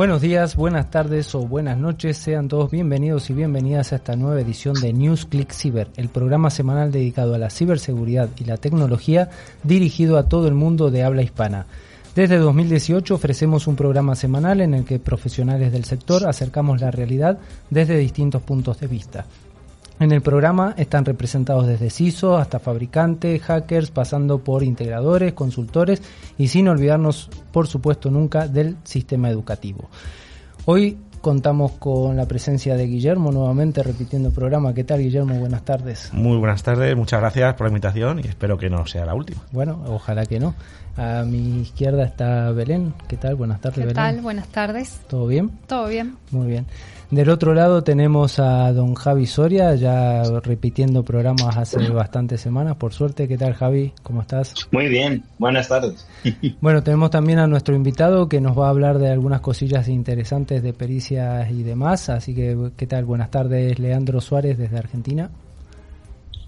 Buenos 0.00 0.22
días, 0.22 0.56
buenas 0.56 0.90
tardes 0.90 1.34
o 1.34 1.46
buenas 1.46 1.76
noches, 1.76 2.16
sean 2.16 2.48
todos 2.48 2.70
bienvenidos 2.70 3.28
y 3.28 3.34
bienvenidas 3.34 3.92
a 3.92 3.96
esta 3.96 4.16
nueva 4.16 4.40
edición 4.40 4.72
de 4.80 4.94
News 4.94 5.26
Click 5.26 5.52
Cyber, 5.52 5.88
el 5.98 6.08
programa 6.08 6.48
semanal 6.48 6.90
dedicado 6.90 7.34
a 7.34 7.38
la 7.38 7.50
ciberseguridad 7.50 8.30
y 8.38 8.44
la 8.44 8.56
tecnología 8.56 9.28
dirigido 9.62 10.16
a 10.16 10.26
todo 10.26 10.48
el 10.48 10.54
mundo 10.54 10.90
de 10.90 11.02
habla 11.02 11.20
hispana. 11.20 11.66
Desde 12.14 12.38
2018 12.38 13.14
ofrecemos 13.14 13.66
un 13.66 13.76
programa 13.76 14.14
semanal 14.14 14.62
en 14.62 14.72
el 14.72 14.86
que 14.86 15.00
profesionales 15.00 15.70
del 15.70 15.84
sector 15.84 16.26
acercamos 16.26 16.80
la 16.80 16.90
realidad 16.90 17.38
desde 17.68 17.98
distintos 17.98 18.40
puntos 18.40 18.80
de 18.80 18.86
vista. 18.86 19.26
En 20.00 20.12
el 20.12 20.22
programa 20.22 20.72
están 20.78 21.04
representados 21.04 21.66
desde 21.66 21.90
CISO 21.90 22.38
hasta 22.38 22.58
fabricantes, 22.58 23.42
hackers, 23.42 23.90
pasando 23.90 24.38
por 24.38 24.62
integradores, 24.62 25.34
consultores 25.34 26.00
y 26.38 26.48
sin 26.48 26.68
olvidarnos, 26.68 27.28
por 27.52 27.66
supuesto, 27.66 28.10
nunca 28.10 28.48
del 28.48 28.78
sistema 28.82 29.28
educativo. 29.28 29.90
Hoy 30.64 30.96
contamos 31.20 31.72
con 31.72 32.16
la 32.16 32.26
presencia 32.26 32.76
de 32.76 32.86
Guillermo 32.86 33.30
nuevamente 33.30 33.82
repitiendo 33.82 34.28
el 34.28 34.34
programa. 34.34 34.72
¿Qué 34.72 34.84
tal, 34.84 35.00
Guillermo? 35.00 35.38
Buenas 35.38 35.66
tardes. 35.66 36.08
Muy 36.14 36.38
buenas 36.38 36.62
tardes, 36.62 36.96
muchas 36.96 37.20
gracias 37.20 37.52
por 37.52 37.66
la 37.66 37.68
invitación 37.68 38.20
y 38.20 38.28
espero 38.28 38.56
que 38.56 38.70
no 38.70 38.86
sea 38.86 39.04
la 39.04 39.14
última. 39.14 39.42
Bueno, 39.52 39.84
ojalá 39.86 40.24
que 40.24 40.40
no. 40.40 40.54
A 40.96 41.22
mi 41.24 41.60
izquierda 41.60 42.04
está 42.04 42.50
Belén. 42.52 42.92
¿Qué 43.08 43.16
tal? 43.16 43.36
Buenas 43.36 43.60
tardes, 43.60 43.76
¿Qué 43.78 43.80
Belén. 43.86 43.94
tal? 43.96 44.20
Buenas 44.20 44.48
tardes. 44.48 45.00
¿Todo 45.08 45.26
bien? 45.26 45.50
Todo 45.66 45.88
bien. 45.88 46.16
Muy 46.30 46.48
bien. 46.48 46.66
Del 47.10 47.28
otro 47.28 47.54
lado 47.54 47.82
tenemos 47.82 48.38
a 48.38 48.72
don 48.72 48.94
Javi 48.94 49.26
Soria, 49.26 49.74
ya 49.74 50.22
repitiendo 50.44 51.02
programas 51.02 51.56
hace 51.56 51.88
bastantes 51.90 52.40
semanas, 52.40 52.76
por 52.76 52.92
suerte. 52.92 53.26
¿Qué 53.26 53.36
tal, 53.36 53.54
Javi? 53.54 53.92
¿Cómo 54.04 54.20
estás? 54.20 54.54
Muy 54.70 54.88
bien, 54.88 55.24
buenas 55.38 55.68
tardes. 55.68 56.06
Bueno, 56.60 56.82
tenemos 56.82 57.10
también 57.10 57.38
a 57.38 57.46
nuestro 57.46 57.74
invitado 57.74 58.28
que 58.28 58.40
nos 58.40 58.56
va 58.56 58.66
a 58.66 58.70
hablar 58.70 58.98
de 58.98 59.10
algunas 59.10 59.40
cosillas 59.40 59.88
interesantes 59.88 60.62
de 60.62 60.72
pericias 60.72 61.50
y 61.50 61.62
demás. 61.62 62.08
Así 62.10 62.34
que, 62.34 62.70
¿qué 62.76 62.86
tal? 62.86 63.06
Buenas 63.06 63.30
tardes, 63.30 63.78
Leandro 63.78 64.20
Suárez 64.20 64.58
desde 64.58 64.78
Argentina. 64.78 65.30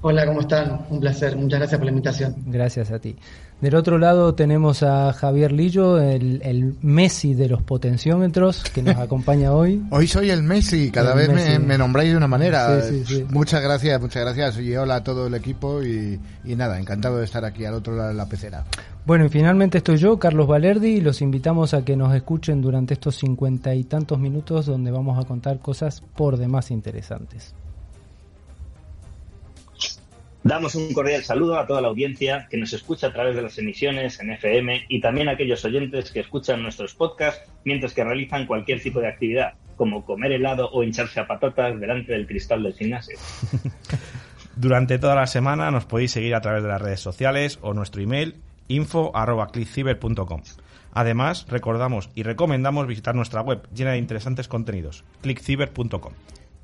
Hola, 0.04 0.26
¿cómo 0.26 0.40
están? 0.40 0.84
Un 0.90 0.98
placer. 0.98 1.36
Muchas 1.36 1.60
gracias 1.60 1.78
por 1.78 1.84
la 1.84 1.92
invitación. 1.92 2.34
Gracias 2.46 2.90
a 2.90 2.98
ti. 2.98 3.14
Del 3.60 3.76
otro 3.76 3.98
lado 3.98 4.34
tenemos 4.34 4.82
a 4.82 5.12
Javier 5.12 5.52
Lillo, 5.52 6.00
el, 6.00 6.40
el 6.42 6.74
Messi 6.82 7.34
de 7.34 7.48
los 7.48 7.62
potenciómetros, 7.62 8.64
que 8.64 8.82
nos 8.82 8.96
acompaña 8.98 9.52
hoy. 9.52 9.80
Hoy 9.90 10.08
soy 10.08 10.30
el 10.30 10.42
Messi, 10.42 10.90
cada 10.90 11.12
El 11.12 11.18
vez 11.18 11.28
Messi. 11.32 11.50
Me, 11.52 11.58
me 11.60 11.78
nombráis 11.78 12.10
de 12.10 12.16
una 12.16 12.26
manera. 12.26 12.82
Sí, 12.82 13.04
sí, 13.04 13.14
sí. 13.18 13.26
Muchas 13.30 13.62
gracias, 13.62 14.00
muchas 14.00 14.24
gracias. 14.24 14.58
Y 14.58 14.74
hola 14.74 14.96
a 14.96 15.04
todo 15.04 15.28
el 15.28 15.34
equipo 15.34 15.80
y, 15.84 16.18
y 16.44 16.56
nada, 16.56 16.80
encantado 16.80 17.18
de 17.18 17.24
estar 17.24 17.44
aquí 17.44 17.64
al 17.64 17.74
otro 17.74 17.94
lado 17.94 18.08
de 18.08 18.14
la 18.14 18.26
pecera. 18.26 18.64
Bueno, 19.06 19.26
y 19.26 19.28
finalmente 19.28 19.78
estoy 19.78 19.98
yo, 19.98 20.18
Carlos 20.18 20.48
Valerdi, 20.48 20.96
y 20.96 21.00
los 21.00 21.22
invitamos 21.22 21.74
a 21.74 21.84
que 21.84 21.96
nos 21.96 22.12
escuchen 22.12 22.60
durante 22.60 22.94
estos 22.94 23.14
cincuenta 23.14 23.72
y 23.72 23.84
tantos 23.84 24.18
minutos 24.18 24.66
donde 24.66 24.90
vamos 24.90 25.24
a 25.24 25.28
contar 25.28 25.60
cosas 25.60 26.02
por 26.16 26.38
demás 26.38 26.72
interesantes. 26.72 27.54
Damos 30.44 30.74
un 30.74 30.92
cordial 30.92 31.22
saludo 31.22 31.56
a 31.56 31.66
toda 31.66 31.80
la 31.80 31.88
audiencia 31.88 32.48
que 32.50 32.56
nos 32.56 32.72
escucha 32.72 33.06
a 33.06 33.12
través 33.12 33.36
de 33.36 33.42
las 33.42 33.56
emisiones 33.58 34.18
en 34.18 34.30
FM 34.30 34.86
y 34.88 35.00
también 35.00 35.28
a 35.28 35.32
aquellos 35.32 35.64
oyentes 35.64 36.10
que 36.10 36.20
escuchan 36.20 36.62
nuestros 36.62 36.94
podcasts 36.94 37.48
mientras 37.64 37.94
que 37.94 38.02
realizan 38.02 38.46
cualquier 38.46 38.82
tipo 38.82 39.00
de 39.00 39.06
actividad, 39.06 39.52
como 39.76 40.04
comer 40.04 40.32
helado 40.32 40.68
o 40.72 40.82
hincharse 40.82 41.20
a 41.20 41.28
patatas 41.28 41.78
delante 41.78 42.12
del 42.12 42.26
cristal 42.26 42.64
del 42.64 42.74
gimnasio. 42.74 43.16
Durante 44.56 44.98
toda 44.98 45.14
la 45.14 45.28
semana 45.28 45.70
nos 45.70 45.86
podéis 45.86 46.10
seguir 46.10 46.34
a 46.34 46.40
través 46.40 46.64
de 46.64 46.68
las 46.68 46.82
redes 46.82 47.00
sociales 47.00 47.60
o 47.62 47.72
nuestro 47.72 48.02
email 48.02 48.40
info@clickciber.com. 48.66 50.42
Además, 50.92 51.46
recordamos 51.48 52.10
y 52.14 52.24
recomendamos 52.24 52.86
visitar 52.86 53.14
nuestra 53.14 53.42
web 53.42 53.66
llena 53.72 53.92
de 53.92 53.98
interesantes 53.98 54.48
contenidos, 54.48 55.04
clickciber.com. 55.22 56.12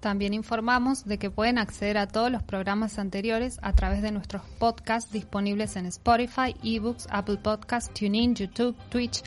También 0.00 0.32
informamos 0.32 1.04
de 1.06 1.18
que 1.18 1.30
pueden 1.30 1.58
acceder 1.58 1.98
a 1.98 2.06
todos 2.06 2.30
los 2.30 2.42
programas 2.42 2.98
anteriores 3.00 3.58
a 3.62 3.72
través 3.72 4.00
de 4.00 4.12
nuestros 4.12 4.42
podcasts 4.58 5.12
disponibles 5.12 5.74
en 5.74 5.86
Spotify, 5.86 6.54
eBooks, 6.62 7.08
Apple 7.10 7.38
Podcasts, 7.42 7.92
TuneIn, 7.92 8.36
YouTube, 8.36 8.76
Twitch, 8.90 9.22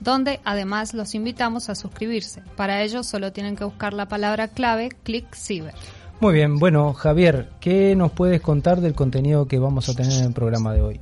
donde 0.00 0.40
además 0.44 0.94
los 0.94 1.14
invitamos 1.14 1.68
a 1.68 1.74
suscribirse. 1.74 2.42
Para 2.56 2.82
ello 2.82 3.02
solo 3.02 3.32
tienen 3.32 3.54
que 3.54 3.64
buscar 3.64 3.92
la 3.92 4.08
palabra 4.08 4.48
clave 4.48 4.88
ClickCiber. 5.02 5.74
Muy 6.20 6.34
bien, 6.34 6.58
bueno, 6.58 6.94
Javier, 6.94 7.50
¿qué 7.60 7.94
nos 7.94 8.12
puedes 8.12 8.40
contar 8.40 8.80
del 8.80 8.94
contenido 8.94 9.46
que 9.46 9.58
vamos 9.58 9.90
a 9.90 9.94
tener 9.94 10.12
en 10.12 10.24
el 10.24 10.32
programa 10.32 10.72
de 10.72 10.80
hoy? 10.80 11.00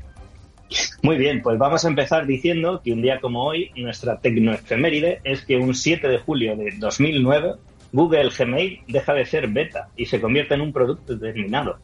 Muy 1.03 1.17
bien, 1.17 1.43
pues 1.43 1.59
vamos 1.59 1.85
a 1.85 1.89
empezar 1.89 2.27
diciendo 2.27 2.81
que 2.83 2.93
un 2.93 3.03
día 3.03 3.21
como 3.21 3.45
hoy, 3.45 3.71
nuestra 3.77 4.19
tecnoefeméride 4.19 5.21
es 5.23 5.43
que 5.45 5.57
un 5.57 5.75
7 5.75 6.09
de 6.09 6.19
julio 6.19 6.57
de 6.57 6.73
2009, 6.79 7.55
Google 7.93 8.31
Gmail 8.37 8.81
deja 8.89 9.15
de 9.15 9.27
ser 9.27 9.49
beta 9.49 9.89
y 9.97 10.07
se 10.07 10.21
convierte 10.21 10.55
en 10.55 10.63
un 10.63 10.73
producto 10.73 11.19
terminado. 11.19 11.79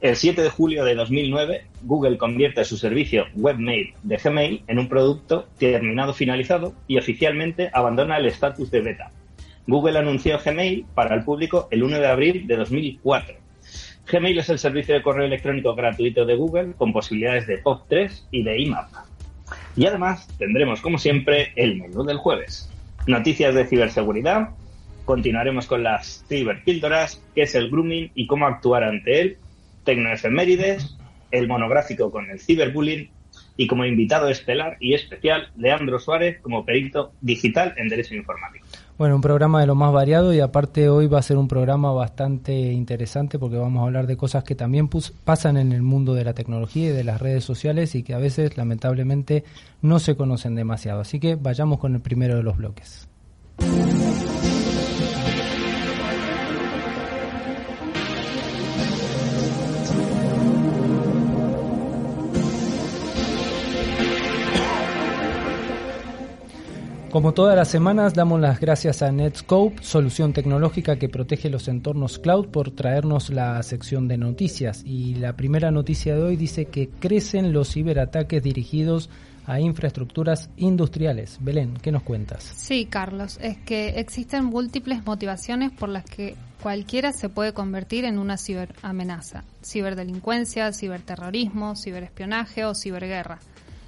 El 0.00 0.16
7 0.16 0.42
de 0.42 0.50
julio 0.50 0.84
de 0.84 0.94
2009, 0.96 1.66
Google 1.82 2.18
convierte 2.18 2.64
su 2.64 2.76
servicio 2.76 3.26
Webmail 3.34 3.94
de 4.02 4.16
Gmail 4.16 4.64
en 4.66 4.78
un 4.78 4.88
producto 4.88 5.48
terminado 5.58 6.12
finalizado 6.12 6.74
y 6.88 6.98
oficialmente 6.98 7.70
abandona 7.72 8.16
el 8.16 8.26
estatus 8.26 8.70
de 8.70 8.80
beta. 8.80 9.10
Google 9.66 9.98
anunció 9.98 10.40
Gmail 10.44 10.86
para 10.94 11.14
el 11.14 11.24
público 11.24 11.68
el 11.70 11.84
1 11.84 12.00
de 12.00 12.06
abril 12.08 12.46
de 12.48 12.56
2004. 12.56 13.36
Gmail 14.10 14.38
es 14.38 14.48
el 14.48 14.58
servicio 14.58 14.94
de 14.94 15.02
correo 15.02 15.24
electrónico 15.24 15.74
gratuito 15.74 16.26
de 16.26 16.34
Google 16.34 16.72
con 16.76 16.92
posibilidades 16.92 17.46
de 17.46 17.62
POP3 17.62 18.26
y 18.32 18.42
de 18.42 18.58
IMAP. 18.60 18.88
Y 19.76 19.86
además 19.86 20.28
tendremos, 20.38 20.80
como 20.80 20.98
siempre, 20.98 21.52
el 21.56 21.78
menú 21.78 22.02
del 22.02 22.18
jueves. 22.18 22.68
Noticias 23.06 23.54
de 23.54 23.66
ciberseguridad. 23.66 24.50
Continuaremos 25.04 25.66
con 25.66 25.82
las 25.82 26.24
ciberpíldoras, 26.28 27.22
qué 27.34 27.42
es 27.42 27.54
el 27.54 27.70
grooming 27.70 28.10
y 28.14 28.26
cómo 28.26 28.46
actuar 28.46 28.84
ante 28.84 29.20
él. 29.20 29.38
Tecnoefemérides, 29.84 30.96
el 31.32 31.48
monográfico 31.48 32.10
con 32.10 32.30
el 32.30 32.38
ciberbullying 32.38 33.10
y 33.56 33.66
como 33.66 33.84
invitado 33.84 34.28
estelar 34.28 34.76
y 34.80 34.94
especial, 34.94 35.50
Leandro 35.56 35.98
Suárez 35.98 36.40
como 36.40 36.64
perito 36.64 37.12
digital 37.20 37.74
en 37.76 37.88
Derecho 37.88 38.14
Informático. 38.14 38.66
Bueno, 38.96 39.16
un 39.16 39.20
programa 39.20 39.60
de 39.60 39.66
lo 39.66 39.74
más 39.74 39.92
variado 39.92 40.32
y 40.32 40.40
aparte 40.40 40.88
hoy 40.88 41.06
va 41.06 41.18
a 41.18 41.22
ser 41.22 41.36
un 41.36 41.48
programa 41.48 41.92
bastante 41.92 42.52
interesante 42.52 43.38
porque 43.38 43.56
vamos 43.56 43.82
a 43.82 43.86
hablar 43.86 44.06
de 44.06 44.16
cosas 44.16 44.44
que 44.44 44.54
también 44.54 44.88
pasan 45.24 45.56
en 45.56 45.72
el 45.72 45.82
mundo 45.82 46.14
de 46.14 46.24
la 46.24 46.34
tecnología 46.34 46.90
y 46.90 46.92
de 46.92 47.04
las 47.04 47.20
redes 47.20 47.44
sociales 47.44 47.94
y 47.94 48.02
que 48.02 48.14
a 48.14 48.18
veces 48.18 48.56
lamentablemente 48.56 49.44
no 49.80 49.98
se 49.98 50.14
conocen 50.14 50.54
demasiado. 50.54 51.00
Así 51.00 51.18
que 51.18 51.34
vayamos 51.34 51.78
con 51.78 51.94
el 51.94 52.00
primero 52.00 52.36
de 52.36 52.42
los 52.42 52.56
bloques. 52.56 53.08
Como 67.12 67.34
todas 67.34 67.54
las 67.54 67.68
semanas, 67.68 68.14
damos 68.14 68.40
las 68.40 68.58
gracias 68.58 69.02
a 69.02 69.12
Netscope, 69.12 69.82
solución 69.82 70.32
tecnológica 70.32 70.96
que 70.96 71.10
protege 71.10 71.50
los 71.50 71.68
entornos 71.68 72.18
cloud, 72.18 72.46
por 72.46 72.70
traernos 72.70 73.28
la 73.28 73.62
sección 73.62 74.08
de 74.08 74.16
noticias. 74.16 74.82
Y 74.86 75.16
la 75.16 75.36
primera 75.36 75.70
noticia 75.70 76.16
de 76.16 76.22
hoy 76.22 76.36
dice 76.36 76.64
que 76.64 76.88
crecen 76.88 77.52
los 77.52 77.70
ciberataques 77.70 78.42
dirigidos 78.42 79.10
a 79.44 79.60
infraestructuras 79.60 80.48
industriales. 80.56 81.36
Belén, 81.42 81.74
¿qué 81.82 81.92
nos 81.92 82.02
cuentas? 82.02 82.44
Sí, 82.44 82.86
Carlos, 82.86 83.38
es 83.42 83.58
que 83.58 84.00
existen 84.00 84.46
múltiples 84.46 85.04
motivaciones 85.04 85.70
por 85.70 85.90
las 85.90 86.06
que 86.06 86.34
cualquiera 86.62 87.12
se 87.12 87.28
puede 87.28 87.52
convertir 87.52 88.06
en 88.06 88.18
una 88.18 88.38
ciberamenaza. 88.38 89.44
Ciberdelincuencia, 89.62 90.72
ciberterrorismo, 90.72 91.76
ciberespionaje 91.76 92.64
o 92.64 92.74
ciberguerra. 92.74 93.38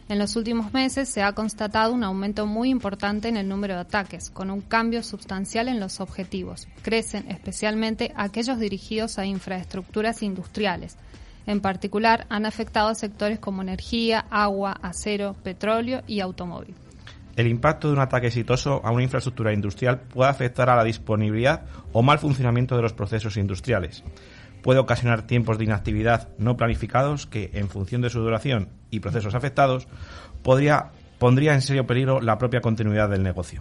En 0.07 0.19
los 0.19 0.37
últimos 0.37 0.75
meses 0.75 1.09
se 1.09 1.23
ha 1.23 1.33
constatado 1.33 1.95
un 1.95 2.05
aumento 2.05 2.45
muy 2.45 2.69
importante 2.69 3.29
en 3.29 3.39
el 3.39 3.49
número 3.49 3.75
de 3.75 3.81
ataques, 3.81 4.29
con 4.29 4.51
un 4.51 4.61
cambio 4.61 5.03
sustancial 5.03 5.67
en 5.69 5.81
los 5.81 5.99
objetivos. 6.01 6.69
Crecen 6.83 7.31
especialmente 7.31 8.13
aquellos 8.15 8.59
dirigidos 8.59 9.19
a 9.19 9.25
infraestructuras 9.25 10.23
industriales. 10.23 10.99
En 11.47 11.61
particular, 11.61 12.27
han 12.29 12.45
afectado 12.45 12.89
a 12.89 12.95
sectores 12.95 13.39
como 13.39 13.63
energía, 13.63 14.27
agua, 14.31 14.77
acero, 14.83 15.37
petróleo 15.43 16.03
y 16.07 16.21
automóvil. 16.21 16.75
El 17.37 17.49
impacto 17.49 17.89
de 17.89 17.95
un 17.95 18.01
ataque 18.01 18.29
exitoso 18.29 18.81
a 18.85 18.93
una 18.93 19.03
infraestructura 19.03 19.53
industrial 19.53 20.01
puede 20.03 20.31
afectar 20.31 20.69
a 20.69 20.77
la 20.77 20.85
disponibilidad 20.85 21.65
o 21.93 22.03
mal 22.03 22.19
funcionamiento 22.19 22.77
de 22.77 22.83
los 22.83 22.93
procesos 22.93 23.37
industriales. 23.37 24.05
Puede 24.65 24.81
ocasionar 24.81 25.27
tiempos 25.27 25.59
de 25.59 25.65
inactividad 25.65 26.31
no 26.39 26.57
planificados 26.57 27.27
que, 27.27 27.51
en 27.53 27.69
función 27.69 28.01
de 28.01 28.09
su 28.09 28.21
duración 28.21 28.71
y 28.89 29.01
procesos 29.01 29.35
afectados, 29.35 29.87
podría, 30.43 30.87
pondría 31.19 31.53
en 31.53 31.61
serio 31.61 31.87
peligro 31.87 32.23
la 32.23 32.39
propia 32.39 32.63
continuidad 32.63 33.11
del 33.11 33.23
negocio. 33.23 33.61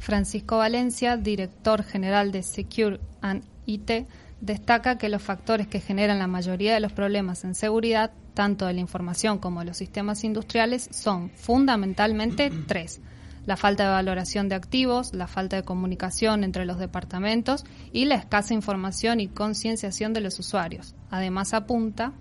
Francisco 0.00 0.58
Valencia, 0.58 1.16
director 1.16 1.84
general 1.84 2.32
de 2.32 2.42
Secure 2.42 2.98
and 3.20 3.44
IT, 3.66 4.08
destaca 4.40 4.98
que 4.98 5.08
los 5.08 5.22
factores 5.22 5.68
que 5.68 5.78
generan 5.78 6.18
la 6.18 6.26
mayoría 6.26 6.74
de 6.74 6.80
los 6.80 6.92
problemas 6.92 7.44
en 7.44 7.54
seguridad, 7.54 8.10
tanto 8.34 8.66
de 8.66 8.72
la 8.72 8.80
información 8.80 9.38
como 9.38 9.60
de 9.60 9.66
los 9.66 9.76
sistemas 9.76 10.24
industriales, 10.24 10.88
son 10.90 11.30
fundamentalmente 11.36 12.50
tres. 12.66 13.00
La 13.46 13.56
falta 13.56 13.84
de 13.84 13.90
valoración 13.90 14.48
de 14.48 14.54
activos, 14.54 15.14
la 15.14 15.26
falta 15.26 15.56
de 15.56 15.62
comunicación 15.62 16.44
entre 16.44 16.64
los 16.64 16.78
departamentos 16.78 17.64
y 17.92 18.04
la 18.04 18.14
escasa 18.14 18.54
información 18.54 19.20
y 19.20 19.28
concienciación 19.28 20.12
de 20.12 20.20
los 20.20 20.38
usuarios. 20.38 20.94
Además 21.10 21.54
apunta 21.54 22.12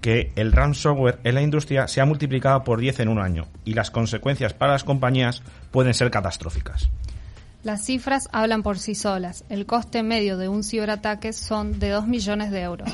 que 0.00 0.32
el 0.36 0.52
ransomware 0.52 1.18
en 1.24 1.34
la 1.34 1.42
industria 1.42 1.88
se 1.88 2.00
ha 2.00 2.04
multiplicado 2.04 2.62
por 2.64 2.80
10 2.80 3.00
en 3.00 3.08
un 3.08 3.18
año 3.18 3.48
y 3.64 3.74
las 3.74 3.90
consecuencias 3.90 4.52
para 4.52 4.72
las 4.72 4.84
compañías 4.84 5.42
pueden 5.70 5.94
ser 5.94 6.10
catastróficas. 6.10 6.88
Las 7.62 7.84
cifras 7.84 8.28
hablan 8.30 8.62
por 8.62 8.78
sí 8.78 8.94
solas. 8.94 9.44
El 9.48 9.66
coste 9.66 10.04
medio 10.04 10.38
de 10.38 10.48
un 10.48 10.62
ciberataque 10.62 11.32
son 11.32 11.80
de 11.80 11.88
2 11.88 12.06
millones 12.06 12.52
de 12.52 12.62
euros. 12.62 12.88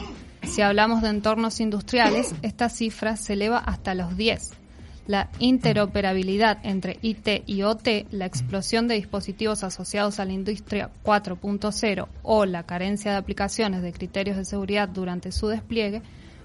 Si 0.45 0.63
hablamos 0.63 1.03
de 1.03 1.11
entornos 1.11 1.61
industriales, 1.61 2.35
esta 2.41 2.69
cifra 2.71 3.17
se 3.17 3.35
eleva 3.35 3.59
hasta 3.59 3.95
los 3.95 4.17
10. 4.17 4.62
La 5.07 5.31
interoperabilidad 5.41 6.59
entre 6.63 6.99
IT 7.03 7.43
y 7.47 7.63
OT, 7.63 8.07
la 8.13 8.27
explosión 8.27 8.87
de 8.87 8.95
dispositivos 8.95 9.65
asociados 9.65 10.21
a 10.21 10.25
la 10.25 10.33
industria 10.33 10.91
4.0 11.05 12.07
o 12.23 12.47
la 12.47 12.63
carencia 12.63 13.11
de 13.11 13.17
aplicaciones 13.17 13.83
de 13.83 13.93
criterios 13.93 14.37
de 14.37 14.45
seguridad 14.45 14.89
durante 14.89 15.33
su 15.33 15.49
despliegue 15.49 16.03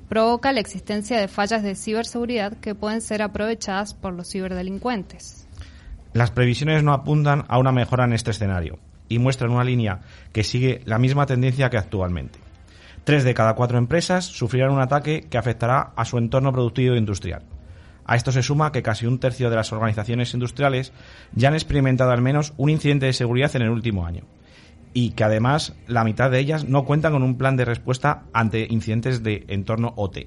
provoca 0.09 0.51
la 0.51 0.59
existencia 0.59 1.19
de 1.19 1.27
fallas 1.27 1.62
de 1.62 1.75
ciberseguridad 1.75 2.57
que 2.57 2.74
pueden 2.74 3.01
ser 3.01 3.21
aprovechadas 3.21 3.94
por 3.94 4.13
los 4.13 4.31
ciberdelincuentes. 4.31 5.48
Las 6.13 6.31
previsiones 6.31 6.83
no 6.83 6.94
apuntan 6.94 7.45
a 7.50 7.59
una 7.59 7.71
mejora 7.71 8.06
en 8.06 8.13
este 8.13 8.31
escenario 8.31 8.80
y 9.07 9.19
muestran 9.19 9.51
una 9.51 9.63
línea 9.63 10.00
que 10.33 10.44
sigue 10.44 10.81
la 10.86 10.98
misma 10.98 11.27
tendencia 11.27 11.69
que 11.69 11.77
actualmente. 11.77 12.39
Tres 13.04 13.24
de 13.24 13.36
cada 13.36 13.54
cuatro 13.54 13.77
empresas 13.77 14.25
sufrirán 14.25 14.71
un 14.71 14.81
ataque 14.81 15.27
que 15.30 15.38
afectará 15.38 15.92
a 15.95 16.06
su 16.06 16.18
entorno 16.18 16.51
productivo 16.51 16.95
e 16.95 16.98
industrial. 16.98 17.44
A 18.07 18.15
esto 18.15 18.31
se 18.31 18.42
suma 18.42 18.71
que 18.71 18.81
casi 18.81 19.06
un 19.06 19.19
tercio 19.19 19.50
de 19.50 19.57
las 19.57 19.71
organizaciones 19.71 20.33
industriales 20.33 20.94
ya 21.33 21.50
han 21.50 21.54
experimentado 21.54 22.12
al 22.12 22.21
menos 22.21 22.54
un 22.57 22.69
incidente 22.69 23.06
de 23.06 23.13
seguridad 23.13 23.56
en 23.56 23.62
el 23.62 23.69
último 23.69 24.06
año 24.06 24.24
y 24.94 25.12
que 25.12 25.24
además 25.24 25.75
la 25.86 26.04
mitad 26.04 26.31
de 26.31 26.39
ellas 26.39 26.65
no 26.65 26.86
cuentan 26.86 27.13
con 27.13 27.21
un 27.21 27.38
plan 27.38 27.56
de 27.56 27.65
respuesta 27.65 28.24
ante 28.33 28.65
incidentes 28.68 29.21
de 29.21 29.45
entorno 29.50 29.94
OT. 29.95 30.25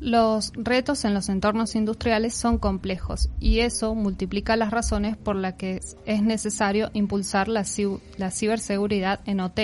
Los 0.00 0.52
retos 0.54 1.04
en 1.04 1.12
los 1.14 1.28
entornos 1.28 1.74
industriales 1.74 2.34
son 2.34 2.58
complejos 2.58 3.28
y 3.38 3.60
eso 3.60 3.94
multiplica 3.94 4.56
las 4.56 4.70
razones 4.70 5.16
por 5.16 5.36
las 5.36 5.54
que 5.54 5.80
es 6.06 6.22
necesario 6.22 6.90
impulsar 6.94 7.48
la, 7.48 7.64
ciberseguridad 7.64 9.20
en 9.26 9.40
OT. 9.40 9.60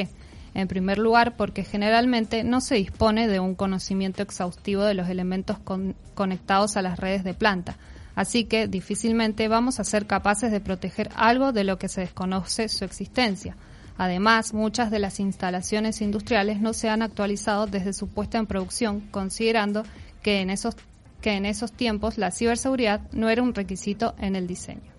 En 0.56 0.68
primer 0.68 0.96
lugar, 0.96 1.36
porque 1.36 1.64
generalmente 1.64 2.42
no 2.42 2.62
se 2.62 2.76
dispone 2.76 3.28
de 3.28 3.40
un 3.40 3.54
conocimiento 3.54 4.22
exhaustivo 4.22 4.84
de 4.84 4.94
los 4.94 5.10
elementos 5.10 5.58
conectados 6.14 6.78
a 6.78 6.82
las 6.82 6.98
redes 6.98 7.24
de 7.24 7.34
planta, 7.34 7.76
así 8.14 8.44
que 8.44 8.66
difícilmente 8.66 9.48
vamos 9.48 9.80
a 9.80 9.84
ser 9.84 10.06
capaces 10.06 10.50
de 10.50 10.62
proteger 10.62 11.10
algo 11.14 11.52
de 11.52 11.64
lo 11.64 11.76
que 11.76 11.90
se 11.90 12.00
desconoce 12.00 12.70
su 12.70 12.86
existencia. 12.86 13.54
Además, 13.98 14.54
muchas 14.54 14.90
de 14.90 14.98
las 14.98 15.20
instalaciones 15.20 16.00
industriales 16.00 16.58
no 16.58 16.72
se 16.72 16.88
han 16.88 17.02
actualizado 17.02 17.66
desde 17.66 17.92
su 17.92 18.08
puesta 18.08 18.38
en 18.38 18.46
producción, 18.46 19.00
considerando 19.10 19.82
que 20.22 20.40
en 20.40 20.48
esos, 20.48 20.74
que 21.20 21.32
en 21.32 21.44
esos 21.44 21.70
tiempos 21.70 22.16
la 22.16 22.30
ciberseguridad 22.30 23.02
no 23.12 23.28
era 23.28 23.42
un 23.42 23.54
requisito 23.54 24.14
en 24.16 24.36
el 24.36 24.46
diseño. 24.46 24.90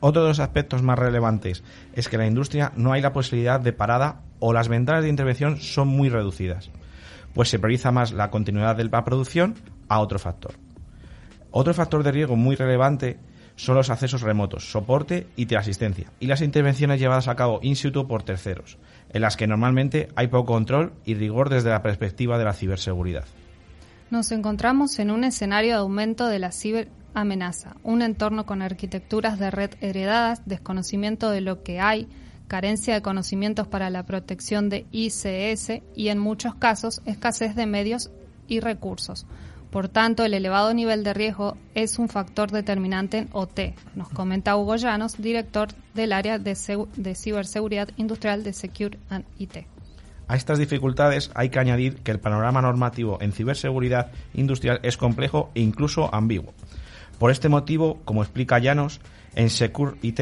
Otro 0.00 0.20
de 0.20 0.28
los 0.28 0.40
aspectos 0.40 0.82
más 0.82 0.98
relevantes 0.98 1.64
es 1.94 2.10
que 2.10 2.18
la 2.18 2.26
industria 2.26 2.70
no 2.76 2.92
hay 2.92 3.00
la 3.00 3.14
posibilidad 3.14 3.60
de 3.60 3.72
parada 3.72 4.24
o 4.40 4.52
las 4.52 4.68
ventanas 4.68 5.04
de 5.04 5.10
intervención 5.10 5.58
son 5.58 5.88
muy 5.88 6.08
reducidas, 6.08 6.70
pues 7.34 7.48
se 7.48 7.58
prioriza 7.58 7.92
más 7.92 8.12
la 8.12 8.30
continuidad 8.30 8.76
de 8.76 8.84
la 8.84 9.04
producción 9.04 9.54
a 9.88 10.00
otro 10.00 10.18
factor. 10.18 10.54
Otro 11.52 11.74
factor 11.74 12.02
de 12.02 12.12
riesgo 12.12 12.36
muy 12.36 12.56
relevante 12.56 13.18
son 13.56 13.76
los 13.76 13.90
accesos 13.90 14.22
remotos, 14.22 14.70
soporte 14.70 15.26
y 15.36 15.46
teleasistencia, 15.46 16.10
y 16.18 16.26
las 16.26 16.40
intervenciones 16.40 16.98
llevadas 16.98 17.28
a 17.28 17.36
cabo 17.36 17.60
in 17.62 17.76
situ 17.76 18.06
por 18.08 18.22
terceros, 18.22 18.78
en 19.10 19.20
las 19.20 19.36
que 19.36 19.46
normalmente 19.46 20.08
hay 20.16 20.28
poco 20.28 20.52
control 20.52 20.94
y 21.04 21.14
rigor 21.14 21.50
desde 21.50 21.70
la 21.70 21.82
perspectiva 21.82 22.38
de 22.38 22.44
la 22.44 22.54
ciberseguridad. 22.54 23.24
Nos 24.10 24.32
encontramos 24.32 24.98
en 24.98 25.10
un 25.10 25.24
escenario 25.24 25.72
de 25.72 25.80
aumento 25.80 26.26
de 26.26 26.38
la 26.38 26.52
ciberamenaza, 26.52 27.76
un 27.82 28.02
entorno 28.02 28.46
con 28.46 28.62
arquitecturas 28.62 29.38
de 29.38 29.50
red 29.50 29.70
heredadas, 29.80 30.42
desconocimiento 30.46 31.30
de 31.30 31.42
lo 31.42 31.62
que 31.62 31.80
hay, 31.80 32.08
carencia 32.50 32.94
de 32.94 33.00
conocimientos 33.00 33.68
para 33.68 33.90
la 33.90 34.02
protección 34.02 34.70
de 34.70 34.84
ICS 34.90 35.82
y 35.94 36.08
en 36.08 36.18
muchos 36.18 36.56
casos 36.56 37.00
escasez 37.06 37.54
de 37.54 37.64
medios 37.64 38.10
y 38.48 38.58
recursos. 38.58 39.24
Por 39.70 39.88
tanto, 39.88 40.24
el 40.24 40.34
elevado 40.34 40.74
nivel 40.74 41.04
de 41.04 41.14
riesgo 41.14 41.56
es 41.76 42.00
un 42.00 42.08
factor 42.08 42.50
determinante 42.50 43.18
en 43.18 43.28
OT, 43.30 43.76
nos 43.94 44.08
comenta 44.08 44.56
Hugo 44.56 44.74
Llanos, 44.74 45.22
director 45.22 45.68
del 45.94 46.12
área 46.12 46.40
de, 46.40 46.56
de 46.96 47.14
ciberseguridad 47.14 47.90
industrial 47.96 48.42
de 48.42 48.52
Secure 48.52 48.98
and 49.10 49.24
IT. 49.38 49.58
A 50.26 50.34
estas 50.34 50.58
dificultades 50.58 51.30
hay 51.36 51.50
que 51.50 51.60
añadir 51.60 51.98
que 51.98 52.10
el 52.10 52.18
panorama 52.18 52.60
normativo 52.62 53.18
en 53.20 53.30
ciberseguridad 53.30 54.10
industrial 54.34 54.80
es 54.82 54.96
complejo 54.96 55.52
e 55.54 55.60
incluso 55.60 56.12
ambiguo. 56.12 56.52
Por 57.20 57.30
este 57.30 57.48
motivo, 57.48 58.00
como 58.04 58.24
explica 58.24 58.58
Llanos, 58.58 59.00
en 59.36 59.50
Secure 59.50 59.98
IT 60.02 60.20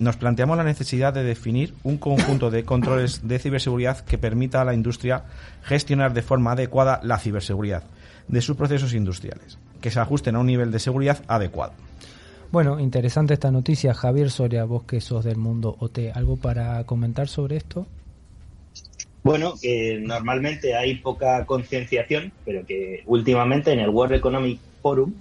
nos 0.00 0.16
planteamos 0.16 0.56
la 0.56 0.64
necesidad 0.64 1.12
de 1.12 1.22
definir 1.22 1.74
un 1.84 1.98
conjunto 1.98 2.50
de 2.50 2.64
controles 2.64 3.28
de 3.28 3.38
ciberseguridad 3.38 4.00
que 4.00 4.16
permita 4.16 4.62
a 4.62 4.64
la 4.64 4.74
industria 4.74 5.24
gestionar 5.62 6.14
de 6.14 6.22
forma 6.22 6.52
adecuada 6.52 7.00
la 7.04 7.18
ciberseguridad 7.18 7.84
de 8.26 8.40
sus 8.40 8.56
procesos 8.56 8.94
industriales, 8.94 9.58
que 9.82 9.90
se 9.90 10.00
ajusten 10.00 10.36
a 10.36 10.38
un 10.38 10.46
nivel 10.46 10.72
de 10.72 10.78
seguridad 10.78 11.22
adecuado. 11.28 11.74
Bueno, 12.50 12.80
interesante 12.80 13.34
esta 13.34 13.50
noticia. 13.50 13.92
Javier 13.92 14.30
Soria, 14.30 14.64
vos 14.64 14.84
que 14.84 15.02
sos 15.02 15.22
del 15.22 15.36
mundo 15.36 15.76
OT, 15.78 15.98
¿algo 16.14 16.36
para 16.36 16.82
comentar 16.84 17.28
sobre 17.28 17.58
esto? 17.58 17.86
Bueno, 19.22 19.52
que 19.60 20.00
normalmente 20.02 20.74
hay 20.74 20.94
poca 20.96 21.44
concienciación, 21.44 22.32
pero 22.46 22.64
que 22.64 23.02
últimamente 23.04 23.70
en 23.72 23.80
el 23.80 23.90
World 23.90 24.14
Economic 24.14 24.58
Forum 24.80 25.12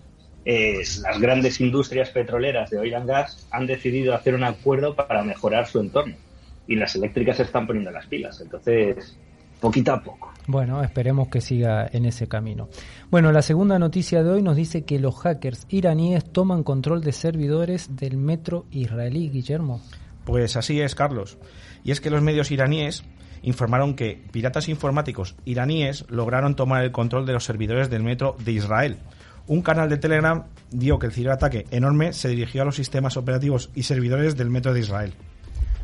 eh, 0.45 0.81
las 1.01 1.19
grandes 1.19 1.59
industrias 1.61 2.09
petroleras 2.09 2.69
de 2.69 2.79
oil 2.79 2.95
and 2.95 3.07
gas 3.07 3.47
han 3.51 3.67
decidido 3.67 4.13
hacer 4.13 4.35
un 4.35 4.43
acuerdo 4.43 4.95
para 4.95 5.23
mejorar 5.23 5.67
su 5.67 5.79
entorno 5.79 6.15
y 6.67 6.75
las 6.75 6.95
eléctricas 6.95 7.37
se 7.37 7.43
están 7.43 7.65
poniendo 7.65 7.91
las 7.91 8.05
pilas. 8.05 8.39
Entonces, 8.41 9.17
poquito 9.59 9.91
a 9.91 10.01
poco. 10.01 10.31
Bueno, 10.45 10.83
esperemos 10.83 11.27
que 11.27 11.41
siga 11.41 11.87
en 11.91 12.05
ese 12.05 12.27
camino. 12.27 12.69
Bueno, 13.09 13.31
la 13.31 13.41
segunda 13.41 13.77
noticia 13.79 14.23
de 14.23 14.29
hoy 14.29 14.41
nos 14.41 14.55
dice 14.55 14.83
que 14.83 14.99
los 14.99 15.15
hackers 15.19 15.65
iraníes 15.69 16.25
toman 16.31 16.63
control 16.63 17.01
de 17.01 17.11
servidores 17.11 17.95
del 17.95 18.17
metro 18.17 18.65
israelí, 18.71 19.29
Guillermo. 19.29 19.81
Pues 20.25 20.55
así 20.55 20.79
es, 20.79 20.95
Carlos. 20.95 21.37
Y 21.83 21.91
es 21.91 22.01
que 22.01 22.11
los 22.11 22.21
medios 22.21 22.51
iraníes 22.51 23.03
informaron 23.41 23.95
que 23.95 24.21
piratas 24.31 24.69
informáticos 24.69 25.35
iraníes 25.45 26.05
lograron 26.09 26.55
tomar 26.55 26.83
el 26.83 26.91
control 26.91 27.25
de 27.25 27.33
los 27.33 27.45
servidores 27.45 27.89
del 27.89 28.03
metro 28.03 28.35
de 28.43 28.51
Israel. 28.51 28.97
Un 29.49 29.63
canal 29.63 29.89
de 29.89 29.97
Telegram 29.97 30.43
dio 30.69 30.99
que 30.99 31.07
el 31.07 31.11
ciberataque 31.11 31.65
enorme 31.71 32.13
se 32.13 32.29
dirigió 32.29 32.61
a 32.61 32.65
los 32.65 32.75
sistemas 32.75 33.17
operativos 33.17 33.71
y 33.73 33.81
servidores 33.81 34.37
del 34.37 34.51
metro 34.51 34.75
de 34.75 34.81
Israel. 34.81 35.15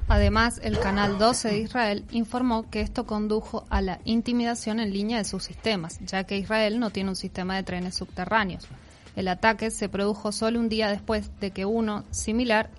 Además, 0.08 0.60
el 0.62 0.78
canal 0.78 1.18
12 1.18 1.48
de 1.50 1.58
Israel 1.58 2.06
informó 2.12 2.70
que 2.70 2.82
esto 2.82 3.08
condujo 3.08 3.66
a 3.72 3.82
la 3.82 4.02
intimidación 4.06 4.80
en 4.80 4.94
línea 4.94 5.18
de 5.18 5.26
sus 5.26 5.44
sistemas, 5.44 6.00
ya 6.06 6.26
que 6.26 6.38
Israel 6.38 6.80
no 6.80 6.92
tiene 6.92 7.10
un 7.10 7.16
sistema 7.16 7.56
de 7.56 7.64
trenes 7.64 7.96
subterráneos. 7.96 8.68
El 9.16 9.28
ataque 9.28 9.72
se 9.72 9.90
produjo 9.90 10.32
solo 10.32 10.60
un 10.60 10.70
día 10.70 10.92
después 10.92 11.32
de 11.40 11.50
que 11.50 11.66
uno 11.66 12.04
similar 12.12 12.70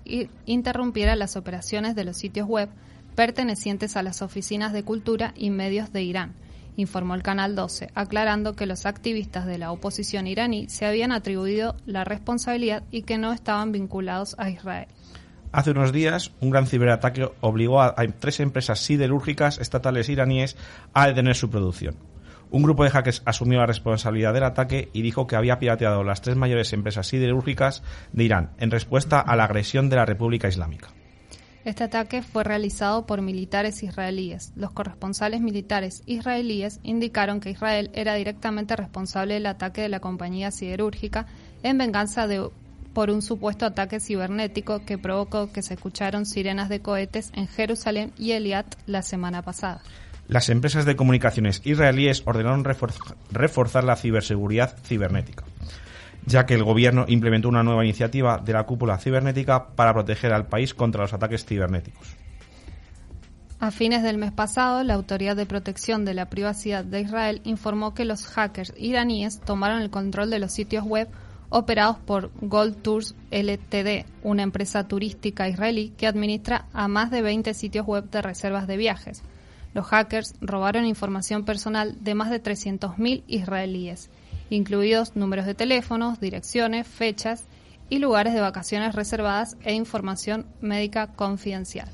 interrumpiera 0.45 1.17
las 1.17 1.35
operaciones 1.35 1.95
de 1.95 2.05
los 2.05 2.15
sitios 2.15 2.47
web 2.47 2.69
pertenecientes 3.13 3.97
a 3.97 4.03
las 4.03 4.21
oficinas 4.21 4.71
de 4.71 4.83
cultura 4.83 5.33
y 5.35 5.49
medios 5.49 5.91
de 5.91 6.03
Irán, 6.03 6.33
informó 6.77 7.15
el 7.15 7.23
Canal 7.23 7.55
12, 7.55 7.89
aclarando 7.93 8.53
que 8.53 8.65
los 8.65 8.85
activistas 8.85 9.45
de 9.45 9.57
la 9.57 9.71
oposición 9.71 10.27
iraní 10.27 10.69
se 10.69 10.85
habían 10.85 11.11
atribuido 11.11 11.75
la 11.85 12.05
responsabilidad 12.05 12.83
y 12.91 13.01
que 13.01 13.17
no 13.17 13.33
estaban 13.33 13.73
vinculados 13.73 14.35
a 14.37 14.49
Israel. 14.49 14.87
Hace 15.51 15.71
unos 15.71 15.91
días, 15.91 16.31
un 16.39 16.51
gran 16.51 16.67
ciberataque 16.67 17.29
obligó 17.41 17.81
a, 17.81 17.95
tres 18.19 18.39
empresas 18.39 18.79
siderúrgicas 18.79 19.57
estatales 19.59 20.07
iraníes 20.07 20.55
a 20.93 21.07
detener 21.07 21.35
su 21.35 21.49
producción. 21.49 21.95
Un 22.49 22.63
grupo 22.63 22.83
de 22.83 22.91
hackers 22.91 23.23
asumió 23.25 23.59
la 23.59 23.65
responsabilidad 23.65 24.33
del 24.33 24.43
ataque 24.43 24.89
y 24.93 25.01
dijo 25.01 25.27
que 25.27 25.35
había 25.35 25.59
pirateado 25.59 26.03
las 26.03 26.21
tres 26.21 26.37
mayores 26.37 26.71
empresas 26.71 27.07
siderúrgicas 27.07 27.83
de 28.13 28.23
Irán 28.23 28.51
en 28.57 28.71
respuesta 28.71 29.19
a 29.19 29.35
la 29.35 29.45
agresión 29.45 29.89
de 29.89 29.97
la 29.97 30.05
República 30.05 30.47
Islámica. 30.47 30.89
Este 31.67 31.83
ataque 31.83 32.21
fue 32.21 32.45
realizado 32.45 33.05
por 33.05 33.21
militares 33.21 33.83
israelíes. 33.83 34.53
Los 34.55 34.71
corresponsales 34.71 35.41
militares 35.41 36.01
israelíes 36.05 36.79
indicaron 36.81 37.41
que 37.41 37.49
Israel 37.49 37.91
era 37.93 38.15
directamente 38.15 38.77
responsable 38.77 39.33
del 39.33 39.47
ataque 39.47 39.81
de 39.81 39.89
la 39.89 39.99
compañía 39.99 40.49
siderúrgica 40.51 41.25
en 41.63 41.77
venganza 41.77 42.25
de, 42.25 42.49
por 42.93 43.09
un 43.09 43.21
supuesto 43.21 43.65
ataque 43.65 43.99
cibernético 43.99 44.85
que 44.85 44.97
provocó 44.97 45.51
que 45.51 45.61
se 45.61 45.73
escucharon 45.73 46.25
sirenas 46.25 46.69
de 46.69 46.79
cohetes 46.79 47.31
en 47.35 47.49
Jerusalén 47.49 48.13
y 48.17 48.31
Eliat 48.31 48.75
la 48.85 49.01
semana 49.01 49.41
pasada. 49.41 49.81
Las 50.29 50.47
empresas 50.47 50.85
de 50.85 50.95
comunicaciones 50.95 51.59
israelíes 51.65 52.23
ordenaron 52.25 52.63
reforzar 52.63 53.83
la 53.83 53.97
ciberseguridad 53.97 54.77
cibernética. 54.85 55.43
Ya 56.27 56.45
que 56.45 56.53
el 56.55 56.63
gobierno 56.63 57.05
implementó 57.07 57.47
una 57.47 57.63
nueva 57.63 57.85
iniciativa 57.85 58.37
de 58.37 58.51
la 58.51 58.65
cúpula 58.65 58.99
cibernética 58.99 59.69
para 59.69 59.93
proteger 59.93 60.33
al 60.33 60.45
país 60.45 60.73
contra 60.73 61.03
los 61.03 61.13
ataques 61.13 61.45
cibernéticos. 61.45 62.15
A 63.59 63.71
fines 63.71 64.03
del 64.03 64.17
mes 64.17 64.33
pasado, 64.33 64.83
la 64.83 64.93
Autoridad 64.93 65.37
de 65.37 65.45
Protección 65.45 66.03
de 66.05 66.13
la 66.13 66.29
Privacidad 66.29 66.83
de 66.83 67.01
Israel 67.01 67.41
informó 67.45 67.93
que 67.93 68.05
los 68.05 68.27
hackers 68.27 68.73
iraníes 68.77 69.39
tomaron 69.39 69.81
el 69.81 69.89
control 69.89 70.29
de 70.29 70.39
los 70.39 70.51
sitios 70.51 70.83
web 70.83 71.07
operados 71.49 71.97
por 71.97 72.29
Gold 72.41 72.81
Tours 72.81 73.15
Ltd, 73.31 74.05
una 74.21 74.43
empresa 74.43 74.85
turística 74.85 75.47
israelí 75.47 75.93
que 75.97 76.07
administra 76.07 76.65
a 76.73 76.89
más 76.89 77.09
de 77.09 77.21
20 77.21 77.53
sitios 77.53 77.87
web 77.87 78.09
de 78.11 78.21
reservas 78.21 78.67
de 78.67 78.75
viajes. 78.75 79.23
Los 79.73 79.87
hackers 79.87 80.35
robaron 80.41 80.85
información 80.85 81.45
personal 81.45 81.95
de 82.03 82.15
más 82.15 82.29
de 82.29 82.43
300.000 82.43 83.23
israelíes, 83.27 84.09
incluidos 84.49 85.15
números 85.15 85.45
de 85.45 85.55
teléfonos, 85.55 86.19
direcciones, 86.19 86.87
fechas 86.87 87.45
y 87.89 87.99
lugares 87.99 88.33
de 88.33 88.41
vacaciones 88.41 88.95
reservadas 88.95 89.57
e 89.63 89.73
información 89.73 90.45
médica 90.61 91.07
confidencial. 91.07 91.89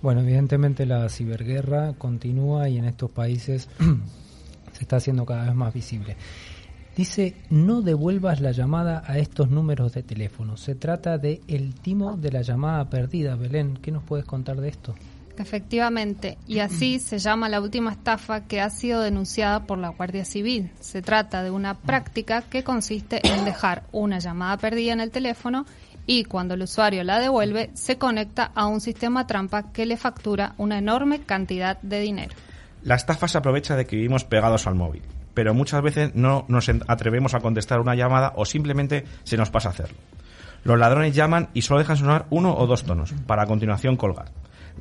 Bueno, 0.00 0.20
evidentemente 0.20 0.84
la 0.84 1.08
ciberguerra 1.08 1.92
continúa 1.94 2.68
y 2.68 2.78
en 2.78 2.84
estos 2.86 3.10
países 3.10 3.68
se 4.72 4.82
está 4.82 4.96
haciendo 4.96 5.24
cada 5.24 5.44
vez 5.44 5.54
más 5.54 5.72
visible. 5.72 6.16
Dice, 6.96 7.34
no 7.48 7.80
devuelvas 7.80 8.40
la 8.40 8.52
llamada 8.52 9.02
a 9.06 9.16
estos 9.16 9.48
números 9.48 9.94
de 9.94 10.02
teléfono. 10.02 10.58
Se 10.58 10.74
trata 10.74 11.16
de 11.16 11.40
el 11.48 11.74
timo 11.74 12.18
de 12.18 12.30
la 12.30 12.42
llamada 12.42 12.90
perdida. 12.90 13.34
Belén, 13.34 13.78
¿qué 13.80 13.90
nos 13.90 14.02
puedes 14.02 14.26
contar 14.26 14.60
de 14.60 14.68
esto? 14.68 14.94
Efectivamente, 15.38 16.38
y 16.46 16.58
así 16.58 16.98
se 17.00 17.18
llama 17.18 17.48
la 17.48 17.60
última 17.60 17.92
estafa 17.92 18.44
que 18.44 18.60
ha 18.60 18.70
sido 18.70 19.00
denunciada 19.00 19.64
por 19.66 19.78
la 19.78 19.88
Guardia 19.88 20.24
Civil. 20.24 20.70
Se 20.80 21.02
trata 21.02 21.42
de 21.42 21.50
una 21.50 21.74
práctica 21.74 22.42
que 22.42 22.64
consiste 22.64 23.20
en 23.26 23.44
dejar 23.44 23.84
una 23.92 24.18
llamada 24.18 24.56
perdida 24.56 24.92
en 24.92 25.00
el 25.00 25.10
teléfono 25.10 25.66
y 26.06 26.24
cuando 26.24 26.54
el 26.54 26.62
usuario 26.62 27.04
la 27.04 27.20
devuelve 27.20 27.70
se 27.74 27.98
conecta 27.98 28.50
a 28.54 28.66
un 28.66 28.80
sistema 28.80 29.26
trampa 29.26 29.72
que 29.72 29.86
le 29.86 29.96
factura 29.96 30.54
una 30.58 30.78
enorme 30.78 31.20
cantidad 31.20 31.80
de 31.82 32.00
dinero. 32.00 32.34
La 32.82 32.96
estafa 32.96 33.28
se 33.28 33.38
aprovecha 33.38 33.76
de 33.76 33.86
que 33.86 33.96
vivimos 33.96 34.24
pegados 34.24 34.66
al 34.66 34.74
móvil, 34.74 35.02
pero 35.34 35.54
muchas 35.54 35.82
veces 35.82 36.14
no 36.14 36.44
nos 36.48 36.68
atrevemos 36.88 37.34
a 37.34 37.40
contestar 37.40 37.80
una 37.80 37.94
llamada 37.94 38.32
o 38.36 38.44
simplemente 38.44 39.04
se 39.22 39.36
nos 39.36 39.50
pasa 39.50 39.68
hacerlo. 39.68 39.96
Los 40.64 40.78
ladrones 40.78 41.14
llaman 41.14 41.48
y 41.54 41.62
solo 41.62 41.80
dejan 41.80 41.96
sonar 41.96 42.26
uno 42.30 42.56
o 42.56 42.66
dos 42.66 42.84
tonos, 42.84 43.12
para 43.26 43.42
a 43.42 43.46
continuación 43.46 43.96
colgar. 43.96 44.26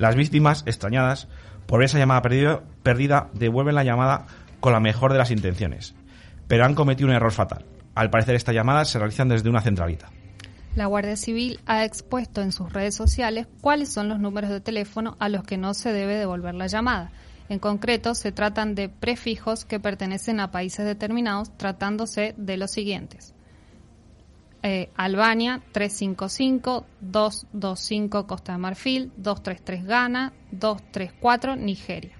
Las 0.01 0.15
víctimas, 0.15 0.63
extrañadas 0.65 1.27
por 1.67 1.83
esa 1.83 1.99
llamada 1.99 2.23
perdida, 2.23 3.29
devuelven 3.33 3.75
la 3.75 3.83
llamada 3.83 4.25
con 4.59 4.73
la 4.73 4.79
mejor 4.79 5.11
de 5.11 5.19
las 5.19 5.29
intenciones, 5.29 5.93
pero 6.47 6.65
han 6.65 6.73
cometido 6.73 7.07
un 7.07 7.13
error 7.13 7.31
fatal. 7.31 7.65
Al 7.93 8.09
parecer 8.09 8.33
estas 8.33 8.55
llamadas 8.55 8.89
se 8.89 8.97
realizan 8.97 9.29
desde 9.29 9.47
una 9.47 9.61
centralita. 9.61 10.09
La 10.75 10.87
Guardia 10.87 11.15
Civil 11.15 11.59
ha 11.67 11.85
expuesto 11.85 12.41
en 12.41 12.51
sus 12.51 12.73
redes 12.73 12.95
sociales 12.95 13.45
cuáles 13.61 13.93
son 13.93 14.09
los 14.09 14.19
números 14.19 14.49
de 14.49 14.59
teléfono 14.59 15.17
a 15.19 15.29
los 15.29 15.43
que 15.43 15.57
no 15.57 15.75
se 15.75 15.93
debe 15.93 16.15
devolver 16.15 16.55
la 16.55 16.65
llamada. 16.65 17.11
En 17.47 17.59
concreto, 17.59 18.15
se 18.15 18.31
tratan 18.31 18.73
de 18.73 18.89
prefijos 18.89 19.65
que 19.65 19.79
pertenecen 19.79 20.39
a 20.39 20.49
países 20.49 20.83
determinados, 20.83 21.55
tratándose 21.57 22.33
de 22.37 22.57
los 22.57 22.71
siguientes. 22.71 23.35
Eh, 24.63 24.89
Albania 24.95 25.61
355, 25.71 26.85
225 27.01 28.27
Costa 28.27 28.51
de 28.51 28.57
Marfil, 28.59 29.11
233 29.17 29.85
Ghana, 29.85 30.33
234 30.51 31.55
Nigeria. 31.55 32.11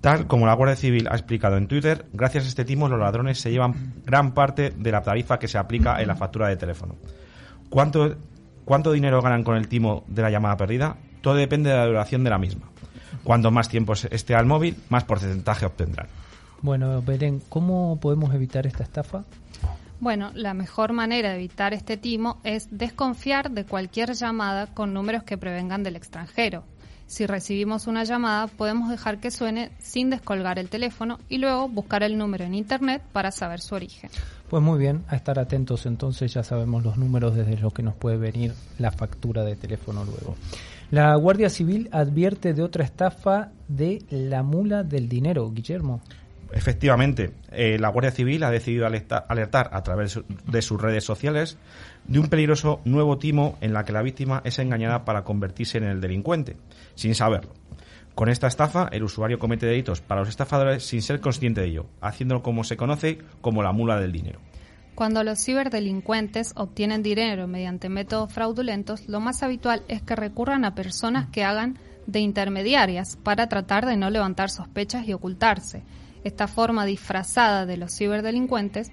Tal 0.00 0.26
como 0.26 0.46
la 0.46 0.54
Guardia 0.54 0.76
Civil 0.76 1.08
ha 1.10 1.14
explicado 1.14 1.58
en 1.58 1.68
Twitter, 1.68 2.06
gracias 2.14 2.44
a 2.44 2.48
este 2.48 2.64
timo 2.64 2.88
los 2.88 2.98
ladrones 2.98 3.38
se 3.38 3.50
llevan 3.50 4.02
gran 4.06 4.32
parte 4.32 4.70
de 4.70 4.90
la 4.90 5.02
tarifa 5.02 5.38
que 5.38 5.48
se 5.48 5.58
aplica 5.58 6.00
en 6.00 6.08
la 6.08 6.16
factura 6.16 6.48
de 6.48 6.56
teléfono. 6.56 6.96
¿Cuánto, 7.68 8.16
¿Cuánto 8.64 8.92
dinero 8.92 9.20
ganan 9.20 9.44
con 9.44 9.56
el 9.56 9.68
timo 9.68 10.04
de 10.08 10.22
la 10.22 10.30
llamada 10.30 10.56
perdida? 10.56 10.96
Todo 11.20 11.34
depende 11.34 11.68
de 11.68 11.76
la 11.76 11.86
duración 11.86 12.24
de 12.24 12.30
la 12.30 12.38
misma. 12.38 12.70
Cuanto 13.22 13.50
más 13.50 13.68
tiempo 13.68 13.92
esté 13.92 14.34
al 14.34 14.46
móvil, 14.46 14.76
más 14.88 15.04
porcentaje 15.04 15.66
obtendrán. 15.66 16.06
Bueno, 16.62 17.02
Belén, 17.02 17.42
¿cómo 17.50 17.98
podemos 18.00 18.34
evitar 18.34 18.66
esta 18.66 18.82
estafa? 18.82 19.24
Bueno, 20.00 20.30
la 20.34 20.54
mejor 20.54 20.94
manera 20.94 21.28
de 21.28 21.36
evitar 21.36 21.74
este 21.74 21.98
timo 21.98 22.40
es 22.42 22.68
desconfiar 22.70 23.50
de 23.50 23.66
cualquier 23.66 24.14
llamada 24.14 24.66
con 24.66 24.94
números 24.94 25.24
que 25.24 25.36
prevengan 25.36 25.82
del 25.82 25.96
extranjero. 25.96 26.64
Si 27.06 27.26
recibimos 27.26 27.86
una 27.86 28.04
llamada, 28.04 28.46
podemos 28.46 28.88
dejar 28.88 29.18
que 29.18 29.30
suene 29.30 29.72
sin 29.78 30.08
descolgar 30.08 30.58
el 30.58 30.70
teléfono 30.70 31.18
y 31.28 31.36
luego 31.36 31.68
buscar 31.68 32.02
el 32.02 32.16
número 32.16 32.44
en 32.44 32.54
Internet 32.54 33.02
para 33.12 33.30
saber 33.30 33.60
su 33.60 33.74
origen. 33.74 34.10
Pues 34.48 34.62
muy 34.62 34.78
bien, 34.78 35.04
a 35.08 35.16
estar 35.16 35.38
atentos 35.38 35.84
entonces, 35.86 36.32
ya 36.32 36.44
sabemos 36.44 36.82
los 36.82 36.96
números 36.96 37.34
desde 37.34 37.58
los 37.58 37.74
que 37.74 37.82
nos 37.82 37.94
puede 37.94 38.16
venir 38.16 38.54
la 38.78 38.92
factura 38.92 39.44
de 39.44 39.56
teléfono 39.56 40.04
luego. 40.04 40.36
La 40.90 41.14
Guardia 41.16 41.50
Civil 41.50 41.88
advierte 41.92 42.54
de 42.54 42.62
otra 42.62 42.84
estafa 42.84 43.50
de 43.68 44.02
la 44.10 44.42
mula 44.42 44.82
del 44.82 45.08
dinero, 45.08 45.50
Guillermo. 45.50 46.00
Efectivamente, 46.52 47.32
eh, 47.52 47.78
la 47.78 47.88
Guardia 47.88 48.10
Civil 48.10 48.42
ha 48.42 48.50
decidido 48.50 48.86
alertar 48.86 49.70
a 49.72 49.82
través 49.82 50.20
de 50.46 50.62
sus 50.62 50.80
redes 50.80 51.04
sociales 51.04 51.58
de 52.06 52.18
un 52.18 52.28
peligroso 52.28 52.80
nuevo 52.84 53.18
timo 53.18 53.56
en 53.60 53.72
la 53.72 53.84
que 53.84 53.92
la 53.92 54.02
víctima 54.02 54.42
es 54.44 54.58
engañada 54.58 55.04
para 55.04 55.22
convertirse 55.22 55.78
en 55.78 55.84
el 55.84 56.00
delincuente, 56.00 56.56
sin 56.94 57.14
saberlo. 57.14 57.52
Con 58.14 58.28
esta 58.28 58.48
estafa, 58.48 58.88
el 58.90 59.04
usuario 59.04 59.38
comete 59.38 59.66
delitos 59.66 60.00
para 60.00 60.20
los 60.20 60.28
estafadores 60.28 60.84
sin 60.84 61.02
ser 61.02 61.20
consciente 61.20 61.60
de 61.60 61.68
ello, 61.68 61.86
haciéndolo 62.00 62.42
como 62.42 62.64
se 62.64 62.76
conoce 62.76 63.18
como 63.40 63.62
la 63.62 63.72
mula 63.72 64.00
del 64.00 64.12
dinero. 64.12 64.40
Cuando 64.94 65.24
los 65.24 65.42
ciberdelincuentes 65.42 66.52
obtienen 66.56 67.02
dinero 67.02 67.46
mediante 67.46 67.88
métodos 67.88 68.32
fraudulentos, 68.32 69.08
lo 69.08 69.20
más 69.20 69.42
habitual 69.42 69.82
es 69.88 70.02
que 70.02 70.16
recurran 70.16 70.64
a 70.64 70.74
personas 70.74 71.28
que 71.30 71.44
hagan 71.44 71.78
de 72.06 72.20
intermediarias 72.20 73.16
para 73.16 73.48
tratar 73.48 73.86
de 73.86 73.96
no 73.96 74.10
levantar 74.10 74.50
sospechas 74.50 75.06
y 75.08 75.14
ocultarse. 75.14 75.82
Esta 76.24 76.48
forma 76.48 76.84
disfrazada 76.84 77.66
de 77.66 77.76
los 77.76 77.96
ciberdelincuentes 77.96 78.90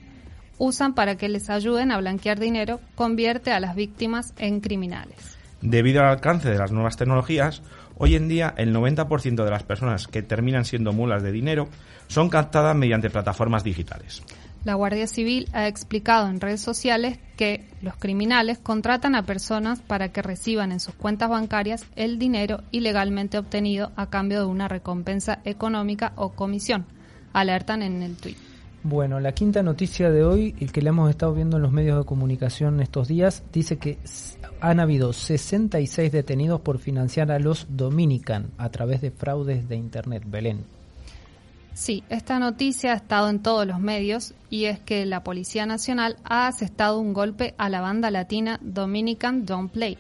usan 0.58 0.94
para 0.94 1.18
que 1.18 1.30
les 1.30 1.50
ayuden 1.50 1.92
a 1.92 1.98
blanquear 1.98 2.40
dinero 2.40 2.80
convierte 2.96 3.52
a 3.52 3.60
las 3.60 3.76
víctimas 3.76 4.34
en 4.38 4.60
criminales. 4.60 5.38
Debido 5.62 6.02
al 6.02 6.10
alcance 6.10 6.50
de 6.50 6.58
las 6.58 6.72
nuevas 6.72 6.98
tecnologías, 6.98 7.64
hoy 7.98 8.16
en 8.16 8.28
día 8.28 8.54
el 8.58 8.76
90% 8.76 9.44
de 9.44 9.50
las 9.50 9.64
personas 9.64 10.08
que 10.08 10.22
terminan 10.22 10.66
siendo 10.66 10.94
mulas 10.94 11.24
de 11.24 11.32
dinero 11.32 11.68
son 12.08 12.30
captadas 12.30 12.76
mediante 12.76 13.10
plataformas 13.10 13.64
digitales. 13.64 14.22
La 14.64 14.76
Guardia 14.76 15.08
Civil 15.08 15.48
ha 15.54 15.68
explicado 15.68 16.28
en 16.28 16.42
redes 16.42 16.62
sociales 16.62 17.20
que 17.38 17.66
los 17.82 17.96
criminales 17.96 18.58
contratan 18.60 19.16
a 19.16 19.24
personas 19.24 19.82
para 19.82 20.10
que 20.10 20.22
reciban 20.22 20.72
en 20.72 20.80
sus 20.80 20.94
cuentas 20.94 21.30
bancarias 21.30 21.86
el 21.96 22.20
dinero 22.20 22.64
ilegalmente 22.72 23.38
obtenido 23.38 23.92
a 23.96 24.10
cambio 24.10 24.40
de 24.40 24.46
una 24.46 24.68
recompensa 24.68 25.40
económica 25.46 26.14
o 26.16 26.34
comisión 26.34 26.86
alertan 27.40 27.82
en 27.84 28.04
el 28.04 28.16
tweet. 28.16 28.36
Bueno, 28.84 29.20
la 29.20 29.34
quinta 29.34 29.64
noticia 29.64 30.10
de 30.12 30.24
hoy, 30.24 30.56
el 30.60 30.72
que 30.72 30.82
le 30.82 30.90
hemos 30.90 31.10
estado 31.10 31.34
viendo 31.34 31.58
en 31.58 31.64
los 31.64 31.72
medios 31.72 31.98
de 31.98 32.06
comunicación 32.06 32.80
estos 32.80 33.08
días, 33.08 33.44
dice 33.52 33.78
que 33.78 33.98
han 34.62 34.80
habido 34.80 35.14
66 35.14 36.12
detenidos 36.12 36.62
por 36.62 36.80
financiar 36.80 37.32
a 37.32 37.40
los 37.40 37.68
Dominican 37.70 38.52
a 38.58 38.70
través 38.70 39.02
de 39.02 39.12
fraudes 39.12 39.68
de 39.68 39.76
Internet. 39.76 40.24
Belén. 40.26 40.64
Sí, 41.74 42.04
esta 42.10 42.40
noticia 42.40 42.94
ha 42.94 42.96
estado 42.96 43.30
en 43.30 43.40
todos 43.44 43.68
los 43.68 43.80
medios 43.80 44.34
y 44.50 44.66
es 44.66 44.80
que 44.80 45.06
la 45.06 45.24
Policía 45.24 45.66
Nacional 45.66 46.18
ha 46.24 46.48
asestado 46.48 47.00
un 47.00 47.14
golpe 47.14 47.54
a 47.58 47.70
la 47.70 47.82
banda 47.82 48.10
latina 48.10 48.60
Dominican 48.64 49.46
Don't 49.46 49.72
Play 49.72 49.98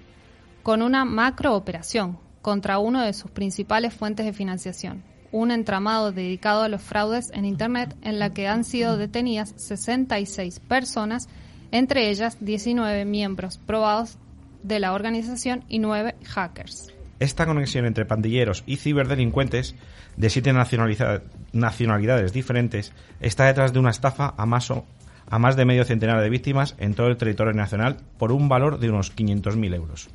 con 0.63 0.81
una 0.81 1.05
macro 1.05 1.55
operación 1.55 2.17
contra 2.41 2.79
uno 2.79 3.01
de 3.01 3.13
sus 3.13 3.29
principales 3.31 3.93
fuentes 3.93 4.25
de 4.25 4.33
financiación, 4.33 5.03
un 5.37 5.51
entramado 5.51 6.11
dedicado 6.11 6.63
a 6.63 6.67
los 6.67 6.81
fraudes 6.81 7.29
en 7.31 7.45
Internet 7.45 7.95
en 8.01 8.17
la 8.17 8.33
que 8.33 8.47
han 8.47 8.63
sido 8.63 8.97
detenidas 8.97 9.53
66 9.57 10.59
personas, 10.61 11.29
entre 11.71 12.09
ellas 12.09 12.37
19 12.39 13.05
miembros 13.05 13.59
probados 13.59 14.17
de 14.63 14.79
la 14.79 14.93
organización 14.93 15.63
y 15.69 15.77
9 15.77 16.15
hackers. 16.25 16.91
Esta 17.19 17.45
conexión 17.45 17.85
entre 17.85 18.05
pandilleros 18.05 18.63
y 18.65 18.77
ciberdelincuentes 18.77 19.75
de 20.17 20.29
siete 20.29 20.53
nacionalidades 20.53 22.33
diferentes 22.33 22.93
está 23.19 23.45
detrás 23.45 23.73
de 23.73 23.79
una 23.79 23.91
estafa 23.91 24.33
a 24.37 24.45
más, 24.45 24.71
a 24.71 25.39
más 25.39 25.55
de 25.55 25.65
medio 25.65 25.83
centenar 25.83 26.21
de 26.21 26.29
víctimas 26.29 26.75
en 26.79 26.95
todo 26.95 27.07
el 27.07 27.17
territorio 27.17 27.53
nacional 27.53 27.97
por 28.17 28.31
un 28.31 28.49
valor 28.49 28.79
de 28.79 28.89
unos 28.89 29.15
500.000 29.15 29.75
euros. 29.75 30.09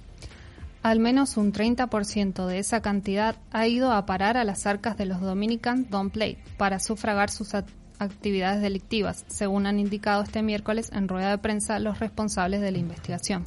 Al 0.82 0.98
menos 0.98 1.36
un 1.36 1.52
30% 1.52 2.46
de 2.46 2.58
esa 2.58 2.82
cantidad 2.82 3.36
ha 3.52 3.68
ido 3.68 3.92
a 3.92 4.04
parar 4.04 4.36
a 4.36 4.42
las 4.42 4.66
arcas 4.66 4.96
de 4.96 5.06
los 5.06 5.20
Dominican 5.20 5.88
Don't 5.88 6.12
Play 6.12 6.38
para 6.56 6.80
sufragar 6.80 7.30
sus 7.30 7.54
actividades 7.98 8.60
delictivas, 8.62 9.24
según 9.28 9.66
han 9.66 9.78
indicado 9.78 10.24
este 10.24 10.42
miércoles 10.42 10.90
en 10.92 11.06
rueda 11.06 11.30
de 11.30 11.38
prensa 11.38 11.78
los 11.78 12.00
responsables 12.00 12.60
de 12.60 12.72
la 12.72 12.78
investigación. 12.78 13.44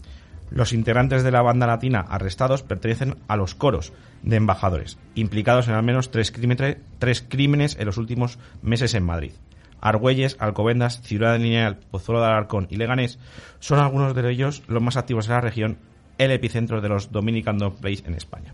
Los 0.50 0.72
integrantes 0.72 1.24
de 1.24 1.32
la 1.32 1.42
banda 1.42 1.68
latina 1.68 2.00
arrestados 2.00 2.63
pertenecen 2.63 3.18
a 3.27 3.36
los 3.36 3.54
coros 3.54 3.92
de 4.24 4.38
embajadores, 4.38 4.98
implicados 5.15 5.68
en 5.68 5.74
al 5.74 5.84
menos 5.84 6.12
tres, 6.12 6.32
crímenes, 6.32 6.77
tres 7.00 7.22
crímenes 7.27 7.75
en 7.77 7.88
los 7.88 7.98
últimos 7.98 8.39
meses 8.62 8.94
en 8.94 9.04
Madrid. 9.04 9.34
Argüelles, 9.82 10.38
Alcobendas, 10.39 11.01
Ciudad 11.01 11.34
de 11.34 11.39
Lineal, 11.39 11.77
Pozuelo 11.92 12.22
de 12.22 12.27
Alarcón 12.27 12.68
y 12.70 12.77
Leganés 12.77 13.20
son 13.60 13.80
algunos 13.80 14.15
de 14.15 14.32
ellos 14.32 14.63
los 14.68 14.82
más 14.82 14.96
activos 14.96 15.27
en 15.27 15.34
la 15.34 15.42
región, 15.42 15.77
el 16.17 16.31
epicentro 16.31 16.81
de 16.81 16.89
los 16.89 17.12
Dominican 17.12 17.57
Dog 17.57 17.75
Plays 17.75 18.03
en 18.05 18.15
España. 18.15 18.53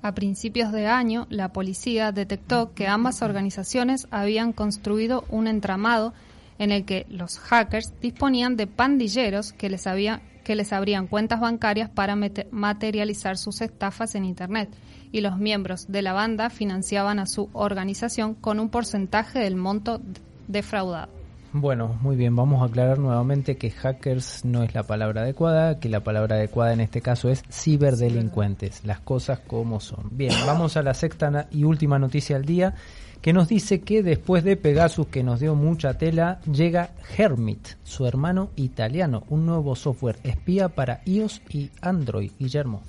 A 0.00 0.14
principios 0.14 0.70
de 0.72 0.86
año, 0.86 1.26
la 1.28 1.52
policía 1.52 2.12
detectó 2.12 2.72
que 2.72 2.86
ambas 2.86 3.22
organizaciones 3.22 4.06
habían 4.10 4.52
construido 4.52 5.24
un 5.28 5.48
entramado 5.48 6.14
en 6.58 6.70
el 6.70 6.84
que 6.84 7.06
los 7.08 7.38
hackers 7.38 7.92
disponían 8.00 8.56
de 8.56 8.66
pandilleros 8.66 9.52
que 9.52 9.70
les, 9.70 9.86
había, 9.86 10.22
que 10.44 10.54
les 10.54 10.72
abrían 10.72 11.08
cuentas 11.08 11.40
bancarias 11.40 11.90
para 11.90 12.16
materializar 12.16 13.38
sus 13.38 13.60
estafas 13.60 14.14
en 14.14 14.24
Internet 14.24 14.68
y 15.10 15.20
los 15.20 15.38
miembros 15.38 15.86
de 15.88 16.02
la 16.02 16.12
banda 16.12 16.50
financiaban 16.50 17.18
a 17.18 17.26
su 17.26 17.48
organización 17.52 18.34
con 18.34 18.60
un 18.60 18.68
porcentaje 18.68 19.40
del 19.40 19.56
monto 19.56 20.00
defraudado. 20.46 21.17
Bueno, 21.52 21.96
muy 22.02 22.14
bien, 22.14 22.36
vamos 22.36 22.60
a 22.60 22.66
aclarar 22.66 22.98
nuevamente 22.98 23.56
que 23.56 23.70
hackers 23.70 24.44
no 24.44 24.62
es 24.62 24.74
la 24.74 24.82
palabra 24.82 25.22
adecuada, 25.22 25.80
que 25.80 25.88
la 25.88 26.00
palabra 26.04 26.36
adecuada 26.36 26.74
en 26.74 26.80
este 26.80 27.00
caso 27.00 27.30
es 27.30 27.42
ciberdelincuentes, 27.50 28.84
las 28.84 29.00
cosas 29.00 29.40
como 29.40 29.80
son. 29.80 30.10
Bien, 30.10 30.34
vamos 30.46 30.76
a 30.76 30.82
la 30.82 30.92
sexta 30.92 31.48
y 31.50 31.64
última 31.64 31.98
noticia 31.98 32.36
del 32.36 32.44
día 32.44 32.74
que 33.22 33.32
nos 33.32 33.48
dice 33.48 33.80
que 33.80 34.02
después 34.02 34.44
de 34.44 34.56
Pegasus, 34.56 35.08
que 35.08 35.22
nos 35.22 35.40
dio 35.40 35.54
mucha 35.54 35.94
tela, 35.94 36.40
llega 36.42 36.90
Hermit, 37.16 37.66
su 37.82 38.06
hermano 38.06 38.50
italiano, 38.56 39.24
un 39.28 39.46
nuevo 39.46 39.74
software 39.74 40.18
espía 40.22 40.68
para 40.68 41.00
iOS 41.06 41.42
y 41.48 41.70
Android. 41.80 42.30
Guillermo. 42.38 42.82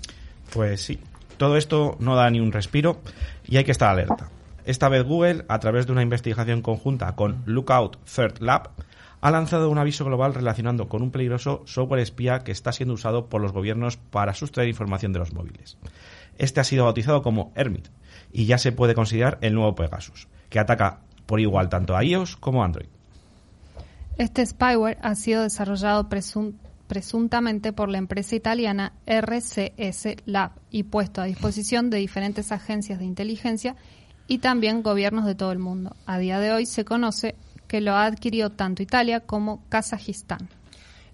Pues 0.53 0.81
sí, 0.81 0.99
todo 1.37 1.57
esto 1.57 1.95
no 1.99 2.15
da 2.15 2.29
ni 2.29 2.39
un 2.39 2.51
respiro 2.51 2.99
y 3.47 3.57
hay 3.57 3.63
que 3.63 3.71
estar 3.71 3.89
alerta. 3.89 4.29
Esta 4.65 4.89
vez 4.89 5.03
Google, 5.03 5.45
a 5.47 5.59
través 5.59 5.85
de 5.85 5.91
una 5.91 6.03
investigación 6.03 6.61
conjunta 6.61 7.15
con 7.15 7.43
Lookout 7.45 7.97
Third 8.05 8.39
Lab, 8.39 8.71
ha 9.21 9.31
lanzado 9.31 9.69
un 9.69 9.77
aviso 9.77 10.05
global 10.05 10.33
relacionando 10.33 10.87
con 10.87 11.01
un 11.01 11.11
peligroso 11.11 11.63
software 11.65 12.01
espía 12.01 12.39
que 12.39 12.51
está 12.51 12.71
siendo 12.71 12.93
usado 12.93 13.27
por 13.27 13.41
los 13.41 13.51
gobiernos 13.51 13.97
para 13.97 14.33
sustraer 14.33 14.69
información 14.69 15.11
de 15.11 15.19
los 15.19 15.33
móviles. 15.33 15.77
Este 16.37 16.61
ha 16.61 16.63
sido 16.63 16.85
bautizado 16.85 17.21
como 17.21 17.51
Hermit 17.55 17.89
y 18.31 18.45
ya 18.45 18.57
se 18.57 18.71
puede 18.71 18.95
considerar 18.95 19.37
el 19.41 19.53
nuevo 19.55 19.75
Pegasus, 19.75 20.27
que 20.49 20.59
ataca 20.59 21.01
por 21.25 21.39
igual 21.39 21.67
tanto 21.69 21.97
a 21.97 22.03
iOS 22.03 22.37
como 22.37 22.61
a 22.61 22.65
Android. 22.65 22.87
Este 24.17 24.45
spyware 24.45 24.97
ha 25.01 25.15
sido 25.15 25.43
desarrollado 25.43 26.07
presuntamente 26.87 27.73
por 27.73 27.89
la 27.89 27.97
empresa 27.97 28.35
italiana 28.35 28.93
RCS 29.05 30.15
Lab 30.25 30.51
y 30.71 30.83
puesto 30.83 31.21
a 31.21 31.25
disposición 31.25 31.89
de 31.89 31.97
diferentes 31.97 32.51
agencias 32.51 32.99
de 32.99 33.05
inteligencia 33.05 33.75
y 34.29 34.37
también 34.37 34.83
gobiernos 34.83 35.25
de 35.25 35.35
todo 35.35 35.51
el 35.51 35.59
mundo. 35.59 35.95
A 36.05 36.19
día 36.19 36.39
de 36.39 36.53
hoy 36.53 36.65
se 36.65 36.85
conoce 36.85 37.35
que 37.67 37.81
lo 37.81 37.93
ha 37.93 38.05
adquirido 38.05 38.51
tanto 38.51 38.81
Italia 38.81 39.19
como 39.19 39.61
Kazajistán. 39.67 40.47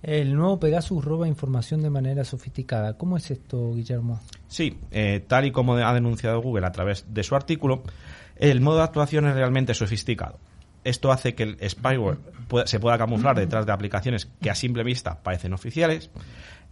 El 0.03 0.35
nuevo 0.35 0.59
Pegasus 0.59 1.03
roba 1.03 1.27
información 1.27 1.81
de 1.81 1.89
manera 1.89 2.23
sofisticada. 2.23 2.95
¿Cómo 2.95 3.17
es 3.17 3.31
esto, 3.31 3.73
Guillermo? 3.73 4.19
Sí, 4.47 4.77
eh, 4.91 5.23
tal 5.25 5.45
y 5.45 5.51
como 5.51 5.73
ha 5.75 5.93
denunciado 5.93 6.41
Google 6.41 6.67
a 6.67 6.71
través 6.71 7.05
de 7.11 7.23
su 7.23 7.35
artículo, 7.35 7.81
el 8.35 8.61
modo 8.61 8.77
de 8.77 8.83
actuación 8.83 9.25
es 9.27 9.33
realmente 9.33 9.73
sofisticado. 9.73 10.37
Esto 10.85 11.11
hace 11.11 11.33
que 11.35 11.43
el 11.43 11.69
spyware 11.69 12.19
se 12.65 12.79
pueda 12.79 12.97
camuflar 12.97 13.35
detrás 13.35 13.65
de 13.65 13.73
aplicaciones 13.73 14.29
que 14.39 14.51
a 14.51 14.55
simple 14.55 14.83
vista 14.83 15.21
parecen 15.23 15.51
oficiales. 15.51 16.11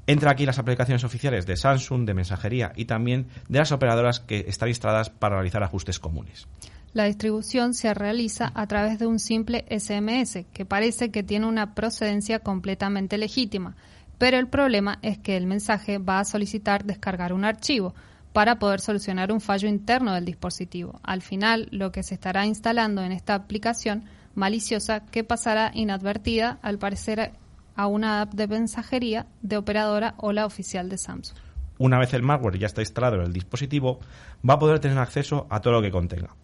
Entra 0.05 0.31
aquí 0.31 0.45
las 0.45 0.59
aplicaciones 0.59 1.03
oficiales 1.03 1.45
de 1.45 1.57
Samsung, 1.57 2.05
de 2.05 2.13
mensajería 2.13 2.73
y 2.75 2.85
también 2.85 3.27
de 3.49 3.59
las 3.59 3.71
operadoras 3.71 4.19
que 4.19 4.45
están 4.47 4.69
instaladas 4.69 5.09
para 5.09 5.35
realizar 5.35 5.63
ajustes 5.63 5.99
comunes. 5.99 6.47
La 6.93 7.05
distribución 7.05 7.73
se 7.73 7.91
realiza 7.95 8.51
a 8.53 8.67
través 8.67 8.99
de 8.99 9.07
un 9.07 9.17
simple 9.17 9.65
SMS, 9.67 10.45
que 10.53 10.65
parece 10.65 11.09
que 11.09 11.23
tiene 11.23 11.47
una 11.47 11.73
procedencia 11.73 12.37
completamente 12.39 13.17
legítima, 13.17 13.75
pero 14.19 14.37
el 14.37 14.47
problema 14.47 14.99
es 15.01 15.17
que 15.17 15.35
el 15.37 15.47
mensaje 15.47 15.97
va 15.97 16.19
a 16.19 16.25
solicitar 16.25 16.85
descargar 16.85 17.33
un 17.33 17.45
archivo 17.45 17.95
para 18.33 18.57
poder 18.57 18.81
solucionar 18.81 19.31
un 19.31 19.39
fallo 19.39 19.69
interno 19.69 20.13
del 20.13 20.25
dispositivo. 20.25 20.99
Al 21.03 21.21
final, 21.21 21.69
lo 21.71 21.91
que 21.91 22.03
se 22.03 22.15
estará 22.15 22.45
instalando 22.45 23.03
en 23.03 23.11
esta 23.11 23.35
aplicación 23.35 24.05
maliciosa 24.35 25.05
que 25.05 25.23
pasará 25.23 25.71
inadvertida 25.73 26.57
al 26.63 26.79
parecer 26.79 27.33
a 27.75 27.87
una 27.87 28.21
app 28.21 28.33
de 28.33 28.47
mensajería 28.47 29.27
de 29.41 29.57
operadora 29.57 30.15
o 30.17 30.31
la 30.31 30.45
oficial 30.45 30.89
de 30.89 30.97
Samsung. 30.97 31.37
Una 31.77 31.99
vez 31.99 32.13
el 32.13 32.23
malware 32.23 32.59
ya 32.59 32.67
está 32.67 32.81
instalado 32.81 33.17
en 33.17 33.23
el 33.23 33.33
dispositivo, 33.33 33.99
va 34.47 34.55
a 34.55 34.59
poder 34.59 34.79
tener 34.79 34.97
acceso 34.97 35.47
a 35.49 35.59
todo 35.59 35.73
lo 35.73 35.81
que 35.81 35.91
contenga. 35.91 36.35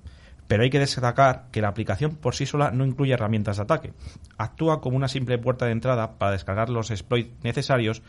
Pero 0.47 0.63
hay 0.63 0.71
que 0.71 0.79
destacar 0.79 1.45
que 1.51 1.61
la 1.61 1.67
aplicación 1.67 2.15
por 2.15 2.33
sí 2.33 2.47
sola 2.47 2.71
no 2.71 2.83
incluye 2.83 3.13
herramientas 3.13 3.57
de 3.57 3.63
ataque. 3.63 3.93
Actúa 4.37 4.81
como 4.81 4.97
una 4.97 5.07
simple 5.07 5.37
puerta 5.37 5.65
de 5.65 5.71
entrada 5.71 6.17
para 6.17 6.31
descargar 6.31 6.69
los 6.69 6.89
exploits 6.89 7.31
necesarios 7.43 8.01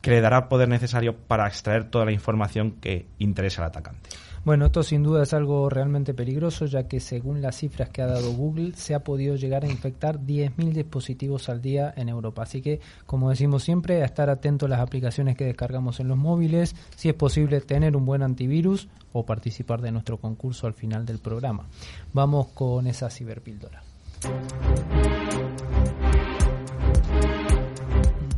que 0.00 0.10
le 0.10 0.20
dará 0.20 0.48
poder 0.48 0.68
necesario 0.68 1.16
para 1.16 1.46
extraer 1.46 1.90
toda 1.90 2.04
la 2.04 2.12
información 2.12 2.72
que 2.80 3.06
interesa 3.18 3.62
al 3.62 3.68
atacante. 3.68 4.10
Bueno, 4.44 4.66
esto 4.66 4.82
sin 4.82 5.02
duda 5.02 5.24
es 5.24 5.34
algo 5.34 5.68
realmente 5.68 6.14
peligroso, 6.14 6.64
ya 6.66 6.88
que 6.88 7.00
según 7.00 7.42
las 7.42 7.56
cifras 7.56 7.90
que 7.90 8.02
ha 8.02 8.06
dado 8.06 8.32
Google, 8.32 8.72
se 8.76 8.94
ha 8.94 9.04
podido 9.04 9.36
llegar 9.36 9.64
a 9.64 9.68
infectar 9.68 10.20
10.000 10.20 10.72
dispositivos 10.72 11.48
al 11.48 11.60
día 11.60 11.92
en 11.96 12.08
Europa. 12.08 12.44
Así 12.44 12.62
que, 12.62 12.80
como 13.04 13.30
decimos 13.30 13.62
siempre, 13.64 14.00
a 14.00 14.06
estar 14.06 14.30
atento 14.30 14.66
a 14.66 14.68
las 14.68 14.80
aplicaciones 14.80 15.36
que 15.36 15.44
descargamos 15.44 16.00
en 16.00 16.08
los 16.08 16.16
móviles, 16.16 16.74
si 16.96 17.08
es 17.08 17.14
posible 17.14 17.60
tener 17.60 17.96
un 17.96 18.06
buen 18.06 18.22
antivirus 18.22 18.88
o 19.12 19.26
participar 19.26 19.82
de 19.82 19.92
nuestro 19.92 20.18
concurso 20.18 20.66
al 20.66 20.74
final 20.74 21.04
del 21.04 21.18
programa. 21.18 21.66
Vamos 22.12 22.48
con 22.48 22.86
esa 22.86 23.10
ciberpíldora. 23.10 23.82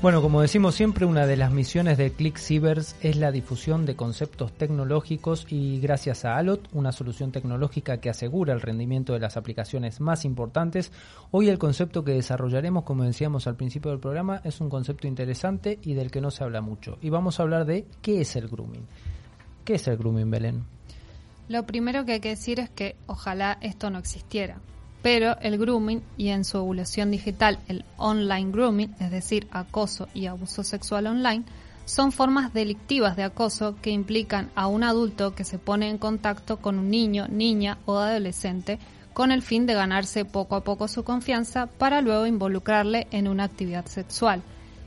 Bueno, 0.00 0.22
como 0.22 0.40
decimos 0.40 0.76
siempre, 0.76 1.06
una 1.06 1.26
de 1.26 1.36
las 1.36 1.50
misiones 1.50 1.98
de 1.98 2.12
Click 2.12 2.38
Cybers 2.38 2.94
es 3.00 3.16
la 3.16 3.32
difusión 3.32 3.84
de 3.84 3.96
conceptos 3.96 4.52
tecnológicos 4.52 5.44
y 5.50 5.80
gracias 5.80 6.24
a 6.24 6.36
Alot, 6.36 6.68
una 6.72 6.92
solución 6.92 7.32
tecnológica 7.32 7.96
que 7.96 8.08
asegura 8.08 8.54
el 8.54 8.60
rendimiento 8.60 9.12
de 9.12 9.18
las 9.18 9.36
aplicaciones 9.36 10.00
más 10.00 10.24
importantes, 10.24 10.92
hoy 11.32 11.48
el 11.48 11.58
concepto 11.58 12.04
que 12.04 12.12
desarrollaremos, 12.12 12.84
como 12.84 13.02
decíamos 13.02 13.48
al 13.48 13.56
principio 13.56 13.90
del 13.90 13.98
programa, 13.98 14.40
es 14.44 14.60
un 14.60 14.70
concepto 14.70 15.08
interesante 15.08 15.80
y 15.82 15.94
del 15.94 16.12
que 16.12 16.20
no 16.20 16.30
se 16.30 16.44
habla 16.44 16.60
mucho. 16.60 16.96
Y 17.02 17.10
vamos 17.10 17.40
a 17.40 17.42
hablar 17.42 17.64
de 17.64 17.84
qué 18.00 18.20
es 18.20 18.36
el 18.36 18.46
grooming. 18.46 18.86
¿Qué 19.64 19.74
es 19.74 19.88
el 19.88 19.96
grooming, 19.96 20.30
Belén? 20.30 20.64
Lo 21.48 21.66
primero 21.66 22.04
que 22.04 22.12
hay 22.12 22.20
que 22.20 22.28
decir 22.28 22.60
es 22.60 22.70
que 22.70 22.94
ojalá 23.08 23.58
esto 23.62 23.90
no 23.90 23.98
existiera 23.98 24.60
pero 25.02 25.38
el 25.40 25.58
grooming 25.58 26.02
y 26.16 26.28
en 26.28 26.44
su 26.44 26.58
evolución 26.58 27.10
digital 27.10 27.58
el 27.68 27.84
online 27.96 28.50
grooming, 28.50 28.94
es 29.00 29.10
decir, 29.10 29.46
acoso 29.50 30.08
y 30.14 30.26
abuso 30.26 30.64
sexual 30.64 31.06
online, 31.06 31.44
son 31.84 32.12
formas 32.12 32.52
delictivas 32.52 33.16
de 33.16 33.22
acoso 33.22 33.76
que 33.80 33.90
implican 33.90 34.50
a 34.54 34.66
un 34.66 34.84
adulto 34.84 35.34
que 35.34 35.44
se 35.44 35.58
pone 35.58 35.88
en 35.88 35.96
contacto 35.96 36.58
con 36.58 36.78
un 36.78 36.90
niño, 36.90 37.26
niña 37.28 37.78
o 37.86 37.96
adolescente 37.96 38.78
con 39.14 39.32
el 39.32 39.42
fin 39.42 39.66
de 39.66 39.74
ganarse 39.74 40.24
poco 40.24 40.54
a 40.54 40.62
poco 40.62 40.86
su 40.86 41.02
confianza 41.02 41.66
para 41.66 42.02
luego 42.02 42.26
involucrarle 42.26 43.08
en 43.10 43.26
una 43.26 43.44
actividad 43.44 43.86
sexual. 43.86 44.42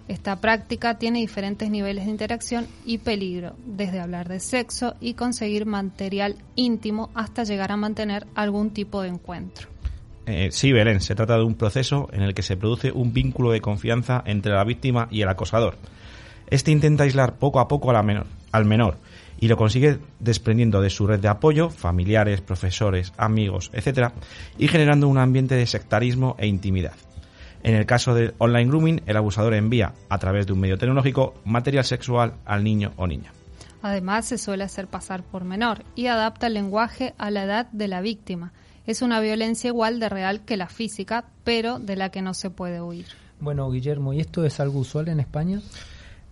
Esta 0.08 0.36
práctica 0.40 0.98
tiene 0.98 1.20
diferentes 1.20 1.70
niveles 1.70 2.06
de 2.06 2.12
interacción 2.12 2.68
y 2.86 3.00
peligro, 3.00 3.56
desde 3.66 4.00
hablar 4.00 4.30
de 4.30 4.40
sexo 4.40 4.96
y 5.00 5.16
conseguir 5.16 5.66
material 5.66 6.36
íntimo 6.56 7.10
hasta 7.14 7.44
llegar 7.44 7.72
a 7.72 7.78
mantener 7.78 8.28
algún 8.36 8.70
tipo 8.72 9.02
de 9.02 9.10
encuentro. 9.10 9.71
Eh, 10.26 10.50
sí, 10.52 10.72
Belén, 10.72 11.02
se 11.02 11.16
trata 11.16 11.38
de 11.38 11.44
un 11.44 11.56
proceso 11.56 12.08
en 12.14 12.22
el 12.22 12.34
que 12.34 12.44
se 12.44 12.58
produce 12.58 12.92
un 12.92 13.14
vínculo 13.14 13.52
de 13.52 13.62
confianza 13.62 14.24
entre 14.26 14.54
la 14.54 14.64
víctima 14.64 15.08
y 15.12 15.22
el 15.22 15.30
acosador. 15.30 15.78
Este 16.48 16.72
intenta 16.72 17.04
aislar 17.04 17.38
poco 17.38 17.60
a 17.60 17.68
poco 17.68 17.92
menor, 18.04 18.28
al 18.52 18.66
menor 18.66 18.98
y 19.42 19.48
lo 19.48 19.58
consigue 19.58 20.00
desprendiendo 20.20 20.82
de 20.82 20.92
su 20.92 21.08
red 21.08 21.20
de 21.20 21.28
apoyo, 21.28 21.70
familiares, 21.70 22.42
profesores, 22.42 23.12
amigos, 23.18 23.72
etc., 23.74 24.14
y 24.58 24.68
generando 24.68 25.08
un 25.08 25.18
ambiente 25.18 25.56
de 25.56 25.66
sectarismo 25.66 26.36
e 26.38 26.48
intimidad. 26.48 26.94
En 27.64 27.76
el 27.76 27.88
caso 27.88 28.14
del 28.14 28.36
online 28.38 28.70
grooming, 28.70 29.02
el 29.08 29.18
abusador 29.18 29.56
envía, 29.56 29.94
a 30.10 30.20
través 30.20 30.46
de 30.46 30.54
un 30.54 30.60
medio 30.60 30.78
tecnológico, 30.78 31.34
material 31.44 31.86
sexual 31.86 32.36
al 32.46 32.64
niño 32.64 32.94
o 32.98 33.08
niña. 33.08 33.34
Además, 33.82 34.28
se 34.28 34.38
suele 34.38 34.64
hacer 34.64 34.88
pasar 34.88 35.24
por 35.24 35.44
menor 35.44 35.84
y 35.96 36.06
adapta 36.06 36.48
el 36.48 36.54
lenguaje 36.54 37.16
a 37.18 37.32
la 37.32 37.44
edad 37.44 37.68
de 37.72 37.88
la 37.88 38.02
víctima. 38.02 38.54
Es 38.92 39.02
una 39.02 39.22
violencia 39.22 39.70
igual 39.70 40.02
de 40.02 40.10
real 40.10 40.42
que 40.44 40.58
la 40.58 40.68
física, 40.68 41.24
pero 41.46 41.80
de 41.80 41.96
la 41.96 42.10
que 42.10 42.22
no 42.22 42.34
se 42.34 42.50
puede 42.50 42.82
huir. 42.82 43.06
Bueno, 43.40 43.72
Guillermo, 43.72 44.12
¿y 44.12 44.20
esto 44.20 44.44
es 44.44 44.60
algo 44.60 44.80
usual 44.80 45.08
en 45.08 45.22
España? 45.22 45.62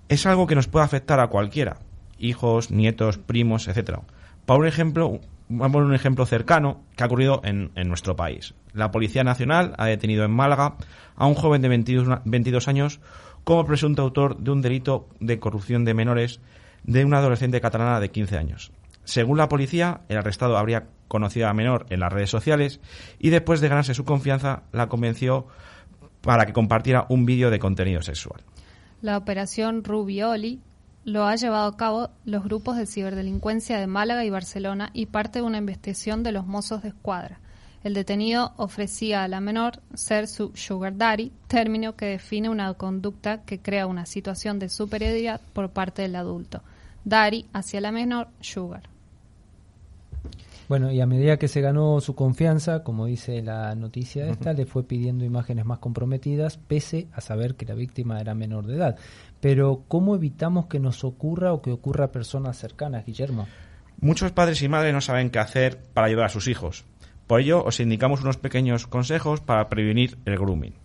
Es 0.10 0.26
algo 0.26 0.46
que 0.46 0.56
nos 0.56 0.68
puede 0.68 0.84
afectar 0.84 1.22
a 1.22 1.30
cualquiera, 1.30 1.78
hijos, 2.18 2.70
nietos, 2.70 3.18
primos, 3.18 3.70
etcétera. 3.70 4.02
Para 4.46 4.60
un 4.60 4.68
ejemplo, 4.68 5.22
vamos 5.48 5.70
a 5.70 5.72
poner 5.72 5.88
un 5.88 5.96
ejemplo 5.96 6.26
cercano 6.26 6.82
que 6.98 7.04
ha 7.04 7.06
ocurrido 7.06 7.40
en, 7.46 7.72
en, 7.76 7.88
nuestro 7.88 8.18
país. 8.18 8.54
La 8.74 8.92
Policía 8.92 9.24
Nacional 9.24 9.74
ha 9.78 9.86
detenido 9.86 10.26
en 10.26 10.32
Málaga 10.32 10.76
a 11.16 11.28
un 11.28 11.36
joven 11.36 11.62
de 11.62 11.70
22, 11.70 12.20
22 12.26 12.68
años 12.68 13.00
como 13.46 13.66
presunto 13.66 14.02
autor 14.02 14.36
de 14.38 14.52
un 14.52 14.62
delito 14.62 15.08
de 15.22 15.40
corrupción 15.40 15.86
de 15.86 15.94
menores 15.94 16.42
de 16.84 17.06
una 17.06 17.20
adolescente 17.20 17.62
catalana 17.62 18.02
de 18.02 18.12
15 18.12 18.38
años. 18.38 18.74
Según 19.04 19.38
la 19.38 19.50
policía, 19.50 20.02
el 20.10 20.18
arrestado 20.18 20.58
habría 20.58 20.88
conocido 21.08 21.48
a 21.48 21.54
menor 21.54 21.86
en 21.90 22.00
las 22.00 22.14
redes 22.14 22.30
sociales 22.30 22.80
y 23.18 23.30
después 23.30 23.62
de 23.62 23.68
ganarse 23.68 23.94
su 23.94 24.06
confianza 24.06 24.64
la 24.72 24.88
convenció 24.88 25.48
para 26.22 26.46
que 26.46 26.54
compartiera 26.54 27.06
un 27.10 27.26
vídeo 27.26 27.50
de 27.50 27.60
contenido 27.60 28.02
sexual. 28.02 28.42
La 29.02 29.18
operación 29.18 29.84
Rubioli 29.84 30.62
lo 31.06 31.26
ha 31.26 31.36
llevado 31.36 31.68
a 31.68 31.78
cabo 31.78 32.10
los 32.26 32.44
grupos 32.44 32.78
de 32.78 32.86
ciberdelincuencia 32.86 33.80
de 33.80 33.88
Málaga 33.88 34.26
y 34.26 34.30
Barcelona 34.30 34.92
y 34.94 35.08
parte 35.08 35.40
de 35.40 35.46
una 35.46 35.58
investigación 35.58 36.24
de 36.24 36.32
los 36.32 36.46
mozos 36.46 36.84
de 36.84 36.90
escuadra. 36.90 37.40
El 37.84 37.94
detenido 37.94 38.52
ofrecía 38.58 39.24
a 39.24 39.28
la 39.30 39.40
menor 39.40 39.80
ser 39.94 40.28
su 40.28 40.52
sugar 40.54 40.98
daddy, 40.98 41.32
término 41.48 41.96
que 41.96 42.08
define 42.08 42.50
una 42.50 42.74
conducta 42.74 43.42
que 43.44 43.60
crea 43.60 43.88
una 43.88 44.06
situación 44.06 44.60
de 44.60 44.68
superioridad 44.68 45.40
por 45.54 45.70
parte 45.70 46.02
del 46.02 46.18
adulto. 46.18 46.62
Daddy 47.06 47.46
hacia 47.54 47.82
la 47.82 47.92
menor, 47.92 48.30
sugar. 48.40 48.84
Bueno, 50.70 50.92
y 50.92 51.02
a 51.02 51.08
medida 51.08 51.38
que 51.38 51.48
se 51.48 51.62
ganó 51.62 52.00
su 52.00 52.14
confianza, 52.14 52.84
como 52.84 53.08
dice 53.08 53.42
la 53.42 53.74
noticia 53.74 54.28
esta, 54.30 54.54
le 54.54 54.68
fue 54.68 54.84
pidiendo 54.84 55.26
imágenes 55.26 55.66
más 55.66 55.80
comprometidas, 55.80 56.58
pese 56.58 57.08
a 57.12 57.22
saber 57.22 57.56
que 57.56 57.66
la 57.66 57.74
víctima 57.74 58.22
era 58.22 58.36
menor 58.36 58.68
de 58.68 58.76
edad. 58.76 58.96
Pero, 59.42 59.84
¿cómo 59.88 60.14
evitamos 60.16 60.68
que 60.68 60.80
nos 60.80 61.04
ocurra 61.04 61.54
o 61.54 61.64
que 61.64 61.72
ocurra 61.72 62.06
a 62.06 62.12
personas 62.12 62.56
cercanas, 62.56 63.04
Guillermo? 63.04 63.48
Muchos 64.00 64.32
padres 64.32 64.62
y 64.62 64.70
madres 64.70 64.94
no 64.94 65.02
saben 65.02 65.32
qué 65.32 65.40
hacer 65.40 65.80
para 65.94 66.06
ayudar 66.06 66.28
a 66.28 66.30
sus 66.30 66.48
hijos. 66.48 66.86
Por 67.26 67.42
ello, 67.42 67.64
os 67.64 67.80
indicamos 67.80 68.22
unos 68.22 68.38
pequeños 68.38 68.86
consejos 68.86 69.42
para 69.42 69.70
prevenir 69.70 70.20
el 70.26 70.38
grooming. 70.38 70.76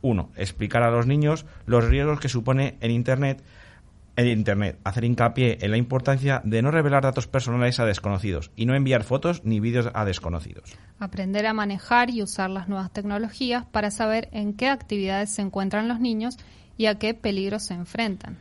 1. 0.00 0.30
Explicar 0.34 0.82
a 0.82 0.90
los 0.90 1.06
niños 1.06 1.46
los 1.64 1.84
riesgos 1.84 2.18
que 2.18 2.28
supone 2.28 2.76
en 2.80 2.90
Internet 2.90 3.42
el 4.16 4.28
Internet, 4.28 4.78
hacer 4.84 5.04
hincapié 5.04 5.58
en 5.60 5.70
la 5.70 5.76
importancia 5.76 6.42
de 6.44 6.62
no 6.62 6.70
revelar 6.70 7.02
datos 7.02 7.26
personales 7.26 7.80
a 7.80 7.86
desconocidos 7.86 8.50
y 8.56 8.66
no 8.66 8.74
enviar 8.74 9.04
fotos 9.04 9.44
ni 9.44 9.60
vídeos 9.60 9.90
a 9.94 10.04
desconocidos. 10.04 10.76
Aprender 10.98 11.46
a 11.46 11.54
manejar 11.54 12.10
y 12.10 12.22
usar 12.22 12.50
las 12.50 12.68
nuevas 12.68 12.92
tecnologías 12.92 13.64
para 13.66 13.90
saber 13.90 14.28
en 14.32 14.54
qué 14.54 14.68
actividades 14.68 15.30
se 15.30 15.42
encuentran 15.42 15.88
los 15.88 16.00
niños 16.00 16.36
y 16.76 16.86
a 16.86 16.98
qué 16.98 17.14
peligros 17.14 17.64
se 17.64 17.74
enfrentan. 17.74 18.38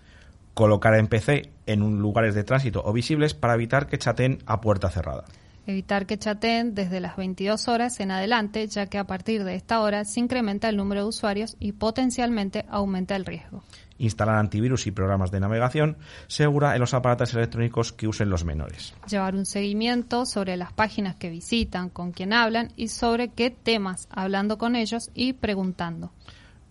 Colocar 0.53 0.95
en 0.95 1.07
PC 1.07 1.49
en 1.65 1.99
lugares 1.99 2.35
de 2.35 2.43
tránsito 2.43 2.81
o 2.83 2.91
visibles 2.91 3.33
para 3.33 3.53
evitar 3.53 3.87
que 3.87 3.97
chateen 3.97 4.39
a 4.45 4.59
puerta 4.59 4.89
cerrada. 4.89 5.23
Evitar 5.65 6.05
que 6.05 6.17
chateen 6.17 6.75
desde 6.75 6.99
las 6.99 7.15
22 7.15 7.67
horas 7.67 7.99
en 7.99 8.11
adelante, 8.11 8.67
ya 8.67 8.87
que 8.87 8.97
a 8.97 9.05
partir 9.05 9.43
de 9.45 9.55
esta 9.55 9.79
hora 9.79 10.03
se 10.03 10.19
incrementa 10.19 10.67
el 10.67 10.75
número 10.75 11.03
de 11.03 11.07
usuarios 11.07 11.55
y 11.59 11.73
potencialmente 11.73 12.65
aumenta 12.67 13.15
el 13.15 13.25
riesgo 13.25 13.63
instalar 14.01 14.35
antivirus 14.35 14.87
y 14.87 14.91
programas 14.91 15.31
de 15.31 15.39
navegación 15.39 15.97
segura 16.27 16.73
en 16.73 16.81
los 16.81 16.93
aparatos 16.93 17.33
electrónicos 17.33 17.93
que 17.93 18.07
usen 18.07 18.29
los 18.29 18.43
menores. 18.43 18.93
Llevar 19.07 19.35
un 19.35 19.45
seguimiento 19.45 20.25
sobre 20.25 20.57
las 20.57 20.73
páginas 20.73 21.15
que 21.15 21.29
visitan, 21.29 21.89
con 21.89 22.11
quién 22.11 22.33
hablan 22.33 22.69
y 22.75 22.87
sobre 22.87 23.29
qué 23.29 23.51
temas, 23.51 24.07
hablando 24.11 24.57
con 24.57 24.75
ellos 24.75 25.11
y 25.13 25.33
preguntando. 25.33 26.11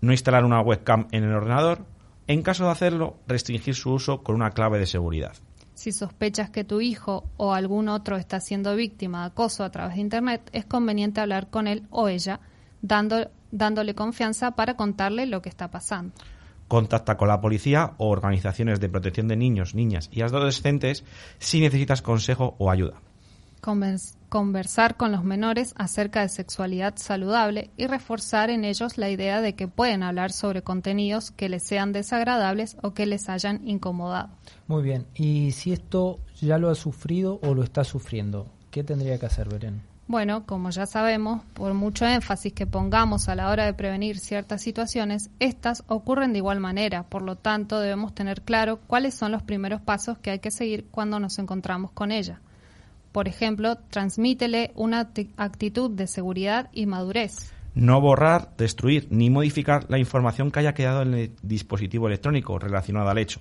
No 0.01 0.13
instalar 0.13 0.45
una 0.45 0.61
webcam 0.61 1.07
en 1.13 1.25
el 1.25 1.33
ordenador. 1.33 1.87
En 2.27 2.43
caso 2.43 2.65
de 2.65 2.71
hacerlo, 2.71 3.17
restringir 3.27 3.75
su 3.75 3.93
uso 3.93 4.23
con 4.23 4.35
una 4.35 4.51
clave 4.51 4.79
de 4.79 4.87
seguridad. 4.87 5.33
Si 5.75 5.93
sospechas 5.93 6.51
que 6.51 6.65
tu 6.65 6.81
hijo 6.81 7.25
o 7.37 7.55
algún 7.55 7.89
otro 7.89 8.17
está 8.17 8.41
siendo 8.41 8.77
víctima 8.77 9.21
de 9.21 9.27
acoso 9.29 9.65
a 9.65 9.71
través 9.71 9.95
de 9.95 10.03
Internet, 10.03 10.51
es 10.53 10.65
conveniente 10.65 11.21
hablar 11.21 11.49
con 11.49 11.67
él 11.67 11.87
o 11.91 12.09
ella, 12.09 12.41
dando, 12.83 13.31
dándole 13.51 13.95
confianza 13.95 14.53
para 14.53 14.77
contarle 14.77 15.27
lo 15.27 15.43
que 15.43 15.49
está 15.49 15.71
pasando. 15.71 16.13
Contacta 16.71 17.17
con 17.17 17.27
la 17.27 17.41
policía 17.41 17.95
o 17.99 18.11
organizaciones 18.11 18.79
de 18.79 18.89
protección 18.89 19.27
de 19.27 19.35
niños, 19.35 19.75
niñas 19.75 20.09
y 20.13 20.23
adolescentes 20.23 21.03
si 21.41 21.59
necesitas 21.61 22.01
consejo 22.01 22.55
o 22.59 22.71
ayuda. 22.71 22.95
Conversar 24.29 24.97
con 24.97 25.11
los 25.11 25.25
menores 25.25 25.75
acerca 25.77 26.21
de 26.21 26.29
sexualidad 26.29 26.95
saludable 26.95 27.71
y 27.77 27.89
reforzar 27.89 28.51
en 28.51 28.65
ellos 28.65 28.99
la 28.99 29.11
idea 29.11 29.41
de 29.41 29.57
que 29.57 29.67
pueden 29.67 30.05
hablar 30.05 30.31
sobre 30.31 30.63
contenidos 30.63 31.33
que 31.33 31.49
les 31.49 31.65
sean 31.65 31.93
desagradables 31.93 32.77
o 32.85 32.95
que 32.95 33.05
les 33.05 33.29
hayan 33.29 33.67
incomodado. 33.67 34.29
Muy 34.69 34.85
bien, 34.85 35.09
y 35.17 35.51
si 35.51 35.73
esto 35.73 36.21
ya 36.41 36.57
lo 36.59 36.71
ha 36.71 36.77
sufrido 36.77 37.41
o 37.43 37.53
lo 37.53 37.65
está 37.65 37.83
sufriendo, 37.83 38.47
¿qué 38.71 38.85
tendría 38.85 39.19
que 39.19 39.27
hacer, 39.27 39.49
Belén? 39.49 39.90
Bueno, 40.11 40.45
como 40.45 40.71
ya 40.71 40.87
sabemos, 40.87 41.45
por 41.55 41.73
mucho 41.73 42.05
énfasis 42.05 42.53
que 42.53 42.67
pongamos 42.67 43.29
a 43.29 43.37
la 43.37 43.49
hora 43.49 43.65
de 43.65 43.75
prevenir 43.75 44.19
ciertas 44.19 44.61
situaciones, 44.61 45.31
estas 45.39 45.85
ocurren 45.87 46.33
de 46.33 46.39
igual 46.39 46.59
manera, 46.59 47.05
por 47.05 47.23
lo 47.23 47.37
tanto 47.37 47.79
debemos 47.79 48.13
tener 48.13 48.43
claro 48.43 48.81
cuáles 48.89 49.15
son 49.15 49.31
los 49.31 49.45
primeros 49.45 49.81
pasos 49.83 50.19
que 50.19 50.33
hay 50.33 50.41
que 50.41 50.51
seguir 50.51 50.87
cuando 50.91 51.21
nos 51.21 51.39
encontramos 51.39 51.93
con 51.93 52.11
ella. 52.11 52.41
Por 53.13 53.29
ejemplo, 53.29 53.77
transmítele 53.89 54.73
una 54.75 55.13
actitud 55.37 55.93
de 55.93 56.09
seguridad 56.09 56.71
y 56.73 56.87
madurez. 56.87 57.53
No 57.77 58.01
borrar, 58.01 58.57
destruir 58.57 59.07
ni 59.11 59.31
modificar 59.31 59.87
la 59.89 59.99
información 59.99 60.51
que 60.51 60.59
haya 60.59 60.75
quedado 60.75 61.03
en 61.03 61.15
el 61.15 61.37
dispositivo 61.43 62.09
electrónico 62.09 62.59
relacionado 62.59 63.11
al 63.11 63.19
hecho, 63.19 63.41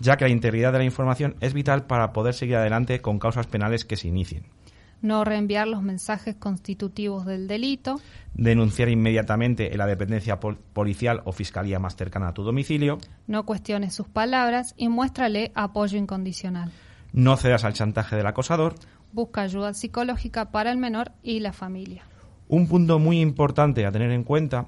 ya 0.00 0.16
que 0.16 0.24
la 0.24 0.32
integridad 0.32 0.72
de 0.72 0.78
la 0.78 0.84
información 0.84 1.36
es 1.38 1.54
vital 1.54 1.86
para 1.86 2.12
poder 2.12 2.34
seguir 2.34 2.56
adelante 2.56 3.00
con 3.00 3.20
causas 3.20 3.46
penales 3.46 3.84
que 3.84 3.94
se 3.94 4.08
inicien 4.08 4.57
no 5.00 5.24
reenviar 5.24 5.68
los 5.68 5.82
mensajes 5.82 6.34
constitutivos 6.34 7.26
del 7.26 7.46
delito, 7.46 8.00
denunciar 8.34 8.88
inmediatamente 8.88 9.72
en 9.72 9.78
la 9.78 9.86
dependencia 9.86 10.40
policial 10.40 11.22
o 11.24 11.32
fiscalía 11.32 11.78
más 11.78 11.96
cercana 11.96 12.28
a 12.28 12.34
tu 12.34 12.42
domicilio, 12.42 12.98
no 13.26 13.44
cuestiones 13.44 13.94
sus 13.94 14.08
palabras 14.08 14.74
y 14.76 14.88
muéstrale 14.88 15.52
apoyo 15.54 15.98
incondicional. 15.98 16.70
No 17.12 17.36
cedas 17.36 17.64
al 17.64 17.72
chantaje 17.72 18.16
del 18.16 18.26
acosador. 18.26 18.74
Busca 19.12 19.42
ayuda 19.42 19.72
psicológica 19.74 20.50
para 20.50 20.70
el 20.70 20.78
menor 20.78 21.12
y 21.22 21.40
la 21.40 21.52
familia. 21.52 22.04
Un 22.48 22.66
punto 22.66 22.98
muy 22.98 23.20
importante 23.20 23.86
a 23.86 23.92
tener 23.92 24.10
en 24.10 24.24
cuenta 24.24 24.66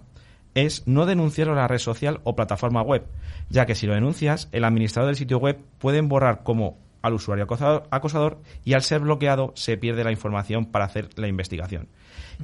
es 0.55 0.87
no 0.87 1.07
denunciarlo 1.07 1.53
a 1.53 1.57
la 1.57 1.69
red 1.69 1.79
social 1.79 2.21
o 2.25 2.35
plataforma 2.35 2.83
web, 2.83 3.07
ya 3.49 3.67
que 3.67 3.75
si 3.75 3.87
lo 3.87 3.95
denuncias, 3.95 4.49
el 4.53 4.65
administrador 4.65 5.09
del 5.09 5.17
sitio 5.17 5.39
web 5.39 5.59
puede 5.79 6.01
borrar 6.01 6.43
como 6.43 6.77
al 7.03 7.15
usuario 7.15 7.47
acosador, 7.91 8.39
y 8.65 8.75
al 8.75 8.83
ser 8.83 9.01
bloqueado 9.01 9.53
se 9.55 9.77
pierde 9.77 10.05
la 10.05 10.13
información 10.13 10.67
para 10.67 10.85
hacer 10.85 11.09
la 11.17 11.29
investigación. 11.29 11.89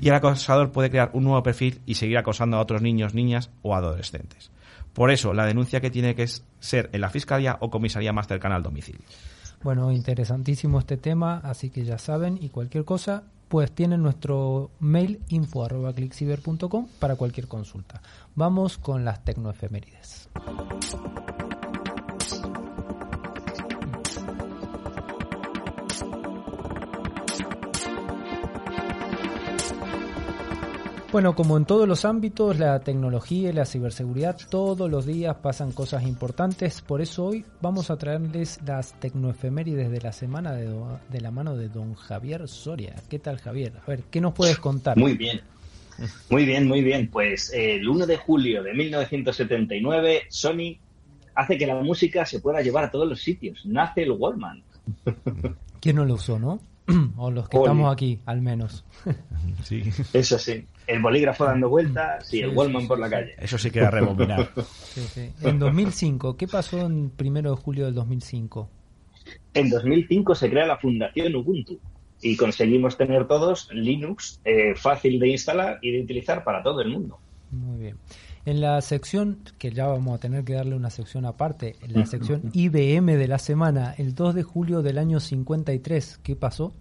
Y 0.00 0.08
el 0.08 0.14
acosador 0.14 0.72
puede 0.72 0.90
crear 0.90 1.10
un 1.12 1.24
nuevo 1.24 1.42
perfil 1.42 1.80
y 1.86 1.94
seguir 1.94 2.18
acosando 2.18 2.56
a 2.56 2.60
otros 2.60 2.82
niños, 2.82 3.14
niñas 3.14 3.50
o 3.62 3.74
adolescentes. 3.74 4.50
Por 4.92 5.10
eso, 5.10 5.34
la 5.34 5.44
denuncia 5.44 5.80
que 5.80 5.90
tiene 5.90 6.14
que 6.14 6.26
ser 6.58 6.88
en 6.92 7.00
la 7.00 7.10
fiscalía 7.10 7.58
o 7.60 7.70
comisaría 7.70 8.12
más 8.12 8.28
cercana 8.28 8.56
al 8.56 8.62
domicilio. 8.62 9.02
Bueno, 9.62 9.90
interesantísimo 9.90 10.78
este 10.78 10.96
tema, 10.96 11.40
así 11.44 11.70
que 11.70 11.84
ya 11.84 11.98
saben, 11.98 12.38
y 12.40 12.50
cualquier 12.50 12.84
cosa, 12.84 13.24
pues 13.48 13.72
tienen 13.72 14.02
nuestro 14.02 14.70
mail 14.80 15.20
info 15.28 15.64
arroba 15.64 15.92
para 16.98 17.16
cualquier 17.16 17.48
consulta. 17.48 18.00
Vamos 18.34 18.78
con 18.78 19.04
las 19.04 19.24
tecnoefemérides. 19.24 20.28
Bueno, 31.16 31.34
como 31.34 31.56
en 31.56 31.64
todos 31.64 31.88
los 31.88 32.04
ámbitos, 32.04 32.58
la 32.58 32.78
tecnología 32.80 33.48
y 33.48 33.52
la 33.54 33.64
ciberseguridad 33.64 34.36
todos 34.50 34.90
los 34.90 35.06
días 35.06 35.34
pasan 35.36 35.72
cosas 35.72 36.02
importantes. 36.02 36.82
Por 36.82 37.00
eso 37.00 37.24
hoy 37.24 37.42
vamos 37.62 37.90
a 37.90 37.96
traerles 37.96 38.60
las 38.66 38.92
tecnoefemérides 39.00 39.90
de 39.90 40.00
la 40.02 40.12
semana 40.12 40.52
de, 40.52 40.70
de 41.08 41.20
la 41.22 41.30
mano 41.30 41.56
de 41.56 41.70
don 41.70 41.94
Javier 41.94 42.46
Soria. 42.48 42.96
¿Qué 43.08 43.18
tal, 43.18 43.38
Javier? 43.38 43.72
A 43.82 43.86
ver, 43.86 44.02
¿qué 44.10 44.20
nos 44.20 44.34
puedes 44.34 44.58
contar? 44.58 44.98
Muy 44.98 45.16
bien. 45.16 45.40
Muy 46.28 46.44
bien, 46.44 46.68
muy 46.68 46.82
bien. 46.82 47.08
Pues 47.08 47.50
eh, 47.54 47.76
el 47.76 47.88
1 47.88 48.06
de 48.06 48.18
julio 48.18 48.62
de 48.62 48.74
1979, 48.74 50.24
Sony 50.28 50.76
hace 51.34 51.56
que 51.56 51.66
la 51.66 51.76
música 51.76 52.26
se 52.26 52.40
pueda 52.40 52.60
llevar 52.60 52.84
a 52.84 52.90
todos 52.90 53.08
los 53.08 53.22
sitios. 53.22 53.64
Nace 53.64 54.02
el 54.02 54.10
Wallman. 54.10 54.62
¿Quién 55.80 55.96
no 55.96 56.04
lo 56.04 56.12
usó, 56.12 56.38
no? 56.38 56.60
o 57.16 57.30
los 57.30 57.48
que 57.48 57.56
estamos 57.56 57.92
aquí, 57.92 58.20
al 58.26 58.42
menos. 58.42 58.84
sí. 59.64 59.82
Eso 60.12 60.38
sí. 60.38 60.66
El 60.86 61.02
bolígrafo 61.02 61.44
dando 61.44 61.68
vueltas 61.68 62.32
y 62.32 62.40
el 62.40 62.50
Wallman 62.50 62.86
por 62.86 62.98
la 62.98 63.10
calle. 63.10 63.34
Eso 63.38 63.58
sí 63.58 63.70
queda 63.70 63.90
rebobinar. 63.90 64.50
En 65.42 65.58
2005, 65.58 66.36
¿qué 66.36 66.48
pasó 66.48 66.86
en 66.86 67.10
primero 67.10 67.50
de 67.50 67.56
julio 67.56 67.84
del 67.84 67.94
2005? 67.94 68.70
En 69.52 69.68
2005 69.68 70.34
se 70.34 70.48
crea 70.48 70.66
la 70.66 70.78
Fundación 70.78 71.34
Ubuntu 71.34 71.78
y 72.22 72.36
conseguimos 72.36 72.96
tener 72.96 73.26
todos 73.26 73.68
Linux 73.72 74.40
eh, 74.44 74.74
fácil 74.74 75.18
de 75.18 75.28
instalar 75.28 75.78
y 75.82 75.92
de 75.92 76.02
utilizar 76.02 76.44
para 76.44 76.62
todo 76.62 76.80
el 76.80 76.88
mundo. 76.88 77.18
Muy 77.50 77.78
bien. 77.78 77.96
En 78.46 78.60
la 78.60 78.80
sección, 78.80 79.40
que 79.58 79.72
ya 79.72 79.88
vamos 79.88 80.14
a 80.14 80.18
tener 80.18 80.44
que 80.44 80.54
darle 80.54 80.76
una 80.76 80.90
sección 80.90 81.26
aparte, 81.26 81.74
en 81.82 81.94
la 81.94 82.06
sección 82.06 82.50
IBM 82.52 83.16
de 83.16 83.26
la 83.26 83.40
semana, 83.40 83.92
el 83.98 84.14
2 84.14 84.36
de 84.36 84.44
julio 84.44 84.82
del 84.82 84.98
año 84.98 85.18
53, 85.18 86.20
¿qué 86.22 86.36
pasó? 86.36 86.72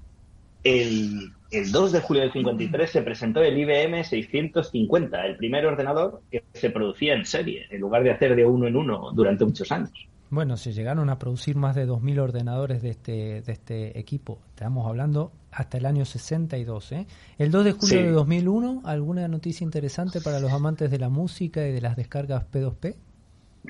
El, 0.64 1.34
2 1.64 1.92
de 1.92 2.00
julio 2.02 2.24
del 2.24 2.32
53 2.32 2.90
se 2.90 3.02
presentó 3.02 3.42
el 3.42 3.58
IBM 3.58 4.04
650, 4.04 5.26
el 5.26 5.38
primer 5.38 5.66
ordenador 5.66 6.22
que 6.32 6.44
se 6.54 6.70
producía 6.70 7.14
en 7.14 7.26
serie, 7.26 7.68
en 7.70 7.82
lugar 7.82 8.04
de 8.04 8.12
hacer 8.12 8.36
de 8.36 8.46
uno 8.46 8.68
en 8.68 8.76
uno 8.76 9.12
durante 9.14 9.46
muchos 9.46 9.72
años. 9.72 9.92
Bueno, 10.30 10.58
se 10.58 10.74
llegaron 10.74 11.10
a 11.10 11.20
producir 11.20 11.56
más 11.56 11.76
de 11.76 11.88
2.000 11.88 12.20
ordenadores 12.20 12.82
de 12.82 12.90
este, 12.90 13.42
de 13.42 13.52
este 13.52 14.00
equipo. 14.00 14.40
Estamos 14.50 14.88
hablando 14.88 15.32
hasta 15.52 15.78
el 15.78 15.86
año 15.86 16.04
62. 16.04 16.92
¿eh? 16.94 17.08
El 17.38 17.52
2 17.52 17.66
de 17.66 17.72
julio 17.72 18.02
de 18.02 18.12
2001, 18.12 18.82
¿alguna 18.86 19.28
noticia 19.28 19.64
interesante 19.64 20.22
para 20.22 20.40
los 20.40 20.52
amantes 20.52 20.90
de 20.92 21.00
la 21.00 21.10
música 21.10 21.66
y 21.68 21.72
de 21.72 21.82
las 21.82 21.96
descargas 21.96 22.44
P2P? 22.52 22.96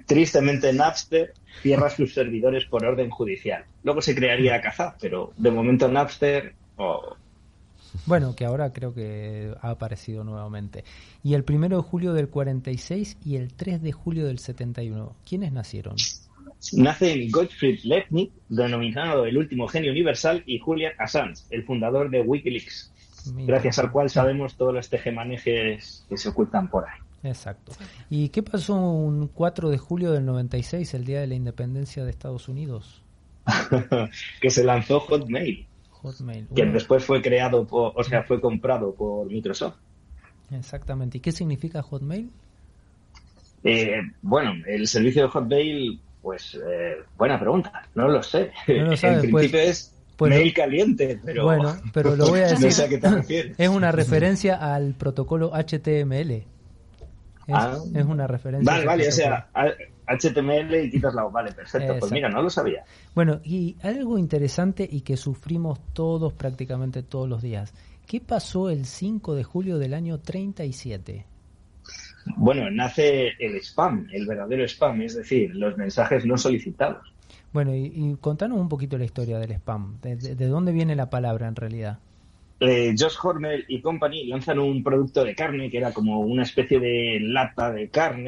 Tristemente, 0.06 0.74
Napster 0.74 1.34
cierra 1.62 1.90
sus 1.90 2.14
servidores 2.14 2.66
por 2.66 2.86
orden 2.86 3.10
judicial. 3.10 3.66
Luego 3.84 4.02
se 4.02 4.16
crearía 4.16 4.60
Kazaa, 4.62 4.96
pero 5.00 5.34
de 5.38 5.52
momento 5.52 5.88
Napster... 5.88 6.56
Bueno, 8.06 8.36
que 8.36 8.46
ahora 8.46 8.72
creo 8.74 8.94
que 8.94 9.54
ha 9.62 9.70
aparecido 9.70 10.24
nuevamente. 10.24 10.84
Y 11.24 11.34
el 11.34 11.46
1 11.48 11.70
de 11.70 11.82
julio 11.82 12.14
del 12.14 12.30
46 12.30 13.18
y 13.24 13.36
el 13.36 13.54
3 13.54 13.82
de 13.82 13.92
julio 13.92 14.26
del 14.26 14.40
71. 14.40 15.16
¿Quiénes 15.28 15.52
nacieron? 15.52 15.96
Nacen 16.74 17.30
Gottfried 17.32 17.80
Leibniz, 17.84 18.32
denominado 18.50 19.26
el 19.26 19.38
último 19.38 19.68
genio 19.68 19.92
universal, 19.92 20.44
y 20.46 20.60
Julian 20.60 20.94
Assange, 20.98 21.44
el 21.50 21.64
fundador 21.64 22.10
de 22.10 22.22
Wikileaks, 22.22 22.92
gracias 23.46 23.80
al 23.80 23.92
cual 23.92 24.10
sabemos 24.10 24.56
todos 24.56 24.74
los 24.74 24.90
tejemanejes 24.90 26.06
que 26.10 26.18
se 26.18 26.30
ocultan 26.30 26.70
por 26.70 26.86
ahí. 26.86 27.00
Exacto. 27.24 27.72
¿Y 28.10 28.30
qué 28.30 28.44
pasó 28.44 28.76
un 28.76 29.28
4 29.28 29.70
de 29.70 29.78
julio 29.78 30.12
del 30.12 30.26
96, 30.26 30.94
el 30.94 31.06
día 31.06 31.22
de 31.22 31.28
la 31.28 31.36
independencia 31.36 32.04
de 32.04 32.12
Estados 32.12 32.48
Unidos? 32.48 33.02
que 34.42 34.50
se 34.50 34.64
lanzó 34.64 35.00
Hotmail. 35.00 35.68
Hotmail. 36.06 36.48
Que 36.56 36.66
después 36.66 37.04
fue 37.04 37.22
creado, 37.22 37.68
o 37.70 38.04
sea, 38.04 38.24
fue 38.24 38.40
comprado 38.40 38.94
por 38.94 39.28
Microsoft. 39.28 39.76
Exactamente. 40.52 41.18
¿Y 41.18 41.22
qué 41.22 41.32
significa 41.32 41.82
Hotmail? 41.82 42.30
Eh, 43.64 44.02
bueno, 44.22 44.54
el 44.68 44.88
servicio 44.88 45.24
de 45.24 45.30
Hotmail 45.30 46.00
pues 46.26 46.56
eh, 46.56 47.04
buena 47.18 47.40
pregunta, 47.40 47.84
no 47.94 48.08
lo 48.08 48.24
sé. 48.24 48.52
en 48.68 48.88
pues, 48.88 49.02
principio 49.02 49.60
es 49.60 49.94
pues 50.18 50.32
mail 50.32 50.54
caliente, 50.56 51.20
pero 51.24 51.44
bueno, 51.44 51.78
pero 51.94 52.16
lo 52.16 52.30
voy 52.30 52.40
a 52.40 52.48
decir. 52.56 52.90
qué 52.90 52.98
te 52.98 53.10
refieres. 53.10 53.60
Es 53.60 53.70
una 53.70 53.92
referencia 53.92 54.56
al 54.56 54.96
protocolo 54.96 55.52
HTML. 55.52 56.32
Es, 56.32 56.46
ah. 57.50 57.78
es 57.94 58.06
una 58.06 58.26
referencia. 58.26 58.72
Vale, 58.72 58.86
vale, 58.86 59.08
o 59.08 59.12
sea, 59.12 59.50
HTML 60.08 60.76
y 60.86 60.92
quitas 60.92 61.14
la 61.14 61.24
Vale, 61.24 61.52
perfecto. 61.52 61.96
Pues 62.00 62.12
mira, 62.12 62.30
no 62.30 62.42
lo 62.42 62.50
sabía. 62.50 62.84
Bueno, 63.14 63.40
y 63.44 63.76
algo 63.82 64.18
interesante 64.18 64.88
y 64.90 65.02
que 65.02 65.18
sufrimos 65.18 65.80
todos, 65.94 66.34
prácticamente 66.34 67.04
todos 67.04 67.28
los 67.28 67.42
días. 67.42 67.74
¿Qué 68.08 68.22
pasó 68.22 68.70
el 68.70 68.86
5 68.86 69.36
de 69.36 69.44
julio 69.44 69.78
del 69.78 69.94
año 69.94 70.20
37? 70.20 71.26
Bueno, 72.38 72.70
nace 72.72 73.34
el 73.40 73.56
spam, 73.58 74.08
el 74.12 74.26
verdadero 74.26 74.64
spam, 74.68 75.02
es 75.02 75.16
decir, 75.16 75.56
los 75.56 75.78
mensajes 75.78 76.26
no 76.26 76.38
solicitados. 76.38 77.14
Bueno, 77.54 77.74
y, 77.74 78.18
contanos 78.20 78.60
un 78.60 78.68
poquito 78.68 78.98
la 78.98 79.06
historia 79.06 79.40
del 79.40 79.52
spam. 79.54 80.00
¿De, 80.02 80.48
dónde 80.48 80.72
viene 80.72 80.96
la 80.96 81.10
palabra 81.10 81.48
en 81.48 81.56
realidad? 81.56 82.00
Eh, 82.60 82.94
Josh 82.98 83.16
Hormel 83.22 83.66
y 83.68 83.82
Company 83.82 84.26
lanzan 84.26 84.60
un 84.60 84.84
producto 84.84 85.24
de 85.24 85.36
carne 85.36 85.70
que 85.70 85.78
era 85.78 85.92
como 85.94 86.20
una 86.20 86.44
especie 86.44 86.80
de 86.80 87.20
lata 87.22 87.72
de 87.72 87.90
carne, 87.90 88.28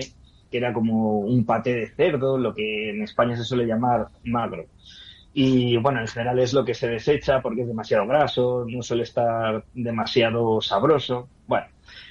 que 0.49 0.57
era 0.57 0.73
como 0.73 1.19
un 1.19 1.45
paté 1.45 1.73
de 1.73 1.88
cerdo, 1.88 2.38
lo 2.38 2.53
que 2.53 2.89
en 2.91 3.03
España 3.03 3.36
se 3.36 3.43
suele 3.43 3.65
llamar 3.65 4.07
magro. 4.23 4.65
Y 5.33 5.77
bueno, 5.77 6.01
en 6.01 6.07
general 6.07 6.39
es 6.39 6.53
lo 6.53 6.65
que 6.65 6.73
se 6.73 6.88
desecha 6.88 7.41
porque 7.41 7.62
es 7.62 7.67
demasiado 7.67 8.07
graso, 8.07 8.65
no 8.67 8.81
suele 8.81 9.03
estar 9.03 9.63
demasiado 9.73 10.62
sabroso. 10.62 11.29
Bueno, 11.45 11.67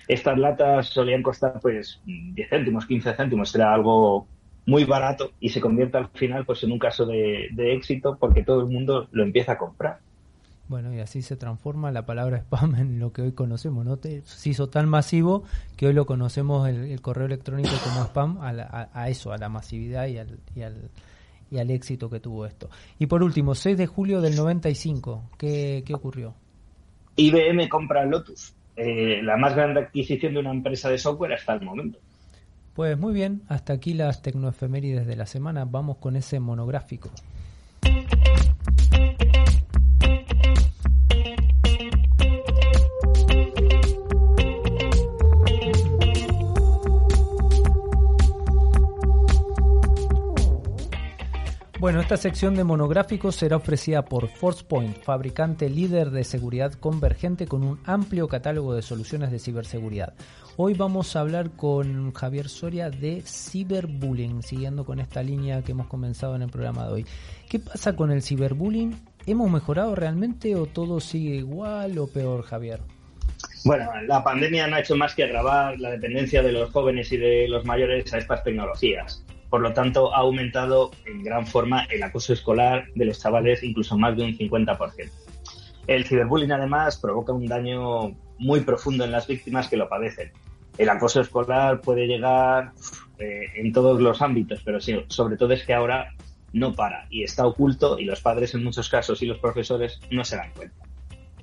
estas 0.06 0.38
latas 0.38 0.86
solían 0.86 1.22
costar 1.22 1.58
pues 1.60 2.00
10 2.04 2.48
céntimos, 2.48 2.86
15 2.86 3.14
céntimos, 3.14 3.54
era 3.54 3.74
algo 3.74 4.28
muy 4.66 4.84
barato 4.84 5.30
y 5.40 5.48
se 5.48 5.60
convierte 5.60 5.96
al 5.96 6.08
final 6.08 6.44
pues 6.44 6.62
en 6.64 6.72
un 6.72 6.78
caso 6.78 7.06
de, 7.06 7.48
éxito 7.56 8.16
porque 8.18 8.42
todo 8.42 8.60
el 8.60 8.66
mundo 8.66 9.08
lo 9.12 9.22
empieza 9.22 9.52
a 9.52 9.58
comprar. 9.58 9.98
Bueno, 10.68 10.92
y 10.92 10.98
así 10.98 11.22
se 11.22 11.36
transforma 11.36 11.92
la 11.92 12.06
palabra 12.06 12.38
spam 12.42 12.74
en 12.76 12.98
lo 12.98 13.12
que 13.12 13.22
hoy 13.22 13.32
conocemos, 13.32 13.84
¿no? 13.84 13.98
se 14.02 14.48
hizo 14.48 14.68
tan 14.68 14.88
masivo 14.88 15.44
que 15.76 15.86
hoy 15.86 15.92
lo 15.92 16.06
conocemos 16.06 16.68
el, 16.68 17.00
correo 17.00 17.26
electrónico 17.26 17.70
como 17.84 18.02
spam 18.04 18.38
a, 18.40 19.08
eso, 19.08 19.32
a 19.32 19.38
la 19.38 19.48
masividad 19.48 20.06
y 20.06 20.18
al, 20.18 20.38
y 20.54 20.62
al, 20.62 20.90
y 21.50 21.58
al 21.58 21.70
éxito 21.70 22.10
que 22.10 22.20
tuvo 22.20 22.46
esto. 22.46 22.68
Y 22.98 23.06
por 23.06 23.22
último, 23.22 23.54
6 23.54 23.76
de 23.76 23.86
julio 23.86 24.20
del 24.20 24.34
95, 24.36 25.30
¿qué, 25.38 25.82
qué 25.86 25.94
ocurrió? 25.94 26.34
IBM 27.16 27.68
compra 27.68 28.04
Lotus. 28.04 28.54
Eh, 28.76 29.22
la 29.22 29.38
más 29.38 29.54
grande 29.54 29.80
adquisición 29.80 30.34
de 30.34 30.40
una 30.40 30.50
empresa 30.50 30.90
de 30.90 30.98
software 30.98 31.32
hasta 31.32 31.54
el 31.54 31.62
momento. 31.62 31.98
Pues 32.74 32.98
muy 32.98 33.14
bien, 33.14 33.42
hasta 33.48 33.72
aquí 33.72 33.94
las 33.94 34.20
tecnoefemérides 34.20 35.06
de 35.06 35.16
la 35.16 35.24
semana. 35.24 35.64
Vamos 35.64 35.96
con 35.96 36.14
ese 36.14 36.40
monográfico. 36.40 37.10
Bueno, 51.86 52.00
esta 52.00 52.16
sección 52.16 52.56
de 52.56 52.64
monográficos 52.64 53.36
será 53.36 53.58
ofrecida 53.58 54.04
por 54.04 54.26
ForcePoint, 54.26 55.04
fabricante 55.04 55.70
líder 55.70 56.10
de 56.10 56.24
seguridad 56.24 56.72
convergente 56.72 57.46
con 57.46 57.62
un 57.62 57.78
amplio 57.84 58.26
catálogo 58.26 58.74
de 58.74 58.82
soluciones 58.82 59.30
de 59.30 59.38
ciberseguridad. 59.38 60.14
Hoy 60.56 60.74
vamos 60.74 61.14
a 61.14 61.20
hablar 61.20 61.52
con 61.52 62.12
Javier 62.12 62.48
Soria 62.48 62.90
de 62.90 63.22
ciberbullying, 63.22 64.42
siguiendo 64.42 64.84
con 64.84 64.98
esta 64.98 65.22
línea 65.22 65.62
que 65.62 65.70
hemos 65.70 65.86
comenzado 65.86 66.34
en 66.34 66.42
el 66.42 66.50
programa 66.50 66.88
de 66.88 66.92
hoy. 66.92 67.06
¿Qué 67.48 67.60
pasa 67.60 67.94
con 67.94 68.10
el 68.10 68.20
ciberbullying? 68.20 69.00
¿Hemos 69.24 69.48
mejorado 69.48 69.94
realmente 69.94 70.56
o 70.56 70.66
todo 70.66 70.98
sigue 70.98 71.36
igual 71.36 71.98
o 71.98 72.08
peor, 72.08 72.42
Javier? 72.42 72.80
Bueno, 73.64 73.88
la 74.08 74.24
pandemia 74.24 74.66
no 74.66 74.74
ha 74.74 74.80
hecho 74.80 74.96
más 74.96 75.14
que 75.14 75.22
agravar 75.22 75.78
la 75.78 75.90
dependencia 75.90 76.42
de 76.42 76.50
los 76.50 76.68
jóvenes 76.72 77.12
y 77.12 77.16
de 77.16 77.46
los 77.46 77.64
mayores 77.64 78.12
a 78.12 78.18
estas 78.18 78.42
tecnologías. 78.42 79.24
Por 79.50 79.60
lo 79.60 79.72
tanto, 79.72 80.14
ha 80.14 80.18
aumentado 80.18 80.90
en 81.04 81.22
gran 81.22 81.46
forma 81.46 81.84
el 81.84 82.02
acoso 82.02 82.32
escolar 82.32 82.86
de 82.94 83.04
los 83.04 83.20
chavales, 83.20 83.62
incluso 83.62 83.96
más 83.96 84.16
de 84.16 84.24
un 84.24 84.36
50%. 84.36 85.10
El 85.86 86.04
ciberbullying, 86.04 86.52
además, 86.52 86.96
provoca 86.96 87.32
un 87.32 87.46
daño 87.46 88.16
muy 88.38 88.60
profundo 88.60 89.04
en 89.04 89.12
las 89.12 89.26
víctimas 89.26 89.68
que 89.68 89.76
lo 89.76 89.88
padecen. 89.88 90.32
El 90.78 90.88
acoso 90.88 91.20
escolar 91.20 91.80
puede 91.80 92.06
llegar 92.06 92.72
eh, 93.18 93.44
en 93.54 93.72
todos 93.72 94.00
los 94.00 94.20
ámbitos, 94.20 94.60
pero 94.64 94.80
sí, 94.80 95.04
sobre 95.08 95.36
todo 95.36 95.52
es 95.52 95.64
que 95.64 95.74
ahora 95.74 96.12
no 96.52 96.74
para 96.74 97.06
y 97.10 97.22
está 97.22 97.46
oculto 97.46 97.98
y 97.98 98.04
los 98.04 98.20
padres 98.20 98.54
en 98.54 98.64
muchos 98.64 98.88
casos 98.88 99.22
y 99.22 99.26
los 99.26 99.38
profesores 99.38 100.00
no 100.10 100.24
se 100.24 100.36
dan 100.36 100.52
cuenta. 100.52 100.84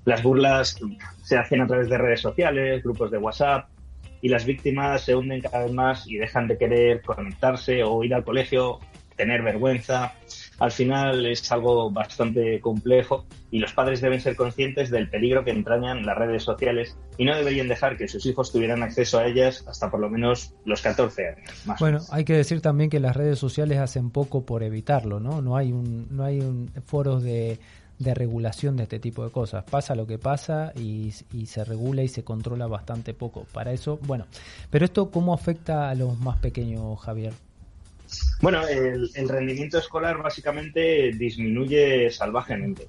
Las 0.05 0.21
burlas 0.21 0.77
se 1.23 1.37
hacen 1.37 1.61
a 1.61 1.67
través 1.67 1.89
de 1.89 1.97
redes 1.97 2.21
sociales, 2.21 2.83
grupos 2.83 3.09
de 3.09 3.17
WhatsApp, 3.17 3.69
y 4.23 4.29
las 4.29 4.45
víctimas 4.45 5.03
se 5.03 5.15
hunden 5.15 5.41
cada 5.41 5.65
vez 5.65 5.73
más 5.73 6.07
y 6.07 6.15
dejan 6.15 6.47
de 6.47 6.57
querer 6.57 7.01
conectarse 7.01 7.83
o 7.83 8.05
ir 8.05 8.15
al 8.15 8.23
colegio, 8.23 8.79
tener 9.17 9.43
vergüenza. 9.43 10.13
Al 10.59 10.71
final 10.71 11.25
es 11.25 11.51
algo 11.51 11.91
bastante 11.91 12.61
complejo 12.61 13.25
y 13.51 13.59
los 13.59 13.73
padres 13.73 13.99
deben 13.99 14.21
ser 14.21 14.37
conscientes 14.37 14.89
del 14.89 15.09
peligro 15.09 15.43
que 15.43 15.51
entrañan 15.51 16.05
las 16.05 16.17
redes 16.17 16.41
sociales 16.41 16.97
y 17.17 17.25
no 17.25 17.35
deberían 17.35 17.67
dejar 17.67 17.97
que 17.97 18.07
sus 18.07 18.25
hijos 18.25 18.53
tuvieran 18.53 18.81
acceso 18.81 19.19
a 19.19 19.25
ellas 19.25 19.65
hasta 19.67 19.91
por 19.91 19.99
lo 19.99 20.09
menos 20.09 20.53
los 20.63 20.81
14 20.81 21.27
años. 21.27 21.79
bueno, 21.81 21.99
hay 22.09 22.23
que 22.23 22.33
decir 22.33 22.61
también 22.61 22.89
que 22.89 23.01
las 23.01 23.17
redes 23.17 23.39
sociales 23.39 23.77
hacen 23.79 24.09
poco 24.09 24.45
por 24.45 24.63
evitarlo, 24.63 25.19
¿no? 25.19 25.41
No 25.41 25.57
hay 25.57 25.73
un, 25.73 26.07
no 26.15 26.23
hay 26.23 26.39
un 26.39 26.71
foros 26.85 27.23
de, 27.23 27.59
de 28.03 28.13
regulación 28.13 28.77
de 28.77 28.83
este 28.83 28.99
tipo 28.99 29.23
de 29.23 29.31
cosas. 29.31 29.63
Pasa 29.63 29.95
lo 29.95 30.05
que 30.05 30.17
pasa 30.17 30.71
y, 30.75 31.11
se 31.11 31.63
regula 31.63 32.03
y 32.03 32.07
se 32.07 32.23
controla 32.23 32.67
bastante 32.67 33.13
poco. 33.13 33.45
Para 33.53 33.71
eso, 33.71 33.99
bueno, 34.03 34.25
pero 34.69 34.85
esto 34.85 35.09
cómo 35.09 35.33
afecta 35.33 35.89
a 35.89 35.95
los 35.95 36.19
más 36.19 36.37
pequeños, 36.39 36.99
Javier? 36.99 37.33
Bueno, 38.41 38.67
el, 38.67 39.29
rendimiento 39.29 39.77
escolar 39.77 40.21
básicamente 40.21 41.11
disminuye 41.13 42.09
salvajemente. 42.11 42.87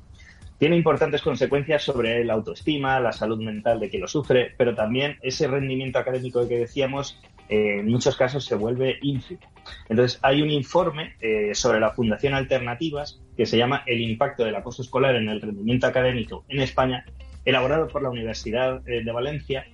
tiene 0.59 0.77
importantes 0.77 1.23
consecuencias 1.23 1.83
sobre 1.83 2.25
la 2.25 2.35
autoestima, 2.35 3.01
la 3.01 3.13
salud 3.13 3.43
mental 3.43 3.81
de 3.81 3.89
quien 3.89 4.03
lo 4.03 4.09
sufre, 4.09 4.55
pero 4.57 4.75
también 4.75 5.17
ese 5.23 5.47
rendimiento 5.47 5.99
académico 5.99 6.47
que 6.47 6.59
decíamos 6.59 7.19
en 7.49 7.89
muchos 7.89 8.17
casos 8.17 8.45
se 8.45 8.55
vuelve 8.55 8.99
ínfimo. 9.03 9.41
Entonces, 9.89 10.19
hay 10.23 10.43
un 10.43 10.51
informe 10.51 11.15
eh, 11.21 11.55
sobre 11.55 11.81
la 11.81 11.91
Fundación 11.91 12.35
Alternativas 12.35 13.21
que 13.37 13.47
se 13.47 13.57
llama 13.57 13.83
El 13.87 14.01
impacto 14.01 14.45
del 14.45 14.57
acoso 14.57 14.83
escolar 14.83 15.17
en 15.17 15.29
el 15.29 15.41
rendimiento 15.41 15.87
académico 15.87 16.45
en 16.49 16.61
España, 16.61 17.05
elaborado 17.45 17.89
por 17.89 18.03
la 18.03 18.11
Universidad 18.11 18.87
eh, 18.89 19.05
de 19.05 19.13
Valencia. 19.13 19.67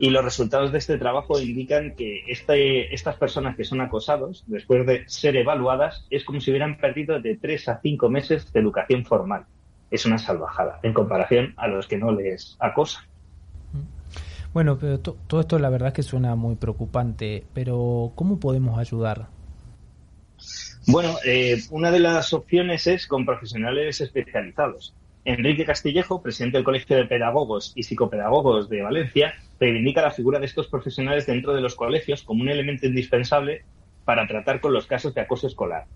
Y 0.00 0.10
los 0.10 0.24
resultados 0.24 0.70
de 0.70 0.78
este 0.78 0.96
trabajo 0.96 1.40
indican 1.40 1.96
que 1.96 2.22
este, 2.28 2.94
estas 2.94 3.16
personas 3.16 3.56
que 3.56 3.64
son 3.64 3.80
acosados, 3.80 4.44
después 4.46 4.86
de 4.86 5.08
ser 5.08 5.36
evaluadas, 5.36 6.06
es 6.10 6.24
como 6.24 6.40
si 6.40 6.50
hubieran 6.50 6.78
perdido 6.78 7.20
de 7.20 7.36
tres 7.36 7.68
a 7.68 7.80
cinco 7.80 8.08
meses 8.08 8.52
de 8.52 8.60
educación 8.60 9.04
formal. 9.04 9.46
Es 9.90 10.06
una 10.06 10.18
salvajada 10.18 10.78
en 10.84 10.92
comparación 10.92 11.54
a 11.56 11.66
los 11.66 11.88
que 11.88 11.98
no 11.98 12.12
les 12.12 12.56
acosan. 12.60 13.07
Bueno, 14.58 14.76
pero 14.76 14.98
todo 14.98 15.40
esto 15.40 15.56
la 15.60 15.70
verdad 15.70 15.90
es 15.90 15.94
que 15.94 16.02
suena 16.02 16.34
muy 16.34 16.56
preocupante, 16.56 17.44
pero 17.54 18.10
¿cómo 18.16 18.40
podemos 18.40 18.76
ayudar? 18.76 19.28
Bueno, 20.88 21.14
eh, 21.24 21.58
una 21.70 21.92
de 21.92 22.00
las 22.00 22.32
opciones 22.32 22.88
es 22.88 23.06
con 23.06 23.24
profesionales 23.24 24.00
especializados. 24.00 24.96
Enrique 25.24 25.64
Castillejo, 25.64 26.22
presidente 26.22 26.58
del 26.58 26.64
Colegio 26.64 26.96
de 26.96 27.04
Pedagogos 27.04 27.72
y 27.76 27.84
Psicopedagogos 27.84 28.68
de 28.68 28.82
Valencia, 28.82 29.32
reivindica 29.60 30.02
la 30.02 30.10
figura 30.10 30.40
de 30.40 30.46
estos 30.46 30.66
profesionales 30.66 31.24
dentro 31.24 31.54
de 31.54 31.60
los 31.60 31.76
colegios 31.76 32.24
como 32.24 32.42
un 32.42 32.48
elemento 32.48 32.88
indispensable 32.88 33.62
para 34.04 34.26
tratar 34.26 34.60
con 34.60 34.72
los 34.72 34.88
casos 34.88 35.14
de 35.14 35.20
acoso 35.20 35.46
escolar. 35.46 35.86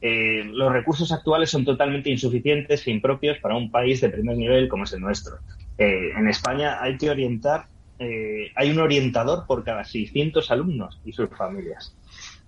Eh, 0.00 0.42
los 0.46 0.72
recursos 0.72 1.12
actuales 1.12 1.48
son 1.48 1.64
totalmente 1.64 2.10
insuficientes 2.10 2.84
e 2.84 2.90
impropios 2.90 3.38
para 3.38 3.54
un 3.54 3.70
país 3.70 4.00
de 4.00 4.10
primer 4.10 4.36
nivel 4.36 4.68
como 4.68 4.82
es 4.82 4.92
el 4.94 5.00
nuestro. 5.00 5.36
Eh, 5.78 6.10
en 6.16 6.26
España 6.26 6.82
hay 6.82 6.98
que 6.98 7.08
orientar 7.08 7.69
eh, 8.00 8.50
hay 8.56 8.70
un 8.70 8.80
orientador 8.80 9.46
por 9.46 9.62
cada 9.62 9.84
600 9.84 10.50
alumnos 10.50 10.98
y 11.04 11.12
sus 11.12 11.28
familias. 11.28 11.94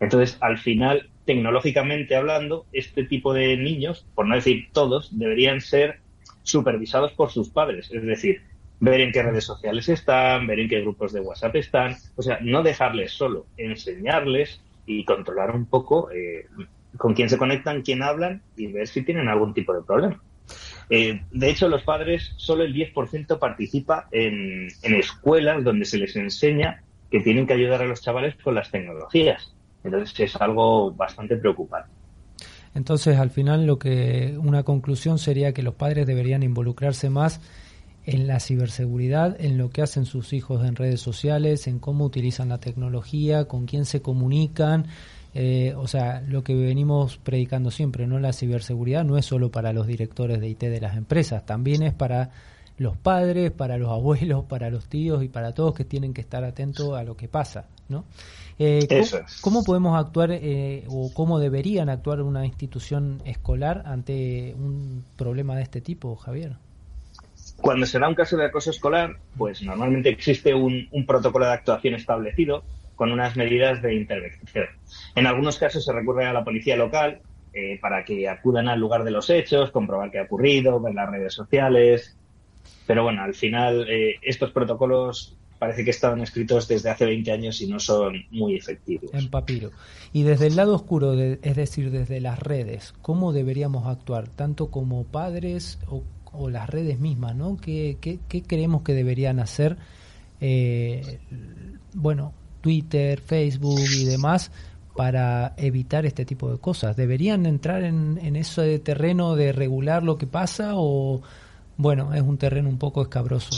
Entonces, 0.01 0.39
al 0.41 0.57
final, 0.59 1.11
tecnológicamente 1.27 2.17
hablando, 2.17 2.65
este 2.73 3.05
tipo 3.05 3.35
de 3.35 3.59
niños, 3.59 4.07
por 4.15 4.27
no 4.27 4.35
decir 4.35 4.71
todos, 4.73 5.17
deberían 5.19 5.61
ser 5.61 6.01
supervisados 6.43 7.13
por 7.13 7.31
sus 7.31 7.51
padres. 7.51 7.91
Es 7.93 8.03
decir, 8.03 8.41
ver 8.81 9.03
en 9.03 9.13
qué 9.13 9.23
redes 9.23 9.45
sociales 9.45 9.91
están, 9.91 10.47
ver 10.47 10.59
en 10.59 10.71
qué 10.71 10.81
grupos 10.81 11.13
de 11.13 11.21
WhatsApp 11.21 11.55
están. 11.57 11.97
O 12.17 12.23
sea, 12.23 12.39
no 12.41 12.63
dejarles 12.63 13.13
solo, 13.13 13.47
enseñarles 13.59 14.59
y 14.87 15.05
controlar 15.05 15.55
un 15.55 15.67
poco 15.67 16.11
eh, 16.11 16.47
con 16.97 17.13
quién 17.13 17.29
se 17.29 17.37
conectan, 17.37 17.83
quién 17.83 18.03
hablan 18.03 18.43
y 18.57 18.69
ver 18.69 18.89
si 18.89 19.03
tienen 19.03 19.29
algún 19.29 19.53
tipo 19.53 19.75
de 19.75 19.83
problema. 19.83 20.19
Eh, 20.91 21.23
de 21.31 21.51
hecho, 21.51 21.69
los 21.69 21.83
padres, 21.83 22.33
solo 22.37 22.65
el 22.65 22.75
10% 22.75 23.39
participa 23.39 24.09
en, 24.11 24.69
escuelas 24.83 25.65
donde 25.65 25.85
se 25.85 25.99
les 25.99 26.17
enseña 26.17 26.83
que 27.11 27.21
tienen 27.21 27.47
que 27.47 27.55
ayudar 27.55 27.83
a 27.83 27.87
los 27.87 28.01
chavales 28.01 28.35
con 28.43 28.55
las 28.55 28.71
tecnologías. 28.71 29.55
Entonces 29.85 30.19
es 30.21 30.37
algo 30.37 30.93
bastante 30.93 31.37
preocupante. 31.37 31.91
Entonces, 32.75 33.19
al 33.19 33.31
final, 33.31 33.67
lo 33.67 33.79
que 33.79 34.35
una 34.39 34.63
conclusión 34.63 35.19
sería 35.19 35.53
que 35.53 35.63
los 35.63 35.75
padres 35.75 36.07
deberían 36.07 36.43
involucrarse 36.43 37.11
más 37.11 37.41
en 38.05 38.27
la 38.27 38.41
ciberseguridad, 38.41 39.37
en 39.41 39.59
lo 39.59 39.71
que 39.71 39.83
hacen 39.83 40.07
sus 40.07 40.33
hijos 40.33 40.65
en 40.67 40.77
redes 40.77 41.01
sociales, 41.01 41.67
en 41.67 41.79
cómo 41.79 42.05
utilizan 42.05 42.49
la 42.49 42.59
tecnología, 42.59 43.47
con 43.47 43.67
quién 43.67 43.85
se 43.85 44.03
comunican, 44.03 44.87
eh, 45.35 45.75
o 45.77 45.87
sea, 45.87 46.21
lo 46.21 46.45
que 46.45 46.55
venimos 46.55 47.17
predicando 47.17 47.71
siempre, 47.71 48.07
¿no? 48.07 48.19
La 48.19 48.33
ciberseguridad 48.33 49.05
no 49.05 49.17
es 49.17 49.25
solo 49.25 49.51
para 49.51 49.73
los 49.73 49.87
directores 49.87 50.41
de 50.41 50.49
IT 50.49 50.61
de 50.61 50.81
las 50.81 50.97
empresas, 50.97 51.47
también 51.47 51.83
es 51.83 51.95
para 51.95 52.31
los 52.77 52.97
padres, 52.99 53.51
para 53.51 53.79
los 53.79 53.89
abuelos, 53.93 54.45
para 54.45 54.71
los 54.71 54.87
tíos 54.87 55.23
y 55.23 55.29
para 55.29 55.53
todos 55.55 55.75
que 55.75 55.85
tienen 55.85 56.13
que 56.13 56.21
estar 56.21 56.45
atentos 56.45 56.95
a 56.95 57.03
lo 57.03 57.17
que 57.17 57.29
pasa, 57.29 57.67
¿no? 57.89 58.05
Eh, 58.59 58.87
¿cómo, 59.41 59.65
podemos 59.65 59.99
actuar 59.99 60.31
eh, 60.31 60.85
o 60.89 61.11
cómo 61.15 61.39
deberían 61.39 61.89
actuar 61.89 62.21
una 62.21 62.45
institución 62.45 63.23
escolar 63.25 63.83
ante 63.87 64.55
un 64.55 65.05
problema 65.17 65.57
de 65.57 65.63
este 65.63 65.81
tipo, 65.81 66.15
Javier? 66.17 66.57
Cuando 67.57 67.87
se 67.87 67.99
da 67.99 68.09
un 68.09 68.15
caso 68.15 68.37
de 68.37 68.45
acoso 68.45 68.71
escolar, 68.71 69.17
pues 69.37 69.63
normalmente 69.63 70.11
existe 70.11 70.55
un 70.55 71.07
protocolo 71.07 71.47
de 71.47 71.53
actuación 71.53 71.95
establecido 71.95 72.63
con 72.97 73.13
unas 73.13 73.37
medidas 73.37 73.83
de 73.83 73.95
intervención. 73.95 74.67
En 75.15 75.27
algunos 75.27 75.59
casos 75.59 75.85
se 75.85 75.93
recurre 75.93 76.27
a 76.27 76.33
la 76.33 76.45
policía 76.45 76.77
local 76.77 77.21
eh, 77.55 77.79
para 77.81 78.05
que 78.05 78.29
acudan 78.29 78.69
al 78.69 78.81
lugar 78.81 79.05
de 79.05 79.11
los 79.11 79.29
hechos, 79.29 79.71
comprobar 79.71 80.11
qué 80.11 80.19
ha 80.19 80.23
ocurrido, 80.23 80.81
ver 80.81 80.95
las 80.95 81.11
redes 81.11 81.35
sociales. 81.35 82.17
Pero 82.87 83.03
bueno, 83.03 83.23
al 83.23 83.35
final 83.35 83.87
eh, 83.89 84.17
estos 84.23 84.53
protocolos 84.53 85.37
parece 85.59 85.85
que 85.85 85.91
estaban 85.91 86.21
escritos 86.21 86.67
desde 86.67 86.91
hace 86.91 87.07
20 87.07 87.31
años 87.31 87.61
y 87.61 87.69
no 87.69 87.79
son 87.79 88.25
muy 88.33 88.57
efectivos. 88.57 89.13
En 89.15 89.31
papiro. 89.31 89.71
Y 90.13 90.25
desde 90.25 90.49
el 90.49 90.57
lado 90.57 90.75
oscuro, 90.75 91.13
es 91.15 91.55
decir, 91.55 91.93
desde 91.93 92.21
las 92.21 92.39
redes, 92.41 92.95
¿cómo 93.01 93.33
deberíamos 93.33 93.87
actuar? 93.87 94.29
Tanto 94.29 94.73
como 94.73 95.05
padres 95.05 95.79
o, 95.87 96.03
las 96.49 96.69
redes 96.69 96.99
mismas, 96.99 97.37
¿no? 97.37 97.59
¿Qué, 97.59 97.97
creemos 98.49 98.83
que 98.83 98.95
deberían 98.95 99.39
hacer? 99.39 99.77
Eh, 100.41 101.21
bueno, 101.95 102.33
Twitter, 102.63 103.21
Facebook 103.21 103.81
y 103.95 104.05
demás 104.05 104.51
para 104.97 105.53
evitar 105.59 106.07
este 106.07 106.25
tipo 106.25 106.51
de 106.51 106.59
cosas? 106.59 106.97
¿Deberían 106.97 107.45
entrar 107.45 107.83
en, 107.83 108.19
en 108.23 108.37
ese 108.37 108.79
terreno 108.79 109.37
de 109.37 109.53
regular 109.53 110.03
lo 110.03 110.17
que 110.17 110.27
pasa 110.27 110.73
o, 110.75 111.21
bueno, 111.77 112.15
es 112.15 112.23
un 112.23 112.39
terreno 112.39 112.71
un 112.71 112.79
poco 112.79 113.03
escabroso? 113.03 113.51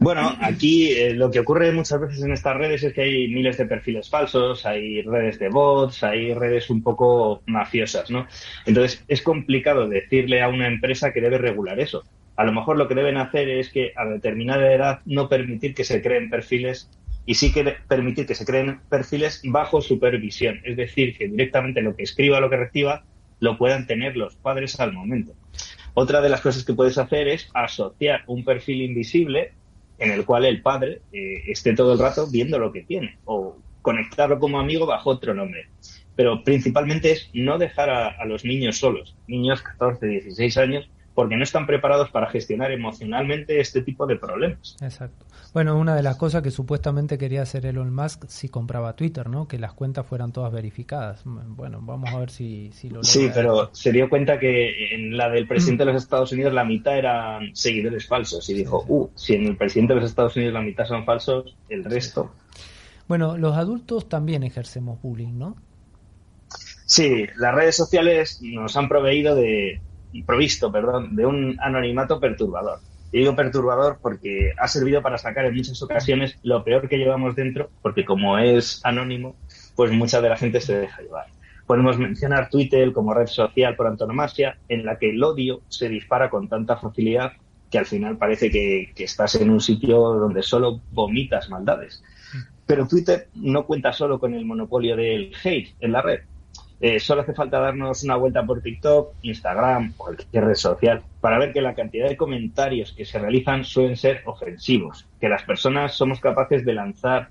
Bueno, 0.00 0.34
aquí 0.40 0.92
eh, 0.92 1.12
lo 1.12 1.30
que 1.30 1.40
ocurre 1.40 1.70
muchas 1.72 2.00
veces 2.00 2.22
en 2.22 2.32
estas 2.32 2.56
redes 2.56 2.82
es 2.82 2.94
que 2.94 3.02
hay 3.02 3.28
miles 3.28 3.58
de 3.58 3.66
perfiles 3.66 4.08
falsos, 4.08 4.64
hay 4.64 5.02
redes 5.02 5.38
de 5.38 5.50
bots, 5.50 6.02
hay 6.02 6.32
redes 6.32 6.70
un 6.70 6.82
poco 6.82 7.42
mafiosas, 7.44 8.10
¿no? 8.10 8.26
Entonces 8.64 9.04
es 9.08 9.20
complicado 9.20 9.88
decirle 9.88 10.40
a 10.40 10.48
una 10.48 10.68
empresa 10.68 11.12
que 11.12 11.20
debe 11.20 11.36
regular 11.36 11.78
eso. 11.78 12.02
A 12.36 12.44
lo 12.44 12.52
mejor 12.52 12.78
lo 12.78 12.88
que 12.88 12.94
deben 12.94 13.18
hacer 13.18 13.50
es 13.50 13.68
que 13.68 13.92
a 13.94 14.06
determinada 14.06 14.72
edad 14.72 15.00
no 15.04 15.28
permitir 15.28 15.74
que 15.74 15.84
se 15.84 16.00
creen 16.00 16.30
perfiles 16.30 16.88
y 17.26 17.34
sí 17.34 17.52
que 17.52 17.76
permitir 17.86 18.26
que 18.26 18.34
se 18.34 18.44
creen 18.44 18.80
perfiles 18.88 19.42
bajo 19.44 19.80
supervisión, 19.80 20.60
es 20.64 20.76
decir, 20.76 21.16
que 21.16 21.28
directamente 21.28 21.82
lo 21.82 21.94
que 21.94 22.02
escriba 22.02 22.40
lo 22.40 22.50
que 22.50 22.56
reciba 22.56 23.04
lo 23.40 23.56
puedan 23.56 23.86
tener 23.86 24.16
los 24.16 24.36
padres 24.36 24.78
al 24.80 24.92
momento. 24.92 25.32
Otra 25.94 26.20
de 26.20 26.28
las 26.28 26.40
cosas 26.40 26.64
que 26.64 26.74
puedes 26.74 26.98
hacer 26.98 27.28
es 27.28 27.48
asociar 27.54 28.22
un 28.26 28.44
perfil 28.44 28.82
invisible 28.82 29.52
en 29.98 30.10
el 30.10 30.24
cual 30.24 30.44
el 30.44 30.62
padre 30.62 31.02
eh, 31.12 31.42
esté 31.48 31.74
todo 31.74 31.92
el 31.92 31.98
rato 31.98 32.26
viendo 32.30 32.58
lo 32.58 32.72
que 32.72 32.82
tiene 32.82 33.18
o 33.24 33.58
conectarlo 33.82 34.38
como 34.38 34.60
amigo 34.60 34.86
bajo 34.86 35.10
otro 35.10 35.34
nombre. 35.34 35.68
Pero 36.16 36.44
principalmente 36.44 37.12
es 37.12 37.30
no 37.32 37.58
dejar 37.58 37.90
a, 37.90 38.08
a 38.08 38.24
los 38.24 38.44
niños 38.44 38.78
solos, 38.78 39.16
niños 39.26 39.62
14, 39.62 40.06
16 40.06 40.56
años, 40.58 40.90
porque 41.14 41.36
no 41.36 41.42
están 41.42 41.66
preparados 41.66 42.10
para 42.10 42.30
gestionar 42.30 42.70
emocionalmente 42.70 43.60
este 43.60 43.82
tipo 43.82 44.06
de 44.06 44.16
problemas. 44.16 44.76
Exacto. 44.80 45.26
Bueno, 45.52 45.76
una 45.76 45.96
de 45.96 46.02
las 46.02 46.16
cosas 46.16 46.42
que 46.42 46.52
supuestamente 46.52 47.18
quería 47.18 47.42
hacer 47.42 47.66
Elon 47.66 47.92
Musk 47.92 48.24
si 48.28 48.48
compraba 48.48 48.94
Twitter, 48.94 49.28
¿no? 49.28 49.48
Que 49.48 49.58
las 49.58 49.72
cuentas 49.72 50.06
fueran 50.06 50.30
todas 50.32 50.52
verificadas. 50.52 51.22
Bueno, 51.24 51.80
vamos 51.82 52.10
a 52.10 52.18
ver 52.20 52.30
si, 52.30 52.70
si 52.72 52.88
lo 52.88 53.02
Sí, 53.02 53.28
pero 53.34 53.68
se 53.72 53.90
dio 53.90 54.08
cuenta 54.08 54.38
que 54.38 54.94
en 54.94 55.16
la 55.16 55.28
del 55.28 55.48
presidente 55.48 55.84
de 55.84 55.92
los 55.92 56.02
Estados 56.02 56.30
Unidos 56.30 56.52
la 56.52 56.64
mitad 56.64 56.96
eran 56.96 57.54
seguidores 57.54 58.06
falsos 58.06 58.48
y 58.48 58.54
dijo, 58.54 58.84
uh, 58.86 59.08
si 59.16 59.34
en 59.34 59.46
el 59.46 59.56
presidente 59.56 59.94
de 59.94 60.00
los 60.00 60.10
Estados 60.10 60.36
Unidos 60.36 60.54
la 60.54 60.62
mitad 60.62 60.86
son 60.86 61.04
falsos, 61.04 61.56
el 61.68 61.84
resto. 61.84 62.30
Bueno, 63.08 63.36
los 63.36 63.56
adultos 63.56 64.08
también 64.08 64.44
ejercemos 64.44 65.02
bullying, 65.02 65.36
¿no? 65.36 65.56
Sí, 66.86 67.26
las 67.36 67.54
redes 67.54 67.76
sociales 67.76 68.40
nos 68.40 68.76
han 68.76 68.88
proveído 68.88 69.34
de, 69.34 69.80
provisto, 70.26 70.70
perdón, 70.70 71.16
de 71.16 71.26
un 71.26 71.56
anonimato 71.60 72.20
perturbador. 72.20 72.78
Y 73.12 73.18
digo 73.20 73.34
perturbador 73.34 73.98
porque 74.00 74.52
ha 74.56 74.68
servido 74.68 75.02
para 75.02 75.18
sacar 75.18 75.44
en 75.44 75.56
muchas 75.56 75.82
ocasiones 75.82 76.38
lo 76.42 76.62
peor 76.62 76.88
que 76.88 76.98
llevamos 76.98 77.34
dentro, 77.34 77.70
porque 77.82 78.04
como 78.04 78.38
es 78.38 78.80
anónimo, 78.84 79.36
pues 79.74 79.90
mucha 79.90 80.20
de 80.20 80.28
la 80.28 80.36
gente 80.36 80.60
se 80.60 80.78
deja 80.78 81.02
llevar. 81.02 81.26
Podemos 81.66 81.98
mencionar 81.98 82.50
Twitter 82.50 82.92
como 82.92 83.14
red 83.14 83.26
social 83.26 83.76
por 83.76 83.86
antonomasia, 83.86 84.58
en 84.68 84.84
la 84.84 84.98
que 84.98 85.10
el 85.10 85.22
odio 85.22 85.62
se 85.68 85.88
dispara 85.88 86.30
con 86.30 86.48
tanta 86.48 86.76
facilidad 86.76 87.32
que 87.70 87.78
al 87.78 87.86
final 87.86 88.16
parece 88.16 88.50
que, 88.50 88.92
que 88.94 89.04
estás 89.04 89.36
en 89.36 89.50
un 89.50 89.60
sitio 89.60 89.98
donde 89.98 90.42
solo 90.42 90.80
vomitas 90.90 91.48
maldades. 91.48 92.02
Pero 92.66 92.86
Twitter 92.86 93.28
no 93.34 93.64
cuenta 93.66 93.92
solo 93.92 94.18
con 94.18 94.34
el 94.34 94.44
monopolio 94.44 94.96
del 94.96 95.32
hate 95.42 95.74
en 95.80 95.92
la 95.92 96.02
red, 96.02 96.20
eh, 96.80 96.98
solo 96.98 97.20
hace 97.20 97.34
falta 97.34 97.60
darnos 97.60 98.02
una 98.04 98.16
vuelta 98.16 98.44
por 98.44 98.62
TikTok, 98.62 99.14
Instagram 99.22 99.92
o 99.98 100.04
cualquier 100.04 100.44
red 100.44 100.54
social 100.54 101.02
para 101.20 101.38
ver 101.38 101.52
que 101.52 101.60
la 101.60 101.74
cantidad 101.74 102.08
de 102.08 102.16
comentarios 102.16 102.92
que 102.92 103.04
se 103.04 103.18
realizan 103.18 103.64
suelen 103.64 103.98
ser 103.98 104.22
ofensivos, 104.24 105.06
que 105.20 105.28
las 105.28 105.42
personas 105.42 105.94
somos 105.94 106.20
capaces 106.20 106.64
de 106.64 106.72
lanzar 106.72 107.28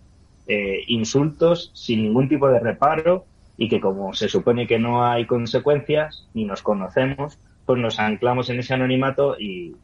eh, 0.48 0.84
insultos 0.88 1.72
sin 1.74 2.04
ningún 2.04 2.30
tipo 2.30 2.48
de 2.48 2.60
reparo 2.60 3.26
y 3.58 3.70
que 3.70 3.82
como 3.82 4.14
se 4.14 4.30
supone 4.30 4.68
que 4.68 4.78
no 4.78 5.04
hay 5.06 5.26
consecuencias 5.26 6.28
ni 6.36 6.46
nos 6.46 6.62
conocemos, 6.62 7.40
pues 7.66 7.80
nos 7.80 8.00
anclamos 8.00 8.50
en 8.52 8.60
ese 8.60 8.76
anonimato 8.76 9.36
y 9.40 9.76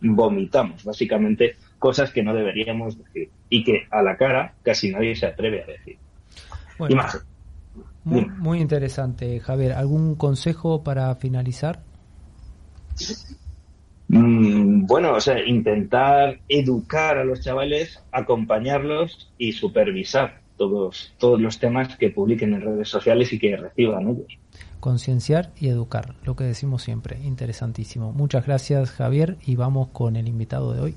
vomitamos 0.00 0.84
básicamente 0.84 1.56
cosas 1.78 2.12
que 2.12 2.22
no 2.22 2.34
deberíamos 2.34 2.98
decir 2.98 3.30
y 3.48 3.64
que 3.64 3.86
a 3.90 4.02
la 4.02 4.16
cara 4.16 4.54
casi 4.62 4.90
nadie 4.90 5.16
se 5.16 5.26
atreve 5.26 5.62
a 5.62 5.66
decir. 5.66 5.96
y 6.88 6.94
más. 6.94 7.24
Muy, 8.04 8.26
muy 8.26 8.60
interesante, 8.60 9.40
Javier. 9.40 9.72
¿Algún 9.72 10.14
consejo 10.14 10.82
para 10.82 11.14
finalizar? 11.16 11.80
Mm, 14.08 14.86
bueno, 14.86 15.12
o 15.12 15.20
sea, 15.20 15.44
intentar 15.44 16.40
educar 16.48 17.18
a 17.18 17.24
los 17.24 17.40
chavales, 17.42 18.02
acompañarlos 18.10 19.30
y 19.36 19.52
supervisar 19.52 20.40
todos, 20.56 21.14
todos 21.18 21.40
los 21.40 21.58
temas 21.58 21.96
que 21.96 22.10
publiquen 22.10 22.54
en 22.54 22.62
redes 22.62 22.88
sociales 22.88 23.32
y 23.32 23.38
que 23.38 23.56
reciban 23.56 24.08
ellos. 24.08 24.38
Concienciar 24.80 25.52
y 25.58 25.68
educar, 25.68 26.14
lo 26.24 26.36
que 26.36 26.44
decimos 26.44 26.82
siempre, 26.82 27.18
interesantísimo. 27.22 28.12
Muchas 28.12 28.46
gracias 28.46 28.90
Javier 28.90 29.36
y 29.44 29.56
vamos 29.56 29.88
con 29.88 30.16
el 30.16 30.28
invitado 30.28 30.72
de 30.72 30.80
hoy. 30.80 30.94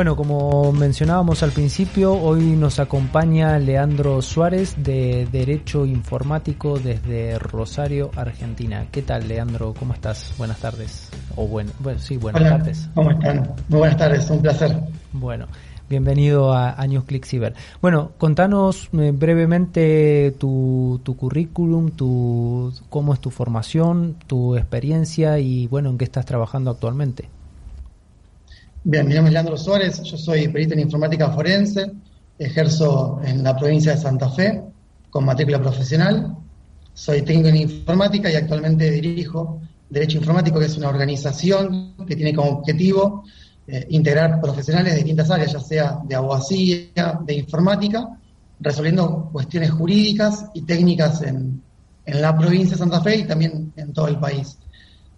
Bueno, 0.00 0.16
como 0.16 0.72
mencionábamos 0.72 1.42
al 1.42 1.50
principio, 1.50 2.14
hoy 2.14 2.56
nos 2.56 2.78
acompaña 2.78 3.58
Leandro 3.58 4.22
Suárez 4.22 4.74
de 4.82 5.28
Derecho 5.30 5.84
Informático 5.84 6.78
desde 6.78 7.38
Rosario, 7.38 8.10
Argentina. 8.16 8.86
¿Qué 8.90 9.02
tal, 9.02 9.28
Leandro? 9.28 9.74
¿Cómo 9.78 9.92
estás? 9.92 10.32
Buenas 10.38 10.58
tardes. 10.58 11.10
O 11.36 11.46
bueno, 11.46 11.70
sí, 11.98 12.16
buenas 12.16 12.42
tardes. 12.42 12.88
¿Cómo 12.94 13.10
están? 13.10 13.52
Muy 13.68 13.78
buenas 13.80 13.98
tardes, 13.98 14.30
un 14.30 14.40
placer. 14.40 14.74
Bueno, 15.12 15.48
bienvenido 15.90 16.54
a, 16.54 16.80
a 16.80 16.86
NewsClick 16.86 17.26
Cyber. 17.26 17.54
Bueno, 17.82 18.12
contanos 18.16 18.88
eh, 18.94 19.12
brevemente 19.14 20.34
tu, 20.38 20.98
tu 21.04 21.14
currículum, 21.14 21.90
tu, 21.90 22.72
cómo 22.88 23.12
es 23.12 23.20
tu 23.20 23.28
formación, 23.28 24.16
tu 24.26 24.56
experiencia 24.56 25.38
y 25.38 25.66
bueno, 25.66 25.90
en 25.90 25.98
qué 25.98 26.04
estás 26.04 26.24
trabajando 26.24 26.70
actualmente. 26.70 27.28
Bien, 28.82 29.06
mi 29.06 29.12
nombre 29.12 29.28
es 29.28 29.34
Leandro 29.34 29.58
Suárez, 29.58 30.02
yo 30.04 30.16
soy 30.16 30.48
perito 30.48 30.72
en 30.72 30.80
informática 30.80 31.30
forense, 31.30 31.92
ejerzo 32.38 33.20
en 33.22 33.42
la 33.42 33.54
provincia 33.54 33.94
de 33.94 34.00
Santa 34.00 34.30
Fe 34.30 34.62
con 35.10 35.26
matrícula 35.26 35.60
profesional, 35.60 36.34
soy 36.94 37.20
técnico 37.20 37.48
en 37.48 37.56
informática 37.56 38.30
y 38.30 38.36
actualmente 38.36 38.90
dirijo 38.90 39.60
Derecho 39.90 40.16
Informático, 40.16 40.58
que 40.58 40.64
es 40.64 40.78
una 40.78 40.88
organización 40.88 41.94
que 42.06 42.16
tiene 42.16 42.34
como 42.34 42.52
objetivo 42.52 43.24
eh, 43.66 43.86
integrar 43.90 44.40
profesionales 44.40 44.92
de 44.92 45.00
distintas 45.00 45.30
áreas, 45.30 45.52
ya 45.52 45.60
sea 45.60 46.00
de 46.02 46.14
abogacía, 46.14 47.20
de 47.22 47.34
informática, 47.34 48.18
resolviendo 48.60 49.28
cuestiones 49.30 49.72
jurídicas 49.72 50.46
y 50.54 50.62
técnicas 50.62 51.20
en, 51.20 51.62
en 52.06 52.22
la 52.22 52.34
provincia 52.34 52.76
de 52.76 52.78
Santa 52.78 53.02
Fe 53.02 53.16
y 53.16 53.24
también 53.24 53.74
en 53.76 53.92
todo 53.92 54.08
el 54.08 54.18
país. 54.18 54.56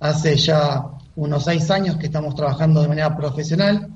Hace 0.00 0.34
ya 0.34 0.98
unos 1.16 1.44
seis 1.44 1.70
años 1.70 1.96
que 1.96 2.06
estamos 2.06 2.34
trabajando 2.34 2.82
de 2.82 2.88
manera 2.88 3.16
profesional 3.16 3.88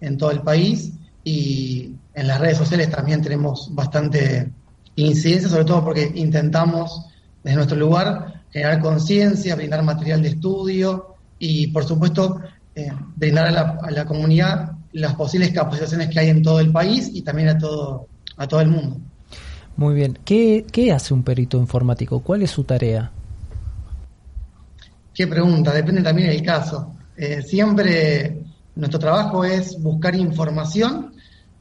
en 0.00 0.16
todo 0.16 0.30
el 0.30 0.42
país 0.42 0.92
y 1.24 1.94
en 2.14 2.26
las 2.26 2.40
redes 2.40 2.58
sociales 2.58 2.90
también 2.90 3.22
tenemos 3.22 3.74
bastante 3.74 4.50
incidencia, 4.96 5.48
sobre 5.48 5.64
todo 5.64 5.84
porque 5.84 6.10
intentamos 6.14 7.06
desde 7.42 7.56
nuestro 7.56 7.78
lugar 7.78 8.42
generar 8.50 8.80
conciencia, 8.80 9.56
brindar 9.56 9.82
material 9.82 10.22
de 10.22 10.30
estudio 10.30 11.14
y 11.38 11.68
por 11.68 11.84
supuesto 11.84 12.40
eh, 12.74 12.90
brindar 13.16 13.46
a 13.46 13.50
la, 13.50 13.78
a 13.82 13.90
la, 13.90 14.04
comunidad 14.04 14.72
las 14.92 15.14
posibles 15.14 15.52
capacitaciones 15.52 16.08
que 16.08 16.20
hay 16.20 16.28
en 16.28 16.42
todo 16.42 16.60
el 16.60 16.70
país 16.70 17.10
y 17.12 17.22
también 17.22 17.48
a 17.48 17.58
todo, 17.58 18.06
a 18.36 18.46
todo 18.46 18.60
el 18.60 18.68
mundo. 18.68 18.98
Muy 19.76 19.94
bien. 19.94 20.18
¿Qué, 20.24 20.66
¿Qué 20.70 20.92
hace 20.92 21.14
un 21.14 21.22
perito 21.22 21.56
informático? 21.56 22.20
¿Cuál 22.20 22.42
es 22.42 22.50
su 22.50 22.64
tarea? 22.64 23.10
Qué 25.20 25.26
pregunta, 25.26 25.74
depende 25.74 26.00
también 26.00 26.30
del 26.30 26.42
caso. 26.42 26.94
Eh, 27.14 27.42
siempre 27.42 28.42
nuestro 28.76 28.98
trabajo 28.98 29.44
es 29.44 29.78
buscar 29.78 30.14
información 30.16 31.12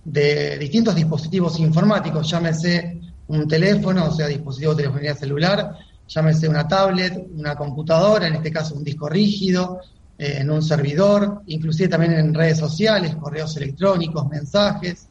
de 0.05 0.57
distintos 0.57 0.95
dispositivos 0.95 1.60
informáticos, 1.60 2.32
llámese 2.32 3.01
un 3.28 3.49
teléfono, 3.49 4.05
o 4.05 4.12
sea, 4.14 4.28
dispositivo 4.28 4.74
de 4.74 4.84
telefonía 4.84 5.14
celular, 5.14 5.74
llámese 6.07 6.47
una 6.47 6.70
tablet, 6.70 7.28
una 7.36 7.57
computadora, 7.57 8.28
en 8.28 8.36
este 8.36 8.49
caso 8.49 8.76
un 8.76 8.84
disco 8.86 9.10
rígido, 9.10 9.82
eh, 10.18 10.38
en 10.39 10.49
un 10.49 10.64
servidor, 10.64 11.41
inclusive 11.47 11.89
también 11.89 12.14
en 12.14 12.34
redes 12.34 12.60
sociales, 12.60 13.14
correos 13.18 13.57
electrónicos, 13.57 14.26
mensajes. 14.30 15.10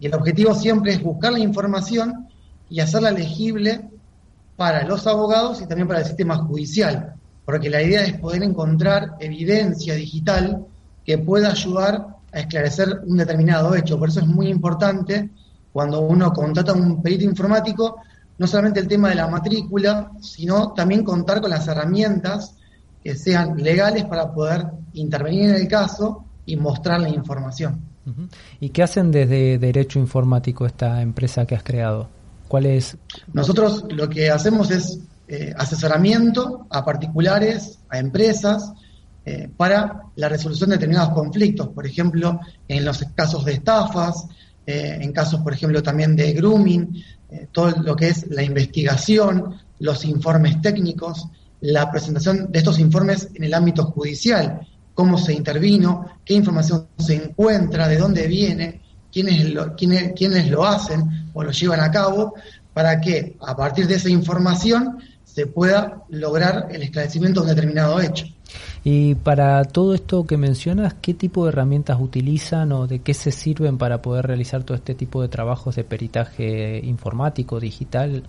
Y 0.00 0.06
el 0.06 0.14
objetivo 0.14 0.54
siempre 0.54 0.94
es 0.94 1.02
buscar 1.02 1.30
la 1.30 1.40
información 1.40 2.26
y 2.70 2.80
hacerla 2.80 3.10
legible 3.10 3.82
para 4.56 4.82
los 4.86 5.06
abogados 5.06 5.60
y 5.60 5.66
también 5.66 5.88
para 5.88 6.00
el 6.00 6.06
sistema 6.06 6.36
judicial 6.36 7.16
porque 7.44 7.70
la 7.70 7.82
idea 7.82 8.04
es 8.04 8.18
poder 8.18 8.42
encontrar 8.42 9.16
evidencia 9.20 9.94
digital 9.94 10.64
que 11.04 11.18
pueda 11.18 11.50
ayudar 11.50 12.06
a 12.32 12.40
esclarecer 12.40 13.00
un 13.06 13.16
determinado 13.16 13.74
hecho. 13.74 13.98
Por 13.98 14.08
eso 14.08 14.20
es 14.20 14.26
muy 14.26 14.48
importante 14.48 15.30
cuando 15.72 16.00
uno 16.00 16.32
contrata 16.32 16.72
a 16.72 16.74
un 16.74 17.02
perito 17.02 17.24
informático, 17.24 17.96
no 18.38 18.46
solamente 18.46 18.80
el 18.80 18.88
tema 18.88 19.08
de 19.08 19.16
la 19.16 19.28
matrícula, 19.28 20.12
sino 20.20 20.72
también 20.72 21.02
contar 21.02 21.40
con 21.40 21.50
las 21.50 21.66
herramientas 21.66 22.54
que 23.02 23.16
sean 23.16 23.56
legales 23.56 24.04
para 24.04 24.32
poder 24.32 24.66
intervenir 24.94 25.50
en 25.50 25.56
el 25.56 25.68
caso 25.68 26.24
y 26.46 26.56
mostrar 26.56 27.00
la 27.00 27.08
información. 27.08 27.80
¿Y 28.60 28.70
qué 28.70 28.82
hacen 28.82 29.10
desde 29.10 29.58
Derecho 29.58 29.98
Informático 29.98 30.66
esta 30.66 31.02
empresa 31.02 31.46
que 31.46 31.54
has 31.54 31.62
creado? 31.62 32.08
¿Cuál 32.48 32.66
es? 32.66 32.96
Nosotros 33.32 33.84
lo 33.90 34.08
que 34.08 34.30
hacemos 34.30 34.70
es 34.70 34.98
eh, 35.34 35.54
asesoramiento 35.56 36.66
a 36.68 36.84
particulares, 36.84 37.78
a 37.88 37.98
empresas, 37.98 38.70
eh, 39.24 39.48
para 39.56 40.02
la 40.14 40.28
resolución 40.28 40.68
de 40.68 40.76
determinados 40.76 41.14
conflictos, 41.14 41.68
por 41.68 41.86
ejemplo, 41.86 42.38
en 42.68 42.84
los 42.84 43.02
casos 43.14 43.42
de 43.46 43.52
estafas, 43.54 44.26
eh, 44.66 44.98
en 45.00 45.10
casos, 45.10 45.40
por 45.40 45.54
ejemplo, 45.54 45.82
también 45.82 46.14
de 46.16 46.34
grooming, 46.34 47.02
todo 47.50 47.70
lo 47.82 47.96
que 47.96 48.08
es 48.08 48.26
la 48.28 48.42
investigación, 48.42 49.54
los 49.78 50.04
informes 50.04 50.60
técnicos, 50.60 51.26
la 51.62 51.90
presentación 51.90 52.52
de 52.52 52.58
estos 52.58 52.78
informes 52.78 53.30
en 53.32 53.44
el 53.44 53.54
ámbito 53.54 53.86
judicial, 53.86 54.68
cómo 54.92 55.16
se 55.16 55.32
intervino, 55.32 56.08
qué 56.26 56.34
información 56.34 56.88
se 56.98 57.14
encuentra, 57.14 57.88
de 57.88 57.96
dónde 57.96 58.26
viene, 58.26 58.82
quiénes 59.10 59.50
quiénes, 59.78 60.12
quiénes 60.12 60.50
lo 60.50 60.66
hacen 60.66 61.30
o 61.32 61.42
lo 61.42 61.52
llevan 61.52 61.80
a 61.80 61.90
cabo, 61.90 62.34
para 62.74 63.00
que 63.00 63.38
a 63.40 63.56
partir 63.56 63.86
de 63.86 63.94
esa 63.94 64.10
información 64.10 64.98
se 65.34 65.46
pueda 65.46 66.02
lograr 66.10 66.68
el 66.70 66.82
esclarecimiento 66.82 67.40
de 67.40 67.50
un 67.50 67.54
determinado 67.54 68.00
hecho. 68.00 68.26
Y 68.84 69.14
para 69.14 69.64
todo 69.64 69.94
esto 69.94 70.26
que 70.26 70.36
mencionas, 70.36 70.94
¿qué 71.00 71.14
tipo 71.14 71.44
de 71.44 71.52
herramientas 71.52 71.98
utilizan 72.00 72.72
o 72.72 72.86
de 72.86 72.98
qué 72.98 73.14
se 73.14 73.32
sirven 73.32 73.78
para 73.78 74.02
poder 74.02 74.26
realizar 74.26 74.62
todo 74.64 74.76
este 74.76 74.94
tipo 74.94 75.22
de 75.22 75.28
trabajos 75.28 75.76
de 75.76 75.84
peritaje 75.84 76.80
informático, 76.84 77.60
digital? 77.60 78.24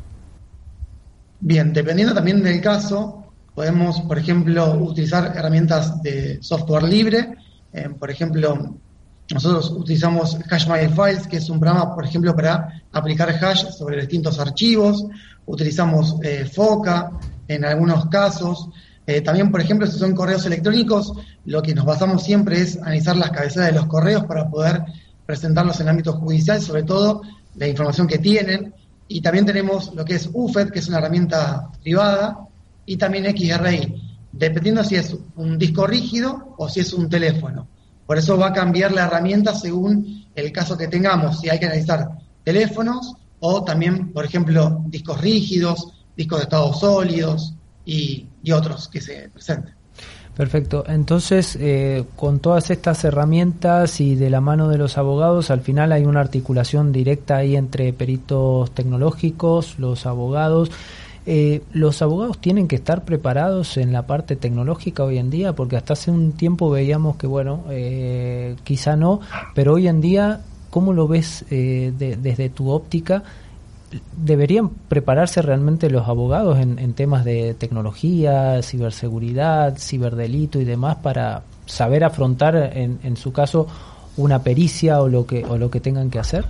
Bien, 1.42 1.74
dependiendo 1.74 2.14
también 2.14 2.42
del 2.42 2.62
caso, 2.62 3.26
podemos, 3.54 4.00
por 4.02 4.18
ejemplo, 4.18 4.76
utilizar 4.76 5.36
herramientas 5.36 6.02
de 6.02 6.42
software 6.42 6.84
libre. 6.84 7.36
Eh, 7.74 7.90
por 7.90 8.10
ejemplo, 8.10 8.78
nosotros 9.34 9.72
utilizamos 9.72 10.38
Hash 10.50 10.68
Files, 10.68 11.28
que 11.28 11.38
es 11.38 11.50
un 11.50 11.60
programa, 11.60 11.94
por 11.94 12.06
ejemplo, 12.06 12.36
para 12.36 12.84
aplicar 12.92 13.30
hash 13.30 13.66
sobre 13.72 14.00
distintos 14.00 14.40
archivos 14.40 15.06
utilizamos 15.46 16.16
eh, 16.24 16.46
FOCA 16.46 17.12
en 17.48 17.66
algunos 17.66 18.06
casos. 18.08 18.70
Eh, 19.06 19.22
también, 19.22 19.52
por 19.52 19.62
ejemplo, 19.62 19.86
si 19.88 19.98
son 19.98 20.14
correos 20.14 20.46
electrónicos, 20.46 21.14
lo 21.46 21.62
que 21.62 21.76
nos 21.76 21.86
basamos 21.86 22.24
siempre 22.24 22.62
es 22.62 22.78
analizar 22.78 23.18
las 23.18 23.32
cabeceras 23.32 23.68
de 23.68 23.74
los 23.74 23.88
correos 23.88 24.26
para 24.26 24.50
poder 24.50 24.84
presentarlos 25.26 25.80
en 25.80 25.88
el 25.88 25.90
ámbito 25.90 26.14
judicial, 26.14 26.62
sobre 26.62 26.84
todo 26.84 27.22
la 27.56 27.68
información 27.68 28.08
que 28.08 28.20
tienen. 28.20 28.74
Y 29.08 29.22
también 29.22 29.46
tenemos 29.46 29.94
lo 29.94 30.06
que 30.06 30.16
es 30.16 30.30
UFED, 30.32 30.70
que 30.70 30.80
es 30.80 30.88
una 30.88 31.00
herramienta 31.00 31.70
privada, 31.82 32.40
y 32.86 32.98
también 32.98 33.26
XRI, 33.26 34.02
dependiendo 34.32 34.84
si 34.84 34.96
es 34.96 35.16
un 35.36 35.58
disco 35.58 35.86
rígido 35.86 36.56
o 36.58 36.68
si 36.68 36.80
es 36.80 36.94
un 36.94 37.10
teléfono. 37.10 37.68
Por 38.14 38.20
eso 38.20 38.38
va 38.38 38.50
a 38.50 38.54
cambiar 38.54 38.92
la 38.92 39.06
herramienta 39.06 39.56
según 39.56 40.28
el 40.36 40.52
caso 40.52 40.78
que 40.78 40.88
tengamos. 40.88 41.40
Si 41.40 41.50
hay 41.50 41.58
que 41.58 41.66
analizar 41.66 42.10
teléfonos 42.44 43.16
o 43.40 43.64
también, 43.64 44.14
por 44.14 44.24
ejemplo, 44.24 44.84
discos 44.86 45.20
rígidos, 45.20 45.92
discos 46.16 46.38
de 46.38 46.44
estados 46.44 46.80
sólidos 46.80 47.56
y, 47.84 48.28
otros 48.54 48.88
que 48.88 49.02
se 49.02 49.30
presenten. 49.30 49.74
Perfecto. 50.38 50.84
Entonces, 50.88 51.58
eh, 51.60 52.04
con 52.16 52.38
todas 52.38 52.70
estas 52.70 53.04
herramientas 53.04 54.00
y 54.00 54.14
de 54.14 54.30
la 54.30 54.42
mano 54.42 54.70
de 54.70 54.78
los 54.78 55.00
abogados, 55.00 55.50
al 55.50 55.62
final 55.62 55.92
hay 55.92 56.06
una 56.06 56.20
articulación 56.20 56.92
directa 56.92 57.38
ahí 57.38 57.56
entre 57.56 57.94
peritos 57.94 58.70
tecnológicos, 58.76 59.80
los 59.80 60.06
abogados. 60.06 60.70
Eh, 61.26 61.62
¿Los 61.72 62.02
abogados 62.02 62.40
tienen 62.40 62.68
que 62.68 62.76
estar 62.76 63.06
preparados 63.06 63.78
en 63.78 63.94
la 63.94 64.06
parte 64.08 64.36
tecnológica 64.36 65.04
hoy 65.04 65.18
en 65.18 65.30
día? 65.30 65.54
Porque 65.54 65.78
hasta 65.78 65.94
hace 65.94 66.12
un 66.12 66.34
tiempo 66.34 66.70
veíamos 66.70 67.16
que, 67.16 67.28
bueno, 67.28 67.64
eh, 67.70 68.56
quizá 68.64 68.96
no, 68.96 69.22
pero 69.56 69.74
hoy 69.74 69.88
en 69.88 70.02
día, 70.02 70.42
¿cómo 70.70 70.94
lo 70.94 71.08
ves 71.08 71.46
desde 71.50 72.50
tu 72.50 72.70
óptica? 72.70 73.24
deberían 74.18 74.70
prepararse 74.70 75.42
realmente 75.42 75.90
los 75.90 76.08
abogados 76.08 76.60
en, 76.60 76.94
temas 76.94 77.26
de 77.26 77.54
tecnología, 77.54 78.62
ciberseguridad, 78.62 79.78
ciberdelito 79.78 80.60
y 80.60 80.66
demás 80.66 80.98
para 80.98 81.44
saber 81.66 82.04
afrontar 82.04 82.56
en, 82.56 83.00
en, 83.04 83.18
su 83.18 83.32
caso 83.32 83.68
una 84.18 84.44
pericia 84.44 85.02
o 85.02 85.10
lo 85.10 85.26
que 85.26 85.46
o 85.46 85.58
lo 85.58 85.70
que 85.70 85.80
tengan 85.80 86.10
que 86.10 86.20
hacer? 86.20 86.46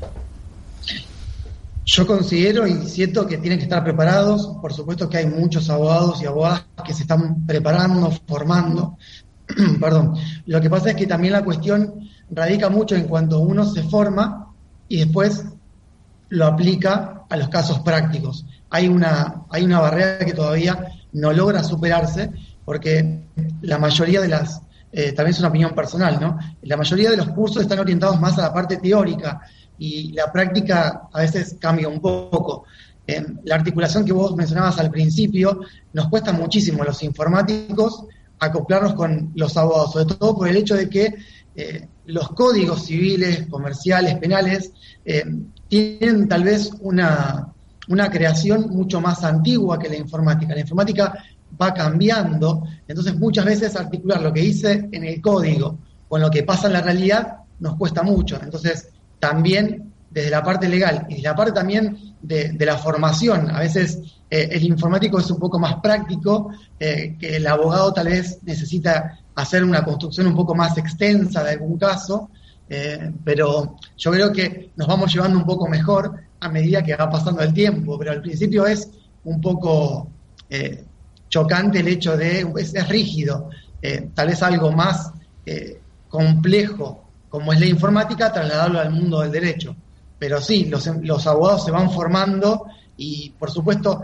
Yo 1.85 2.07
considero 2.07 2.65
y 2.65 2.87
siento 2.87 3.27
que 3.27 3.37
tienen 3.37 3.59
que 3.59 3.65
estar 3.65 3.83
preparados. 3.83 4.57
Por 4.61 4.73
supuesto 4.73 5.09
que 5.09 5.17
hay 5.17 5.25
muchos 5.25 5.69
abogados 5.69 6.21
y 6.21 6.25
abogadas 6.25 6.65
que 6.85 6.93
se 6.93 7.01
están 7.01 7.45
preparando, 7.45 8.11
formando. 8.27 8.97
Perdón. 9.79 10.15
Lo 10.45 10.61
que 10.61 10.69
pasa 10.69 10.91
es 10.91 10.95
que 10.95 11.07
también 11.07 11.33
la 11.33 11.43
cuestión 11.43 12.09
radica 12.31 12.69
mucho 12.69 12.95
en 12.95 13.07
cuanto 13.07 13.39
uno 13.39 13.65
se 13.65 13.83
forma 13.83 14.53
y 14.87 14.99
después 14.99 15.45
lo 16.29 16.45
aplica 16.45 17.23
a 17.29 17.37
los 17.37 17.49
casos 17.49 17.79
prácticos. 17.79 18.45
Hay 18.69 18.87
una, 18.87 19.43
hay 19.49 19.63
una 19.63 19.79
barrera 19.79 20.25
que 20.25 20.33
todavía 20.33 20.87
no 21.11 21.33
logra 21.33 21.63
superarse 21.63 22.31
porque 22.65 23.23
la 23.61 23.77
mayoría 23.77 24.21
de 24.21 24.29
las, 24.29 24.61
eh, 24.91 25.11
también 25.11 25.33
es 25.33 25.39
una 25.39 25.49
opinión 25.49 25.75
personal, 25.75 26.19
¿no? 26.19 26.39
La 26.63 26.77
mayoría 26.77 27.11
de 27.11 27.17
los 27.17 27.29
cursos 27.29 27.61
están 27.61 27.79
orientados 27.79 28.19
más 28.19 28.37
a 28.39 28.43
la 28.43 28.53
parte 28.53 28.77
teórica 28.77 29.41
y 29.77 30.11
la 30.13 30.31
práctica 30.31 31.09
a 31.11 31.21
veces 31.21 31.57
cambia 31.59 31.87
un 31.87 31.99
poco. 31.99 32.65
la 33.43 33.55
articulación 33.55 34.05
que 34.05 34.13
vos 34.13 34.35
mencionabas 34.35 34.79
al 34.79 34.89
principio, 34.89 35.61
nos 35.91 36.07
cuesta 36.07 36.31
muchísimo 36.31 36.83
los 36.83 37.03
informáticos 37.03 38.05
acoplarnos 38.43 38.93
con 38.93 39.31
los 39.35 39.55
abogados, 39.57 39.93
sobre 39.93 40.05
todo 40.05 40.35
por 40.35 40.47
el 40.47 40.57
hecho 40.57 40.75
de 40.75 40.89
que 40.89 41.15
eh, 41.55 41.87
los 42.05 42.29
códigos 42.29 42.85
civiles, 42.85 43.47
comerciales, 43.47 44.15
penales, 44.15 44.71
eh, 45.05 45.23
tienen 45.67 46.27
tal 46.27 46.43
vez 46.43 46.71
una, 46.81 47.53
creación 48.11 48.69
mucho 48.69 49.01
más 49.01 49.23
antigua 49.23 49.79
que 49.79 49.89
la 49.89 49.97
informática. 49.97 50.53
La 50.53 50.61
informática 50.61 51.13
va 51.61 51.73
cambiando, 51.73 52.63
entonces 52.87 53.15
muchas 53.17 53.45
veces 53.45 53.75
articular 53.75 54.21
lo 54.21 54.33
que 54.33 54.41
dice 54.41 54.89
en 54.91 55.03
el 55.03 55.21
código 55.21 55.77
con 56.07 56.21
lo 56.21 56.29
que 56.29 56.43
pasa 56.43 56.67
en 56.67 56.73
la 56.73 56.81
realidad 56.81 57.37
nos 57.59 57.75
cuesta 57.75 58.03
mucho. 58.03 58.39
Entonces, 58.41 58.89
también 59.23 59.93
desde 60.11 60.29
la 60.29 60.43
parte 60.43 60.67
legal 60.67 61.05
y 61.07 61.13
desde 61.13 61.29
la 61.29 61.35
parte 61.35 61.53
también 61.53 62.17
de, 62.21 62.57
la 62.59 62.77
formación, 62.77 63.49
a 63.49 63.59
veces 63.61 63.99
eh, 64.29 64.49
el 64.51 64.63
informático 64.65 65.17
es 65.17 65.31
un 65.31 65.39
poco 65.39 65.57
más 65.57 65.75
práctico, 65.75 66.49
eh, 66.77 67.15
que 67.17 67.37
el 67.37 67.47
abogado 67.47 67.93
tal 67.93 68.07
vez 68.07 68.39
necesita 68.43 69.17
hacer 69.33 69.63
una 69.63 69.81
construcción 69.85 70.27
un 70.27 70.35
poco 70.35 70.53
más 70.55 70.77
extensa 70.77 71.41
de 71.41 71.51
algún 71.51 71.77
caso, 71.77 72.31
eh, 72.67 73.13
pero 73.23 73.77
yo 73.97 74.11
creo 74.11 74.33
que 74.33 74.71
nos 74.75 74.89
vamos 74.89 75.13
llevando 75.13 75.37
un 75.37 75.45
poco 75.45 75.69
mejor 75.69 76.13
a 76.41 76.49
medida 76.49 76.83
que 76.83 76.97
va 76.97 77.09
pasando 77.09 77.41
el 77.43 77.53
tiempo, 77.53 77.97
pero 77.97 78.11
al 78.11 78.21
principio 78.21 78.67
es 78.67 78.89
un 79.23 79.39
poco 79.39 80.09
chocante 81.29 81.79
el 81.79 81.87
hecho 81.87 82.17
de, 82.17 82.45
es, 82.57 82.89
rígido, 82.89 83.49
eh, 83.81 84.09
tal 84.13 84.27
vez 84.27 84.43
algo 84.43 84.69
más 84.73 85.13
complejo 86.09 87.02
como 87.33 87.51
es 87.51 87.59
la 87.59 87.65
informática, 87.65 88.31
trasladarlo 88.31 88.79
al 88.79 88.91
mundo 88.91 89.21
del 89.21 89.31
derecho. 89.31 89.75
Pero 90.19 90.39
sí, 90.39 90.65
los, 90.65 91.25
abogados 91.25 91.65
se 91.65 91.71
van 91.71 91.89
formando 91.89 92.67
y 92.95 93.31
por 93.31 93.49
supuesto 93.49 94.03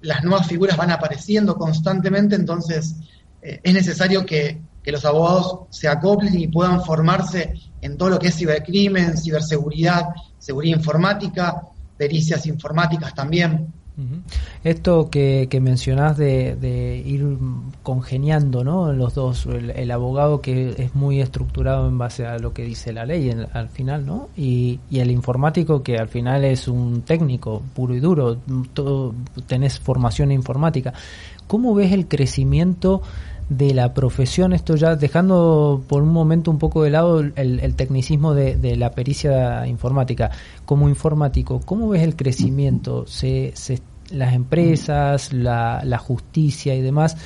las 0.00 0.24
nuevas 0.24 0.46
figuras 0.46 0.74
van 0.78 0.90
apareciendo 0.90 1.54
constantemente, 1.56 2.34
entonces 2.34 2.96
es 3.42 3.74
necesario 3.74 4.24
que, 4.24 4.58
que 4.82 4.90
los 4.90 5.04
abogados 5.04 5.66
se 5.68 5.86
acoplen 5.86 6.40
y 6.40 6.46
puedan 6.46 6.82
formarse 6.82 7.52
en 7.82 7.98
todo 7.98 8.08
lo 8.08 8.18
que 8.18 8.28
es 8.28 8.36
cibercrimen, 8.36 9.18
ciberseguridad, 9.18 10.06
seguridad 10.38 10.78
informática, 10.78 11.60
pericias 11.98 12.46
informáticas 12.46 13.14
también. 13.14 13.70
Esto 14.64 15.10
que, 15.10 15.48
que 15.50 15.60
mencionás 15.60 16.16
de, 16.16 17.02
ir 17.04 17.36
congeniando 17.82 18.64
¿no? 18.64 18.92
los 18.92 19.14
dos, 19.14 19.46
el, 19.46 19.90
abogado 19.90 20.40
que 20.40 20.74
es 20.78 20.94
muy 20.94 21.20
estructurado 21.20 21.88
en 21.88 21.98
base 21.98 22.26
a 22.26 22.38
lo 22.38 22.54
que 22.54 22.64
dice 22.64 22.92
la 22.92 23.04
ley 23.04 23.30
al 23.52 23.68
final, 23.68 24.06
¿no? 24.06 24.28
Y, 24.36 24.80
y, 24.90 25.00
el 25.00 25.10
informático 25.10 25.82
que 25.82 25.96
al 25.96 26.08
final 26.08 26.44
es 26.44 26.68
un 26.68 27.02
técnico 27.02 27.62
puro 27.74 27.94
y 27.94 28.00
duro, 28.00 28.38
todo, 28.72 29.14
tenés 29.46 29.78
formación 29.78 30.32
informática. 30.32 30.94
¿Cómo 31.46 31.74
ves 31.74 31.92
el 31.92 32.08
crecimiento 32.08 33.02
de 33.56 33.74
la 33.74 33.94
profesión, 33.94 34.52
esto 34.52 34.76
ya 34.76 34.96
dejando 34.96 35.82
por 35.88 36.02
un 36.02 36.10
momento 36.10 36.50
un 36.50 36.58
poco 36.58 36.82
de 36.82 36.90
lado 36.90 37.20
el, 37.20 37.74
tecnicismo 37.74 38.34
de, 38.34 38.76
la 38.76 38.90
pericia 38.92 39.66
informática, 39.66 40.30
como 40.64 40.88
informático, 40.88 41.60
¿cómo 41.64 41.88
ves 41.88 42.02
el 42.02 42.16
crecimiento? 42.16 43.06
Se, 43.06 43.52
las 44.10 44.34
empresas, 44.34 45.32
la, 45.32 45.82
la 45.84 45.98
justicia 45.98 46.74
y 46.74 46.82
demás, 46.82 47.16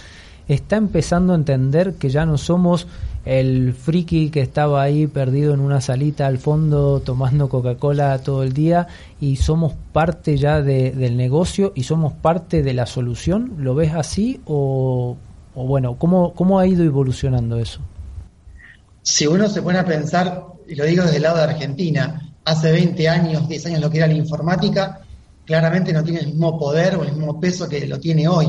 está 0.48 0.76
empezando 0.76 1.32
a 1.32 1.36
entender 1.36 1.94
que 1.94 2.08
ya 2.08 2.26
no 2.26 2.38
somos 2.38 2.86
el 3.26 3.74
friki 3.74 4.30
que 4.30 4.40
estaba 4.40 4.82
ahí 4.82 5.08
perdido 5.08 5.52
en 5.52 5.60
una 5.60 5.80
salita 5.80 6.28
al 6.28 6.38
fondo 6.38 7.00
tomando 7.00 7.48
Coca-Cola 7.48 8.18
todo 8.18 8.44
el 8.44 8.52
día 8.52 8.86
y 9.20 9.36
somos 9.36 9.74
parte 9.92 10.36
ya 10.36 10.62
del 10.62 11.16
negocio 11.16 11.72
y 11.74 11.82
somos 11.82 12.12
parte 12.12 12.62
de 12.62 12.72
la 12.72 12.86
solución. 12.86 13.54
¿Lo 13.58 13.74
ves 13.74 13.94
así 13.94 14.40
o 14.46 15.16
o 15.56 15.66
bueno, 15.66 15.98
¿cómo, 15.98 16.34
¿cómo 16.34 16.58
ha 16.58 16.66
ido 16.66 16.84
evolucionando 16.84 17.58
eso? 17.58 17.80
Si 19.02 19.26
uno 19.26 19.48
se 19.48 19.62
pone 19.62 19.78
a 19.78 19.84
pensar, 19.84 20.44
y 20.68 20.74
lo 20.74 20.84
digo 20.84 21.02
desde 21.02 21.16
el 21.16 21.22
lado 21.22 21.38
de 21.38 21.44
Argentina, 21.44 22.34
hace 22.44 22.70
20 22.70 23.08
años, 23.08 23.48
10 23.48 23.66
años 23.66 23.80
lo 23.80 23.90
que 23.90 23.98
era 23.98 24.06
la 24.06 24.14
informática, 24.14 25.00
claramente 25.46 25.94
no 25.94 26.04
tiene 26.04 26.20
el 26.20 26.26
mismo 26.26 26.58
poder 26.58 26.96
o 26.96 27.04
el 27.04 27.12
mismo 27.12 27.40
peso 27.40 27.68
que 27.68 27.86
lo 27.86 27.98
tiene 27.98 28.28
hoy. 28.28 28.46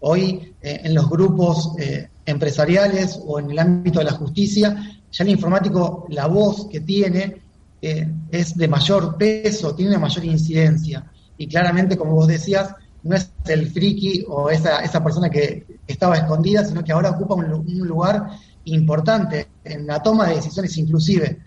Hoy 0.00 0.54
eh, 0.60 0.80
en 0.82 0.94
los 0.94 1.08
grupos 1.08 1.74
eh, 1.78 2.08
empresariales 2.26 3.20
o 3.24 3.38
en 3.38 3.52
el 3.52 3.58
ámbito 3.60 4.00
de 4.00 4.06
la 4.06 4.12
justicia, 4.12 5.00
ya 5.12 5.24
el 5.24 5.30
informático, 5.30 6.06
la 6.10 6.26
voz 6.26 6.66
que 6.68 6.80
tiene 6.80 7.40
eh, 7.80 8.08
es 8.32 8.56
de 8.56 8.66
mayor 8.66 9.16
peso, 9.16 9.76
tiene 9.76 9.92
una 9.92 10.00
mayor 10.00 10.24
incidencia. 10.24 11.04
Y 11.36 11.46
claramente, 11.46 11.96
como 11.96 12.14
vos 12.14 12.26
decías, 12.26 12.74
no 13.02 13.16
es 13.16 13.30
el 13.46 13.70
friki 13.70 14.24
o 14.28 14.50
esa, 14.50 14.80
esa 14.80 15.02
persona 15.02 15.30
que 15.30 15.80
estaba 15.86 16.16
escondida, 16.16 16.64
sino 16.64 16.82
que 16.82 16.92
ahora 16.92 17.10
ocupa 17.10 17.34
un, 17.34 17.64
lugar 17.86 18.30
importante 18.64 19.48
en 19.64 19.86
la 19.86 20.02
toma 20.02 20.26
de 20.28 20.36
decisiones 20.36 20.76
inclusive. 20.78 21.38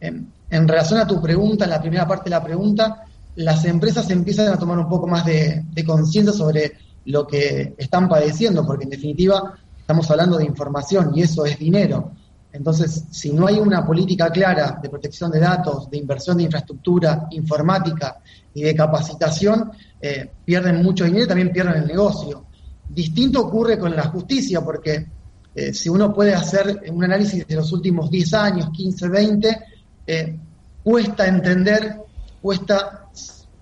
En, 0.00 0.68
relación 0.68 1.00
a 1.00 1.06
tu 1.06 1.20
pregunta, 1.20 1.64
en 1.64 1.70
la 1.70 1.80
primera 1.80 2.06
parte 2.06 2.24
de 2.24 2.30
la 2.30 2.44
pregunta, 2.44 3.04
las 3.36 3.64
empresas 3.64 4.10
empiezan 4.10 4.48
a 4.48 4.58
tomar 4.58 4.78
un 4.78 4.88
poco 4.88 5.06
más 5.06 5.24
de, 5.24 5.64
de 5.70 5.84
conciencia 5.84 6.32
sobre 6.32 6.72
lo 7.06 7.26
que 7.26 7.74
están 7.78 8.08
padeciendo, 8.08 8.66
porque 8.66 8.84
en 8.84 8.90
definitiva 8.90 9.54
estamos 9.78 10.10
hablando 10.10 10.38
de 10.38 10.44
información 10.44 11.12
y 11.14 11.22
eso 11.22 11.44
es 11.44 11.58
dinero. 11.58 12.12
Entonces, 12.52 13.04
si 13.10 13.32
no 13.32 13.46
hay 13.46 13.58
una 13.58 13.86
política 13.86 14.30
clara 14.30 14.78
de 14.82 14.90
protección 14.90 15.30
de 15.30 15.40
datos, 15.40 15.88
de 15.88 15.96
inversión 15.96 16.36
de 16.36 16.44
infraestructura 16.44 17.26
informática 17.30 18.18
y 18.52 18.62
de 18.62 18.74
capacitación, 18.74 19.72
eh, 20.00 20.30
pierden 20.44 20.82
mucho 20.82 21.04
dinero 21.04 21.24
y 21.24 21.28
también 21.28 21.50
pierden 21.50 21.82
el 21.82 21.86
negocio. 21.86 22.46
Distinto 22.88 23.40
ocurre 23.40 23.78
con 23.78 23.96
la 23.96 24.04
justicia, 24.04 24.60
porque 24.60 25.06
eh, 25.54 25.72
si 25.72 25.88
uno 25.88 26.12
puede 26.12 26.34
hacer 26.34 26.82
un 26.90 27.02
análisis 27.02 27.46
de 27.46 27.56
los 27.56 27.72
últimos 27.72 28.10
10 28.10 28.34
años, 28.34 28.70
15, 28.70 29.08
20, 29.08 29.60
eh, 30.06 30.38
cuesta 30.82 31.26
entender, 31.26 32.02
cuesta 32.42 33.06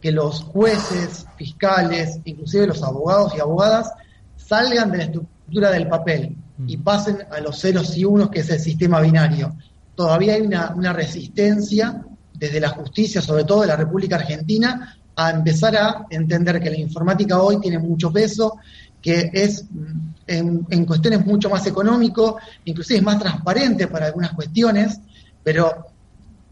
que 0.00 0.10
los 0.10 0.42
jueces, 0.44 1.26
fiscales, 1.36 2.18
inclusive 2.24 2.66
los 2.66 2.82
abogados 2.82 3.34
y 3.36 3.40
abogadas, 3.40 3.92
salgan 4.36 4.90
de 4.90 4.98
la 4.98 5.04
estructura 5.04 5.70
del 5.70 5.86
papel 5.86 6.36
y 6.66 6.76
pasen 6.76 7.18
a 7.30 7.40
los 7.40 7.60
ceros 7.60 7.96
y 7.96 8.04
unos, 8.04 8.30
que 8.30 8.40
es 8.40 8.50
el 8.50 8.60
sistema 8.60 9.00
binario. 9.00 9.56
Todavía 9.94 10.34
hay 10.34 10.42
una, 10.42 10.92
resistencia 10.92 12.02
desde 12.34 12.60
la 12.60 12.70
justicia, 12.70 13.20
sobre 13.20 13.44
todo 13.44 13.62
de 13.62 13.68
la 13.68 13.76
República 13.76 14.16
Argentina, 14.16 14.96
a 15.16 15.30
empezar 15.30 15.76
a 15.76 16.06
entender 16.10 16.60
que 16.60 16.70
la 16.70 16.78
informática 16.78 17.40
hoy 17.40 17.60
tiene 17.60 17.78
mucho 17.78 18.10
peso, 18.12 18.58
que 19.02 19.30
es 19.32 19.64
mm, 19.70 20.58
en, 20.70 20.84
cuestiones 20.86 21.24
mucho 21.26 21.50
más 21.50 21.66
económico, 21.66 22.38
inclusive 22.64 22.98
es 22.98 23.04
más 23.04 23.18
transparente 23.18 23.88
para 23.88 24.06
algunas 24.06 24.32
cuestiones, 24.32 25.00
pero 25.42 25.86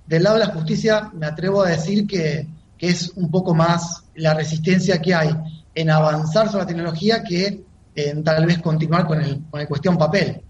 del 0.07 0.23
lado 0.23 0.39
de 0.39 0.47
la 0.47 0.53
justicia 0.53 1.11
me 1.15 1.27
atrevo 1.27 1.63
a 1.63 1.71
decir 1.71 2.07
que, 2.07 2.47
es 2.81 3.11
un 3.17 3.29
poco 3.29 3.57
más 3.57 4.05
la 4.15 4.35
resistencia 4.35 5.03
que 5.03 5.13
hay 5.13 5.31
en 5.75 5.91
avanzar 5.91 6.47
sobre 6.47 6.63
la 6.63 6.69
tecnología 6.69 7.25
que 7.25 7.65
en 7.99 8.23
tal 8.23 8.47
vez 8.47 8.59
continuar 8.59 9.07
con 9.07 9.21
el, 9.21 9.43
con 9.51 9.61
el 9.61 9.69
cuestión 9.69 9.97
papel. 9.99 10.43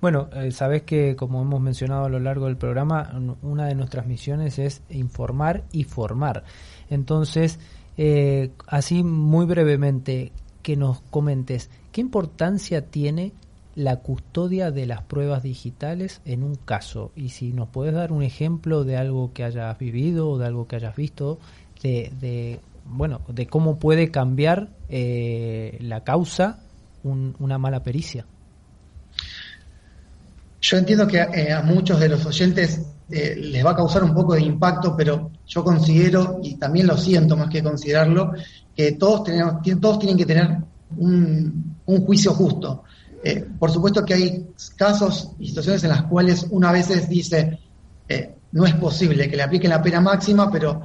Bueno, 0.00 0.28
eh, 0.34 0.50
sabes 0.50 0.82
que 0.82 1.14
como 1.14 1.42
hemos 1.42 1.60
mencionado 1.60 2.06
a 2.06 2.08
lo 2.08 2.18
largo 2.18 2.46
del 2.46 2.56
programa, 2.56 3.12
una 3.42 3.66
de 3.66 3.74
nuestras 3.74 4.06
misiones 4.06 4.58
es 4.58 4.82
informar 4.90 5.62
y 5.70 5.84
formar. 5.84 6.44
Entonces, 6.90 7.60
eh, 7.96 8.50
así 8.66 9.04
muy 9.04 9.46
brevemente, 9.46 10.32
que 10.62 10.76
nos 10.76 11.00
comentes, 11.02 11.70
¿qué 11.92 12.00
importancia 12.00 12.86
tiene 12.86 13.32
la 13.74 13.96
custodia 13.96 14.72
de 14.72 14.86
las 14.86 15.02
pruebas 15.02 15.42
digitales 15.42 16.20
en 16.24 16.42
un 16.42 16.56
caso? 16.56 17.12
Y 17.14 17.28
si 17.30 17.52
nos 17.52 17.68
puedes 17.68 17.94
dar 17.94 18.12
un 18.12 18.22
ejemplo 18.22 18.84
de 18.84 18.96
algo 18.96 19.32
que 19.32 19.44
hayas 19.44 19.78
vivido 19.78 20.28
o 20.28 20.38
de 20.38 20.46
algo 20.46 20.66
que 20.66 20.76
hayas 20.76 20.96
visto, 20.96 21.38
de, 21.82 22.60
bueno, 22.90 23.20
de 23.28 23.46
cómo 23.46 23.78
puede 23.78 24.10
cambiar 24.10 24.70
eh, 24.88 25.78
la 25.80 26.04
causa 26.04 26.60
una 27.02 27.58
mala 27.58 27.82
pericia. 27.82 28.26
Yo 30.60 30.76
entiendo 30.76 31.06
que 31.06 31.18
eh, 31.18 31.52
a 31.52 31.62
muchos 31.62 32.00
de 32.00 32.08
los 32.08 32.26
oyentes 32.26 32.80
eh, 33.10 33.36
les 33.36 33.64
va 33.64 33.70
a 33.70 33.76
causar 33.76 34.02
un 34.02 34.12
poco 34.12 34.34
de 34.34 34.42
impacto, 34.42 34.94
pero 34.96 35.30
yo 35.46 35.62
considero, 35.64 36.40
y 36.42 36.56
también 36.56 36.86
lo 36.86 36.96
siento 36.96 37.36
más 37.36 37.48
que 37.48 37.62
considerarlo, 37.62 38.32
que 38.74 38.92
todos, 38.92 39.24
tenemos, 39.24 39.62
todos 39.80 39.98
tienen 40.00 40.18
que 40.18 40.26
tener 40.26 40.58
un, 40.96 41.76
juicio 41.86 42.34
justo. 42.34 42.84
Eh, 43.22 43.46
por 43.58 43.70
supuesto 43.70 44.04
que 44.04 44.14
hay 44.14 44.46
casos 44.76 45.30
y 45.38 45.48
situaciones 45.48 45.82
en 45.84 45.90
las 45.90 46.02
cuales 46.02 46.46
uno 46.50 46.68
a 46.68 46.72
veces 46.72 47.08
dice, 47.08 47.58
no 48.52 48.66
es 48.66 48.74
posible 48.74 49.28
que 49.28 49.36
le 49.36 49.42
apliquen 49.42 49.70
la 49.70 49.82
pena 49.82 50.00
máxima, 50.00 50.50
pero 50.50 50.82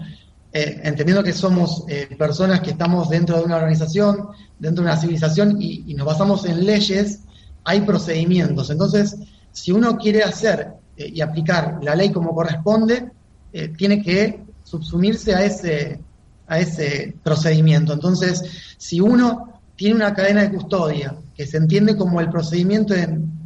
entendiendo 0.54 1.24
que 1.24 1.34
somos 1.34 1.84
personas 2.18 2.62
que 2.62 2.72
estamos 2.72 3.10
dentro 3.10 3.38
de 3.38 3.44
una 3.44 3.56
organización, 3.56 4.30
dentro 4.60 4.84
de 4.84 4.92
una 4.92 5.00
civilización 5.00 5.60
y, 5.60 5.94
nos 5.96 6.06
basamos 6.06 6.46
en 6.46 6.66
leyes, 6.66 7.22
hay 7.64 7.82
procedimientos. 7.82 8.70
Entonces, 8.70 9.18
si 9.52 9.72
uno 9.72 9.98
quiere 9.98 10.24
hacer 10.24 10.74
eh, 10.98 11.12
y 11.14 11.22
aplicar 11.22 11.80
la 11.82 11.96
ley 11.96 12.12
como 12.12 12.34
corresponde, 12.34 13.12
eh, 13.52 13.70
tiene 13.78 14.02
que 14.02 14.44
subsumirse 14.64 15.36
a 15.36 15.44
ese, 15.44 16.00
a 16.48 16.60
ese 16.60 17.16
procedimiento. 17.24 17.94
Entonces, 17.94 18.44
si 18.78 19.00
uno 19.00 19.62
tiene 19.76 19.96
una 19.96 20.14
cadena 20.14 20.42
de 20.42 20.52
custodia 20.52 21.16
que 21.36 21.46
se 21.46 21.58
entiende 21.58 21.96
como 21.96 22.22
el 22.22 22.30
procedimiento 22.30 22.94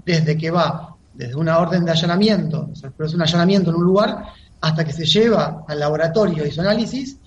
desde 0.06 0.38
que 0.38 0.52
va 0.52 0.96
desde 1.14 1.36
una 1.36 1.58
orden 1.58 1.84
de 1.84 1.92
allanamiento, 1.92 2.70
o 2.72 2.76
sea, 2.76 2.92
es 3.00 3.14
un 3.14 3.22
allanamiento 3.22 3.72
en 3.72 3.78
un 3.78 3.84
lugar, 3.84 4.24
hasta 4.62 4.84
que 4.84 4.94
se 4.94 5.06
lleva 5.06 5.64
al 5.68 5.80
laboratorio 5.80 6.46
y 6.46 6.52
su 6.52 6.62
análisis, 6.62 7.18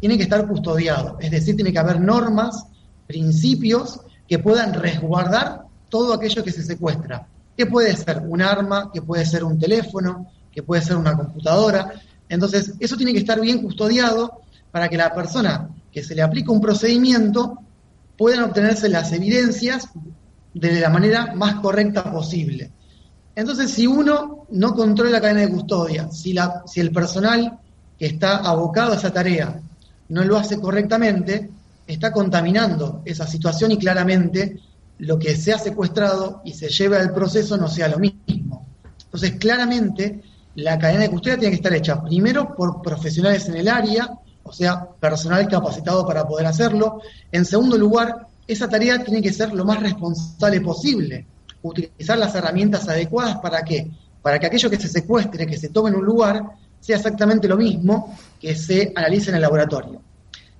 tiene 0.00 0.16
que 0.16 0.24
estar 0.24 0.46
custodiado. 0.46 1.18
Es 1.20 1.30
decir, 1.30 1.56
tiene 1.56 1.72
que 1.72 1.78
haber 1.78 2.00
normas, 2.00 2.66
principios 3.06 4.00
que 4.26 4.38
puedan 4.38 4.74
resguardar 4.74 5.62
todo 5.88 6.14
aquello 6.14 6.44
que 6.44 6.52
se 6.52 6.62
secuestra 6.62 7.26
que 7.58 7.66
puede 7.66 7.96
ser 7.96 8.22
un 8.24 8.40
arma, 8.40 8.88
que 8.94 9.02
puede 9.02 9.26
ser 9.26 9.42
un 9.42 9.58
teléfono, 9.58 10.30
que 10.52 10.62
puede 10.62 10.80
ser 10.80 10.96
una 10.96 11.16
computadora. 11.16 11.92
Entonces, 12.28 12.72
eso 12.78 12.96
tiene 12.96 13.12
que 13.12 13.18
estar 13.18 13.40
bien 13.40 13.60
custodiado 13.60 14.42
para 14.70 14.88
que 14.88 14.96
la 14.96 15.12
persona 15.12 15.68
que 15.90 16.04
se 16.04 16.14
le 16.14 16.22
aplique 16.22 16.52
un 16.52 16.60
procedimiento 16.60 17.58
puedan 18.16 18.44
obtenerse 18.44 18.88
las 18.88 19.12
evidencias 19.12 19.88
de 20.54 20.80
la 20.80 20.88
manera 20.88 21.34
más 21.34 21.56
correcta 21.56 22.12
posible. 22.12 22.70
Entonces, 23.38 23.70
si 23.70 23.86
uno 23.86 24.46
no 24.50 24.74
controla 24.74 25.12
la 25.12 25.20
cadena 25.20 25.42
de 25.42 25.50
custodia, 25.50 26.10
si, 26.10 26.34
el 26.80 26.90
personal 26.90 27.56
que 27.96 28.06
está 28.06 28.38
abocado 28.38 28.90
a 28.90 28.96
esa 28.96 29.12
tarea 29.12 29.60
no 30.08 30.24
lo 30.24 30.36
hace 30.36 30.58
correctamente, 30.58 31.48
está 31.86 32.10
contaminando 32.10 33.00
esa 33.04 33.28
situación 33.28 33.70
y 33.70 33.78
claramente 33.78 34.58
lo 34.98 35.20
que 35.20 35.36
se 35.36 35.52
ha 35.52 35.58
secuestrado 35.60 36.42
y 36.44 36.54
se 36.54 36.68
lleve 36.68 36.96
al 36.96 37.14
proceso 37.14 37.56
no 37.56 37.68
sea 37.68 37.86
lo 37.86 38.00
mismo. 38.00 38.66
Entonces, 39.04 39.36
claramente, 39.36 40.20
la 40.56 40.76
cadena 40.76 41.02
de 41.02 41.10
custodia 41.10 41.38
tiene 41.38 41.50
que 41.52 41.58
estar 41.58 41.74
hecha 41.74 42.02
primero 42.02 42.56
por 42.56 42.82
profesionales 42.82 43.48
en 43.48 43.54
el 43.54 43.68
área, 43.68 44.18
o 44.42 44.52
sea, 44.52 44.84
personal 44.98 45.46
capacitado 45.46 46.04
para 46.04 46.26
poder 46.26 46.46
hacerlo. 46.46 47.02
En 47.30 47.44
segundo 47.44 47.78
lugar, 47.78 48.26
esa 48.48 48.68
tarea 48.68 49.04
tiene 49.04 49.22
que 49.22 49.32
ser 49.32 49.52
lo 49.52 49.64
más 49.64 49.80
responsable 49.80 50.60
posible. 50.60 51.24
Utilizar 51.62 52.18
las 52.18 52.34
herramientas 52.34 52.88
adecuadas 52.88 53.38
para 53.38 53.62
qué? 53.62 53.90
Para 54.22 54.38
que 54.38 54.46
aquello 54.46 54.70
que 54.70 54.78
se 54.78 54.88
secuestre, 54.88 55.46
que 55.46 55.56
se 55.56 55.68
tome 55.68 55.90
en 55.90 55.96
un 55.96 56.04
lugar, 56.04 56.42
sea 56.80 56.96
exactamente 56.96 57.48
lo 57.48 57.56
mismo 57.56 58.16
que 58.40 58.54
se 58.54 58.92
analice 58.94 59.30
en 59.30 59.36
el 59.36 59.42
laboratorio. 59.42 60.00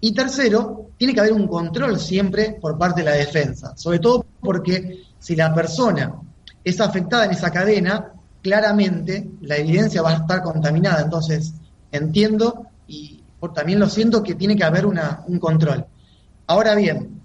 Y 0.01 0.13
tercero, 0.13 0.91
tiene 0.97 1.15
que 1.15 1.21
haber 1.21 1.33
un 1.33 1.49
control 1.49 1.99
siempre 1.99 2.57
por 2.61 2.79
parte 2.79 3.01
de 3.01 3.11
la 3.11 3.17
defensa, 3.17 3.77
sobre 3.77 3.99
todo 3.99 4.27
porque 4.41 5.03
si 5.19 5.35
la 5.35 5.53
persona 5.55 6.15
es 6.63 6.81
afectada 6.81 7.25
en 7.25 7.33
esa 7.33 7.51
cadena, 7.51 8.13
claramente 8.43 9.29
la 9.43 9.57
evidencia 9.57 10.03
va 10.03 10.11
a 10.11 10.17
estar 10.19 10.43
contaminada. 10.43 11.03
Entonces, 11.03 11.55
entiendo 11.91 12.67
y 12.87 13.23
también 13.55 13.79
lo 13.79 13.89
siento 13.89 14.23
que 14.23 14.35
tiene 14.35 14.57
que 14.57 14.65
haber 14.65 14.87
una, 14.87 15.23
un 15.27 15.39
control. 15.39 15.87
Ahora 16.47 16.75
bien, 16.75 17.21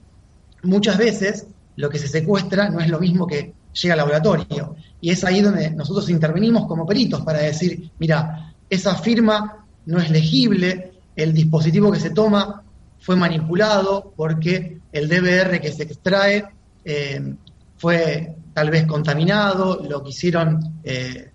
muchas 0.64 0.98
veces 0.98 1.48
lo 1.76 1.90
que 1.90 2.00
se 2.00 2.08
secuestra 2.08 2.70
no 2.70 2.80
es 2.80 2.90
lo 2.90 3.00
mismo 3.00 3.26
que 3.26 3.54
llega 3.74 3.94
al 3.94 4.00
laboratorio. 4.00 4.76
Y 5.02 5.10
es 5.10 5.24
ahí 5.24 5.42
donde 5.42 5.72
nosotros 5.72 6.10
intervenimos 6.10 6.68
como 6.68 6.86
peritos 6.86 7.22
para 7.22 7.40
decir, 7.40 7.92
mira, 8.00 8.54
esa 8.70 8.96
firma 8.96 9.66
no 9.86 10.00
es 10.00 10.10
legible, 10.10 10.94
el 11.16 11.34
dispositivo 11.34 11.92
que 11.92 12.00
se 12.00 12.12
toma 12.12 12.64
fue 13.00 13.16
manipulado 13.16 14.14
porque 14.16 14.80
el 14.92 15.10
DVR 15.10 15.60
que 15.60 15.72
se 15.72 15.84
extrae 15.84 16.46
eh, 16.86 17.36
fue 17.78 18.36
tal 18.54 18.70
vez 18.70 18.86
contaminado, 18.86 19.84
lo 19.84 20.04
quisieron 20.04 20.80
eh, 20.84 21.32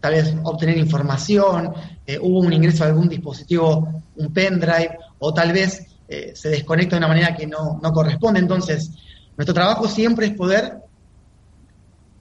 tal 0.00 0.14
vez 0.14 0.34
obtener 0.42 0.76
información, 0.76 1.72
eh, 2.06 2.18
hubo 2.20 2.40
un 2.40 2.52
ingreso 2.52 2.84
a 2.84 2.88
algún 2.88 3.08
dispositivo, 3.08 4.02
un 4.16 4.32
pendrive, 4.32 4.98
o 5.18 5.32
tal 5.32 5.52
vez 5.52 5.86
se 6.34 6.48
desconecta 6.48 6.94
de 6.94 6.98
una 6.98 7.08
manera 7.08 7.34
que 7.34 7.48
no, 7.48 7.80
no 7.82 7.92
corresponde. 7.92 8.38
Entonces, 8.38 8.92
nuestro 9.36 9.52
trabajo 9.52 9.88
siempre 9.88 10.26
es 10.26 10.34
poder 10.34 10.85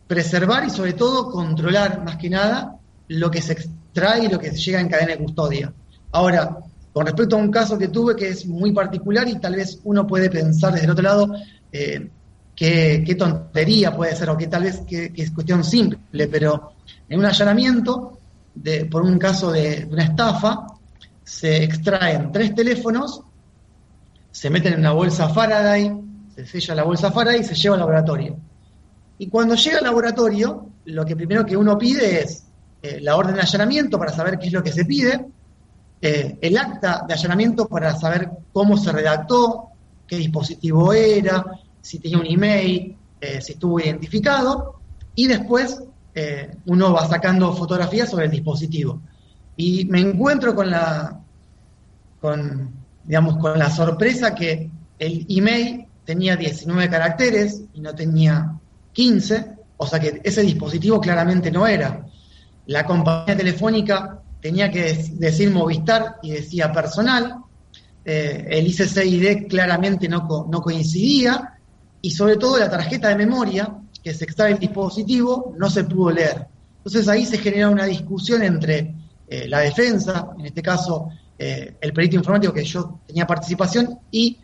preservar 0.08 0.66
y 0.66 0.70
sobre 0.70 0.94
todo 0.94 1.32
controlar 1.32 2.04
más 2.04 2.18
que 2.18 2.30
nada 2.30 2.78
lo 3.08 3.32
que 3.32 3.42
se 3.42 3.54
extrae 3.54 4.26
y 4.26 4.28
lo 4.28 4.40
que 4.40 4.52
llega 4.52 4.80
en 4.80 4.90
cadena 4.90 5.14
de 5.14 5.24
custodia. 5.24 5.74
Ahora, 6.12 6.58
con 6.94 7.06
respecto 7.06 7.36
a 7.36 7.40
un 7.40 7.52
caso 7.52 7.78
que 7.78 7.90
tuve 7.90 8.16
que 8.16 8.30
es 8.30 8.46
muy 8.46 8.72
particular 8.72 9.28
y 9.28 9.40
tal 9.40 9.56
vez 9.56 9.80
uno 9.84 10.08
puede 10.08 10.30
pensar 10.30 10.72
desde 10.74 10.86
el 10.86 10.92
otro 10.92 11.04
lado 11.04 11.36
eh, 11.72 12.10
qué, 12.56 13.16
tontería 13.18 13.96
puede 13.96 14.16
ser 14.16 14.30
o 14.30 14.38
que 14.38 14.48
tal 14.48 14.64
vez 14.64 14.82
que, 14.88 15.12
es 15.14 15.32
cuestión 15.32 15.64
simple, 15.64 16.28
pero 16.28 16.74
en 17.10 17.20
un 17.20 17.26
allanamiento 17.26 18.18
de, 18.54 18.86
por 18.86 19.02
un 19.02 19.20
caso 19.20 19.52
de, 19.52 19.88
una 19.92 20.04
estafa 20.04 20.68
se 21.24 21.64
extraen 21.64 22.32
tres 22.32 22.56
teléfonos, 22.56 23.22
se 24.32 24.50
meten 24.50 24.74
en 24.74 24.80
una 24.80 24.94
bolsa 24.94 25.28
Faraday, 25.30 25.92
se 26.36 26.46
sella 26.46 26.76
la 26.76 26.84
bolsa 26.84 27.12
Faraday 27.12 27.42
y 27.42 27.44
se 27.44 27.56
lleva 27.56 27.76
al 27.76 27.80
laboratorio. 27.80 28.38
Y 29.18 29.28
cuando 29.28 29.56
llega 29.56 29.78
al 29.78 29.84
laboratorio, 29.86 30.68
lo 30.86 31.06
que 31.06 31.16
primero 31.16 31.46
que 31.46 31.56
uno 31.56 31.78
pide 31.78 32.22
es 32.22 32.44
eh, 32.82 33.00
la 33.02 33.16
orden 33.16 33.36
de 33.36 33.42
allanamiento 33.42 33.98
para 33.98 34.12
saber 34.12 34.38
qué 34.38 34.48
es 34.48 34.54
lo 34.54 34.62
que 34.62 34.72
se 34.72 34.86
pide, 34.86 35.26
eh, 36.02 36.38
el 36.42 36.58
acta 36.58 37.06
de 37.08 37.14
allanamiento 37.14 37.68
para 37.68 37.96
saber 37.96 38.30
cómo 38.52 38.78
se 38.78 38.92
redactó, 38.92 39.70
qué 40.08 40.18
dispositivo 40.18 40.94
era, 40.94 41.44
si 41.82 42.00
tenía 42.00 42.20
un 42.20 42.26
email, 42.28 42.96
eh, 43.22 43.42
si 43.42 43.54
estuvo 43.54 43.80
identificado, 43.80 44.76
y 45.16 45.28
después 45.28 45.82
uno 46.66 46.94
va 46.94 47.10
sacando 47.10 47.52
fotografías 47.52 48.10
sobre 48.10 48.26
el 48.26 48.32
dispositivo. 48.32 49.02
Y 49.58 49.84
me 49.86 50.00
encuentro 50.00 50.56
con 50.56 50.72
la, 50.72 51.20
con, 52.22 52.72
digamos, 53.04 53.36
con 53.36 53.60
la 53.60 53.70
sorpresa 53.70 54.34
que 54.34 54.70
el 54.98 55.26
email 55.28 55.86
tenía 56.06 56.38
19 56.38 56.90
caracteres 56.90 57.64
y 57.74 57.82
no 57.82 57.94
tenía 57.94 58.55
15, 58.96 59.46
o 59.78 59.86
sea 59.86 60.00
que 60.00 60.22
ese 60.24 60.42
dispositivo 60.42 61.00
claramente 61.00 61.52
no 61.52 61.68
era. 61.68 62.06
La 62.68 62.86
compañía 62.86 63.36
telefónica 63.36 64.22
tenía 64.42 64.72
que 64.72 64.94
decir 65.14 65.52
Movistar 65.52 66.16
y 66.24 66.32
decía 66.32 66.72
personal, 66.72 67.36
eh, 68.04 68.48
el 68.50 68.68
ICCID 68.68 69.48
claramente 69.48 70.08
no, 70.08 70.48
no 70.50 70.62
coincidía, 70.62 71.60
y 72.02 72.12
sobre 72.12 72.38
todo 72.38 72.58
la 72.58 72.70
tarjeta 72.70 73.10
de 73.10 73.16
memoria 73.16 73.76
que 74.02 74.14
se 74.14 74.24
extrae 74.24 74.54
el 74.54 74.60
dispositivo 74.60 75.54
no 75.58 75.70
se 75.70 75.84
pudo 75.84 76.12
leer. 76.12 76.48
Entonces 76.78 77.08
ahí 77.08 77.26
se 77.26 77.40
genera 77.40 77.70
una 77.70 77.86
discusión 77.86 78.44
entre 78.44 78.96
eh, 79.28 79.48
la 79.48 79.60
defensa, 79.60 80.30
en 80.38 80.46
este 80.46 80.62
caso 80.62 81.10
eh, 81.38 81.76
el 81.82 81.92
perito 81.92 82.16
informático 82.16 82.54
que 82.54 82.64
yo 82.64 83.02
tenía 83.08 83.28
participación, 83.28 84.00
y 84.12 84.38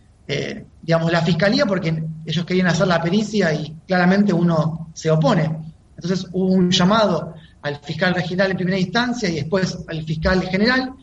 digamos 0.82 1.12
la 1.12 1.22
fiscalía, 1.22 1.66
porque 1.66 2.04
ellos 2.26 2.46
querían 2.46 2.68
hacer 2.68 2.88
la 2.88 3.02
pericia 3.02 3.54
y 3.54 3.76
claramente 3.88 4.32
uno 4.32 4.90
se 4.94 5.12
opone. 5.12 5.58
Entonces 5.96 6.28
hubo 6.32 6.54
un 6.54 6.72
llamado 6.72 7.34
al 7.62 7.78
fiscal 7.78 8.16
regional 8.16 8.52
en 8.52 8.58
primera 8.58 8.80
instancia 8.80 9.30
y 9.30 9.36
después 9.36 9.78
al 9.88 10.04
fiscal 10.04 10.42
general, 10.44 10.94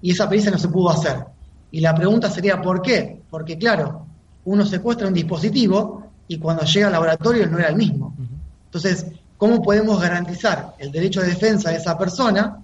y 0.00 0.10
esa 0.10 0.28
pericia 0.28 0.50
no 0.50 0.58
se 0.58 0.68
pudo 0.68 0.90
hacer. 0.90 1.24
Y 1.70 1.80
la 1.80 1.94
pregunta 1.94 2.30
sería, 2.30 2.60
¿por 2.60 2.82
qué? 2.82 3.22
Porque, 3.30 3.58
claro, 3.58 4.06
uno 4.44 4.64
secuestra 4.64 5.08
un 5.08 5.14
dispositivo 5.14 6.10
y 6.28 6.38
cuando 6.38 6.64
llega 6.64 6.86
al 6.86 6.92
laboratorio 6.92 7.48
no 7.48 7.58
era 7.58 7.68
el 7.68 7.76
mismo. 7.76 8.14
Entonces, 8.66 9.06
¿cómo 9.36 9.62
podemos 9.62 10.00
garantizar 10.00 10.74
el 10.78 10.92
derecho 10.92 11.20
de 11.20 11.28
defensa 11.28 11.70
de 11.70 11.76
esa 11.76 11.98
persona 11.98 12.62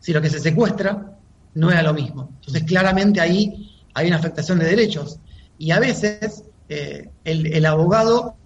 si 0.00 0.12
lo 0.12 0.20
que 0.20 0.28
se 0.28 0.38
secuestra 0.38 1.12
no 1.54 1.70
era 1.70 1.82
lo 1.82 1.94
mismo? 1.94 2.30
Entonces, 2.40 2.64
claramente 2.64 3.20
ahí 3.20 3.73
hay 3.94 4.08
una 4.08 4.16
afectación 4.16 4.58
de 4.58 4.66
derechos. 4.66 5.18
Y 5.58 5.70
a 5.70 5.78
veces 5.78 6.44
eh, 6.68 7.10
el, 7.24 7.64
abogado 7.66 8.36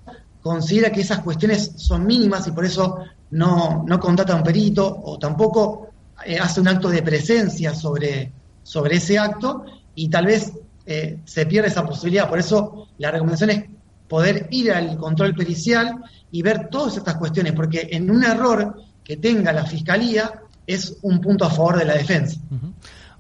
considera 0.42 0.92
que 0.92 1.00
esas 1.00 1.20
cuestiones 1.20 1.72
son 1.76 2.06
mínimas 2.06 2.46
y 2.46 2.52
por 2.52 2.64
eso 2.64 2.98
no, 3.30 3.84
no 3.86 3.98
contrata 3.98 4.34
a 4.34 4.36
un 4.36 4.42
perito 4.42 5.00
o 5.02 5.18
tampoco 5.18 5.88
eh, 6.24 6.38
hace 6.38 6.60
un 6.60 6.68
acto 6.68 6.88
de 6.88 7.02
presencia 7.02 7.74
sobre, 7.74 8.32
sobre 8.62 8.96
ese 8.96 9.18
acto 9.18 9.64
y 9.94 10.08
tal 10.08 10.26
vez 10.26 10.52
eh, 10.86 11.18
se 11.24 11.46
pierde 11.46 11.68
esa 11.68 11.86
posibilidad. 11.86 12.28
Por 12.28 12.38
eso 12.38 12.88
la 12.98 13.10
recomendación 13.10 13.50
es 13.50 13.64
poder 14.08 14.48
ir 14.50 14.72
al 14.72 14.96
control 14.96 15.34
pericial 15.34 15.96
y 16.30 16.42
ver 16.42 16.68
todas 16.70 16.96
estas 16.96 17.16
cuestiones, 17.16 17.52
porque 17.52 17.88
en 17.90 18.10
un 18.10 18.24
error 18.24 18.82
que 19.04 19.16
tenga 19.16 19.52
la 19.52 19.64
fiscalía 19.64 20.42
es 20.66 20.96
un 21.02 21.20
punto 21.20 21.44
a 21.44 21.50
favor 21.50 21.78
de 21.78 21.84
la 21.84 21.94
defensa. 21.94 22.40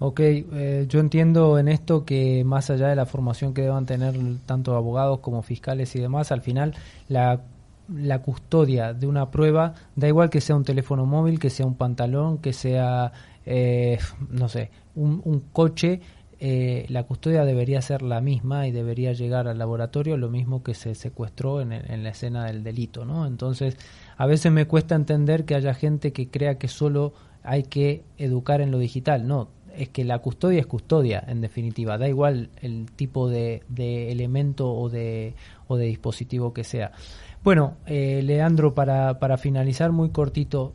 Ok, 0.00 0.20
eh, 0.20 0.86
yo 0.88 1.00
entiendo 1.00 1.58
en 1.58 1.66
esto 1.66 2.04
que 2.04 2.44
más 2.44 2.70
allá 2.70 2.88
de 2.88 2.94
la 2.94 3.04
formación 3.04 3.52
que 3.52 3.62
deban 3.62 3.84
tener 3.84 4.14
tanto 4.46 4.76
abogados 4.76 5.18
como 5.18 5.42
fiscales 5.42 5.96
y 5.96 6.00
demás, 6.00 6.30
al 6.30 6.40
final 6.40 6.74
la, 7.08 7.40
la 7.92 8.22
custodia 8.22 8.94
de 8.94 9.08
una 9.08 9.30
prueba, 9.32 9.74
da 9.96 10.06
igual 10.06 10.30
que 10.30 10.40
sea 10.40 10.54
un 10.54 10.62
teléfono 10.64 11.04
móvil, 11.04 11.40
que 11.40 11.50
sea 11.50 11.66
un 11.66 11.74
pantalón, 11.74 12.38
que 12.38 12.52
sea, 12.52 13.12
eh, 13.44 13.98
no 14.30 14.48
sé, 14.48 14.70
un, 14.94 15.42
coche, 15.52 16.00
eh, 16.38 16.86
la 16.90 17.02
custodia 17.02 17.44
debería 17.44 17.82
ser 17.82 18.02
la 18.02 18.20
misma 18.20 18.68
y 18.68 18.72
debería 18.72 19.12
llegar 19.12 19.48
al 19.48 19.58
laboratorio 19.58 20.16
lo 20.16 20.28
mismo 20.28 20.62
que 20.62 20.74
se 20.74 20.94
secuestró 20.94 21.60
en, 21.60 21.72
en, 21.72 22.04
la 22.04 22.10
escena 22.10 22.44
del 22.44 22.62
delito, 22.62 23.04
¿no? 23.04 23.26
Entonces, 23.26 23.76
a 24.16 24.26
veces 24.26 24.52
me 24.52 24.66
cuesta 24.66 24.94
entender 24.94 25.44
que 25.44 25.56
haya 25.56 25.74
gente 25.74 26.12
que 26.12 26.28
crea 26.28 26.56
que 26.56 26.68
solo 26.68 27.14
hay 27.42 27.64
que 27.64 28.04
educar 28.18 28.60
en 28.60 28.70
lo 28.70 28.78
digital. 28.78 29.26
No, 29.26 29.48
es 29.78 29.88
que 29.88 30.04
la 30.04 30.18
custodia 30.18 30.60
es 30.60 30.66
custodia, 30.66 31.24
en 31.26 31.40
definitiva. 31.40 31.98
Da 31.98 32.08
igual 32.08 32.50
el 32.60 32.90
tipo 32.92 33.28
de, 33.28 33.62
elemento 33.78 34.72
o 34.72 34.88
de, 34.88 35.34
o 35.68 35.76
de 35.76 35.86
dispositivo 35.86 36.52
que 36.52 36.64
sea. 36.64 36.92
Bueno, 37.44 37.76
eh, 37.86 38.20
Leandro, 38.22 38.74
para, 38.74 39.18
para 39.18 39.38
finalizar 39.38 39.92
muy 39.92 40.10
cortito, 40.10 40.74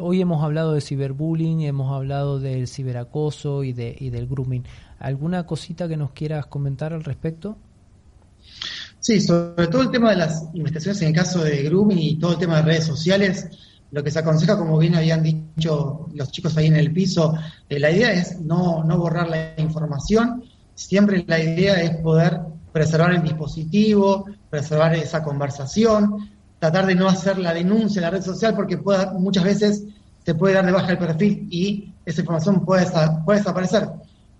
hoy 0.00 0.20
hemos 0.20 0.42
hablado 0.42 0.72
de 0.72 0.80
ciberbullying, 0.80 1.60
hemos 1.62 1.92
hablado 1.92 2.40
del 2.40 2.66
ciberacoso 2.66 3.62
y, 3.62 3.72
de, 3.72 3.96
y 3.98 4.10
del 4.10 4.26
grooming. 4.26 4.64
¿Alguna 4.98 5.46
cosita 5.46 5.88
que 5.88 5.96
nos 5.96 6.10
quieras 6.12 6.46
comentar 6.46 6.92
al 6.92 7.04
respecto? 7.04 7.56
Sí, 8.98 9.20
sobre 9.20 9.68
todo 9.68 9.82
el 9.82 9.90
tema 9.90 10.10
de 10.10 10.16
las 10.16 10.44
investigaciones 10.52 11.02
en 11.02 11.08
el 11.08 11.14
caso 11.14 11.42
de 11.42 11.62
grooming 11.62 11.98
y 11.98 12.18
todo 12.18 12.32
el 12.32 12.38
tema 12.38 12.56
de 12.56 12.62
redes 12.62 12.84
sociales 12.84 13.48
lo 13.90 14.02
que 14.02 14.10
se 14.10 14.20
aconseja, 14.20 14.56
como 14.56 14.78
bien 14.78 14.94
habían 14.94 15.22
dicho 15.22 16.08
los 16.14 16.30
chicos 16.30 16.56
ahí 16.56 16.66
en 16.66 16.76
el 16.76 16.92
piso, 16.92 17.34
eh, 17.68 17.78
la 17.78 17.90
idea 17.90 18.12
es 18.12 18.40
no, 18.40 18.84
no 18.84 18.98
borrar 18.98 19.28
la 19.28 19.54
información, 19.58 20.44
siempre 20.74 21.24
la 21.26 21.38
idea 21.38 21.80
es 21.80 21.96
poder 21.96 22.40
preservar 22.72 23.12
el 23.12 23.22
dispositivo, 23.22 24.26
preservar 24.48 24.94
esa 24.94 25.22
conversación, 25.22 26.30
tratar 26.58 26.86
de 26.86 26.94
no 26.94 27.08
hacer 27.08 27.38
la 27.38 27.54
denuncia 27.54 27.98
en 27.98 28.04
la 28.04 28.10
red 28.10 28.22
social 28.22 28.54
porque 28.54 28.78
pueda, 28.78 29.12
muchas 29.12 29.44
veces 29.44 29.84
se 30.24 30.34
puede 30.34 30.54
dar 30.54 30.66
de 30.66 30.72
baja 30.72 30.92
el 30.92 30.98
perfil 30.98 31.48
y 31.50 31.92
esa 32.04 32.20
información 32.20 32.64
puede, 32.64 32.86
puede 33.24 33.38
desaparecer. 33.38 33.88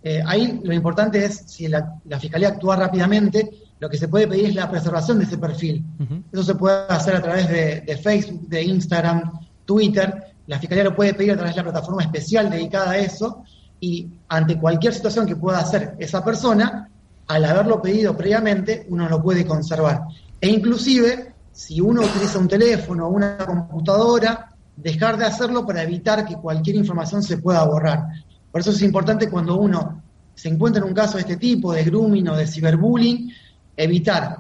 Eh, 0.03 0.23
ahí 0.27 0.61
lo 0.63 0.73
importante 0.73 1.25
es, 1.25 1.43
si 1.47 1.69
la, 1.69 1.99
Fiscalía 2.19 2.49
actúa 2.49 2.77
rápidamente, 2.77 3.51
lo 3.79 3.89
que 3.89 3.97
se 3.97 4.09
puede 4.09 4.29
pedir 4.29 4.47
es 4.47 4.55
la 4.55 4.71
preservación 4.71 5.19
de 5.19 5.25
ese 5.25 5.39
perfil. 5.39 5.85
Eso 6.33 6.43
se 6.43 6.55
puede 6.55 6.85
hacer 6.89 7.17
a 7.17 7.23
través 7.23 7.49
de, 7.49 7.99
Facebook, 8.03 8.49
de 8.49 8.63
Instagram, 8.63 9.40
Twitter. 9.71 10.35
La 10.49 10.59
Fiscalía 10.59 10.83
lo 10.83 10.97
puede 10.97 11.15
pedir 11.15 11.31
a 11.31 11.37
través 11.37 11.55
de 11.55 11.63
la 11.63 11.71
plataforma 11.71 12.03
especial 12.03 12.51
dedicada 12.51 12.91
a 12.91 12.99
eso 12.99 13.45
y 13.79 14.09
ante 14.29 14.59
cualquier 14.59 14.93
situación 14.93 15.25
que 15.25 15.37
pueda 15.37 15.61
hacer 15.61 15.95
esa 16.01 16.25
persona, 16.25 16.89
al 17.29 17.45
haberlo 17.45 17.81
pedido 17.81 18.17
previamente, 18.17 18.85
uno 18.89 19.09
lo 19.09 19.23
puede 19.23 19.47
conservar. 19.47 20.03
E 20.41 20.49
inclusive, 20.49 21.35
si 21.53 21.81
uno 21.81 22.01
utiliza 22.01 22.41
un 22.41 22.49
teléfono 22.49 23.07
o 23.07 23.11
una 23.11 23.39
computadora, 23.39 24.49
dejar 24.77 25.17
de 25.17 25.27
hacerlo 25.27 25.65
para 25.65 25.85
evitar 25.85 26.27
que 26.27 26.35
cualquier 26.35 26.75
información 26.75 27.23
se 27.23 27.39
pueda 27.39 27.65
borrar. 27.65 28.09
Por 28.51 28.61
eso 28.61 28.73
es 28.73 28.83
importante 28.83 29.31
cuando 29.31 29.57
uno 29.57 30.03
se 30.35 30.49
encuentra 30.49 30.83
en 30.83 30.89
un 30.89 30.95
caso 30.95 31.15
de 31.15 31.21
este 31.21 31.37
tipo, 31.37 31.73
de 31.73 31.85
grooming 31.85 32.29
o 32.29 32.37
de 32.37 32.49
ciberbullying, 32.49 33.31
evitar 33.77 34.37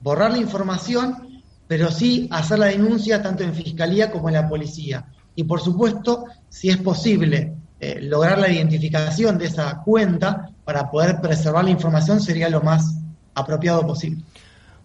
borrar 0.00 0.30
la 0.30 0.38
información, 0.38 1.25
pero 1.66 1.90
sí 1.90 2.28
hacer 2.30 2.58
la 2.58 2.66
denuncia 2.66 3.22
tanto 3.22 3.42
en 3.42 3.54
fiscalía 3.54 4.10
como 4.10 4.28
en 4.28 4.34
la 4.34 4.48
policía. 4.48 5.06
Y 5.34 5.44
por 5.44 5.60
supuesto, 5.60 6.24
si 6.48 6.70
es 6.70 6.78
posible 6.78 7.54
eh, 7.78 7.98
lograr 8.00 8.38
la 8.38 8.50
identificación 8.50 9.36
de 9.38 9.46
esa 9.46 9.82
cuenta 9.82 10.50
para 10.64 10.90
poder 10.90 11.20
preservar 11.20 11.64
la 11.64 11.70
información, 11.70 12.20
sería 12.20 12.48
lo 12.48 12.62
más 12.62 12.98
apropiado 13.34 13.86
posible. 13.86 14.22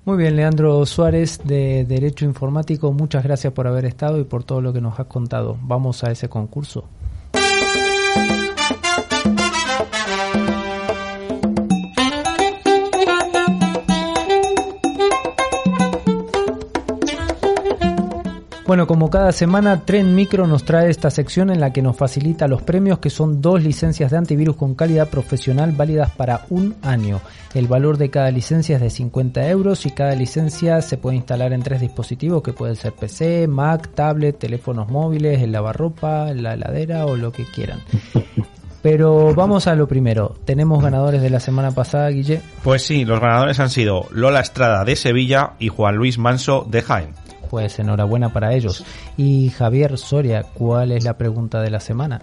Muy 0.03 0.17
bien, 0.17 0.35
Leandro 0.35 0.85
Suárez 0.85 1.39
de 1.43 1.85
Derecho 1.85 2.25
Informático, 2.25 2.91
muchas 2.91 3.23
gracias 3.23 3.53
por 3.53 3.67
haber 3.67 3.85
estado 3.85 4.19
y 4.19 4.23
por 4.23 4.43
todo 4.43 4.59
lo 4.59 4.73
que 4.73 4.81
nos 4.81 4.99
has 4.99 5.05
contado. 5.05 5.57
Vamos 5.61 6.03
a 6.03 6.11
ese 6.11 6.27
concurso. 6.27 6.85
Bueno, 18.71 18.87
como 18.87 19.09
cada 19.09 19.33
semana, 19.33 19.81
Tren 19.83 20.15
Micro 20.15 20.47
nos 20.47 20.63
trae 20.63 20.89
esta 20.89 21.09
sección 21.09 21.49
en 21.49 21.59
la 21.59 21.73
que 21.73 21.81
nos 21.81 21.97
facilita 21.97 22.47
los 22.47 22.61
premios, 22.61 22.99
que 22.99 23.09
son 23.09 23.41
dos 23.41 23.61
licencias 23.61 24.11
de 24.11 24.17
antivirus 24.17 24.55
con 24.55 24.75
calidad 24.75 25.09
profesional 25.09 25.73
válidas 25.73 26.11
para 26.11 26.45
un 26.49 26.77
año. 26.81 27.19
El 27.53 27.67
valor 27.67 27.97
de 27.97 28.09
cada 28.09 28.31
licencia 28.31 28.77
es 28.77 28.81
de 28.81 28.89
50 28.89 29.45
euros 29.49 29.85
y 29.85 29.91
cada 29.91 30.15
licencia 30.15 30.81
se 30.81 30.95
puede 30.95 31.17
instalar 31.17 31.51
en 31.51 31.63
tres 31.63 31.81
dispositivos, 31.81 32.41
que 32.43 32.53
pueden 32.53 32.77
ser 32.77 32.93
PC, 32.93 33.45
Mac, 33.49 33.89
tablet, 33.93 34.39
teléfonos 34.39 34.87
móviles, 34.87 35.41
el 35.41 35.51
lavarropa, 35.51 36.33
la 36.33 36.53
heladera 36.53 37.07
o 37.07 37.17
lo 37.17 37.33
que 37.33 37.43
quieran. 37.43 37.81
Pero 38.81 39.35
vamos 39.35 39.67
a 39.67 39.75
lo 39.75 39.85
primero. 39.85 40.37
¿Tenemos 40.45 40.81
ganadores 40.81 41.21
de 41.21 41.29
la 41.29 41.41
semana 41.41 41.71
pasada, 41.71 42.07
Guille? 42.07 42.41
Pues 42.63 42.83
sí, 42.83 43.03
los 43.03 43.19
ganadores 43.19 43.59
han 43.59 43.69
sido 43.69 44.07
Lola 44.11 44.39
Estrada 44.39 44.85
de 44.85 44.95
Sevilla 44.95 45.55
y 45.59 45.67
Juan 45.67 45.97
Luis 45.97 46.17
Manso 46.17 46.65
de 46.69 46.81
Jaén 46.81 47.21
pues 47.51 47.77
enhorabuena 47.79 48.31
para 48.31 48.55
ellos. 48.55 48.85
Y 49.17 49.49
Javier 49.49 49.97
Soria, 49.97 50.43
¿cuál 50.43 50.93
es 50.93 51.03
la 51.03 51.17
pregunta 51.17 51.61
de 51.61 51.69
la 51.69 51.81
semana? 51.81 52.21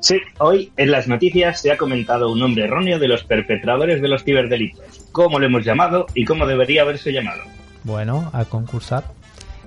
Sí, 0.00 0.18
hoy 0.38 0.70
en 0.76 0.90
las 0.90 1.08
noticias 1.08 1.62
se 1.62 1.72
ha 1.72 1.78
comentado 1.78 2.30
un 2.30 2.38
nombre 2.38 2.64
erróneo 2.64 2.98
de 2.98 3.08
los 3.08 3.24
perpetradores 3.24 4.02
de 4.02 4.08
los 4.08 4.22
ciberdelitos. 4.22 5.08
¿Cómo 5.12 5.38
lo 5.38 5.46
hemos 5.46 5.64
llamado 5.64 6.04
y 6.14 6.26
cómo 6.26 6.46
debería 6.46 6.82
haberse 6.82 7.10
llamado? 7.10 7.40
Bueno, 7.84 8.28
a 8.34 8.44
concursar. 8.44 9.04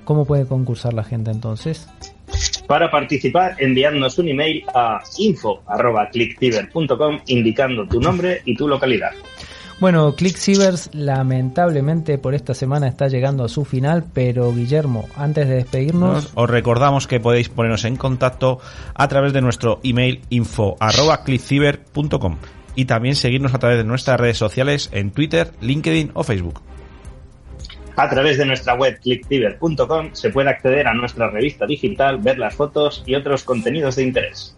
¿Cómo 0.05 0.25
puede 0.25 0.45
concursar 0.45 0.93
la 0.93 1.03
gente 1.03 1.32
entonces? 1.32 1.89
Para 2.67 2.91
participar, 2.91 3.55
enviándonos 3.57 4.19
un 4.19 4.30
email 4.30 4.63
a 4.75 5.01
info.clickciber.com 5.17 7.19
indicando 7.25 7.88
tu 7.88 7.99
nombre 7.99 8.43
y 8.45 8.55
tu 8.55 8.67
localidad. 8.67 9.09
Bueno, 9.80 10.15
ClickCibers 10.15 10.89
lamentablemente 10.93 12.17
por 12.17 12.34
esta 12.34 12.55
semana 12.55 12.88
está 12.88 13.09
llegando 13.09 13.43
a 13.43 13.47
su 13.47 13.63
final, 13.63 14.05
pero 14.11 14.51
Guillermo, 14.51 15.07
antes 15.15 15.47
de 15.47 15.53
despedirnos... 15.53 16.32
os 16.34 16.49
recordamos 16.49 17.05
que 17.05 17.19
podéis 17.19 17.49
ponernos 17.49 17.86
en 17.86 17.95
contacto 17.95 18.59
a 18.95 19.07
través 19.07 19.34
de 19.34 19.41
nuestro 19.41 19.80
email 19.84 20.21
info.clickciber.com 20.32 22.38
y 22.73 22.86
también 22.86 23.15
seguirnos 23.15 23.53
a 23.53 23.59
través 23.59 23.78
de 23.78 23.84
nuestras 23.84 24.19
redes 24.19 24.39
sociales 24.39 24.89
en 24.93 25.11
Twitter, 25.11 25.51
LinkedIn 25.61 26.09
o 26.15 26.23
Facebook. 26.23 26.59
A 27.95 28.09
través 28.09 28.39
de 28.39 28.45
nuestra 28.45 28.73
web 28.73 28.99
clickciber.com 28.99 30.09
se 30.13 30.32
puede 30.32 30.49
acceder 30.49 30.88
a 30.88 30.95
nuestra 30.95 31.30
revista 31.30 31.67
digital, 31.67 32.17
ver 32.17 32.39
las 32.39 32.55
fotos 32.55 33.03
y 33.05 33.13
otros 33.13 33.43
contenidos 33.43 33.97
de 33.97 34.03
interés. 34.03 34.57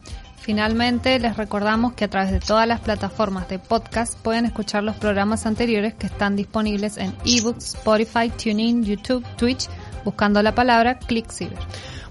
Finalmente, 0.49 1.19
les 1.19 1.37
recordamos 1.37 1.93
que 1.93 2.05
a 2.05 2.07
través 2.07 2.31
de 2.31 2.39
todas 2.39 2.67
las 2.67 2.79
plataformas 2.79 3.47
de 3.49 3.59
podcast 3.59 4.17
pueden 4.17 4.45
escuchar 4.45 4.83
los 4.83 4.95
programas 4.95 5.45
anteriores 5.45 5.93
que 5.93 6.07
están 6.07 6.35
disponibles 6.35 6.97
en 6.97 7.13
eBooks, 7.23 7.75
Spotify, 7.75 8.31
TuneIn, 8.31 8.83
YouTube, 8.83 9.23
Twitch, 9.37 9.67
buscando 10.03 10.41
la 10.41 10.55
palabra 10.55 10.97
ClickCiber. 10.97 11.59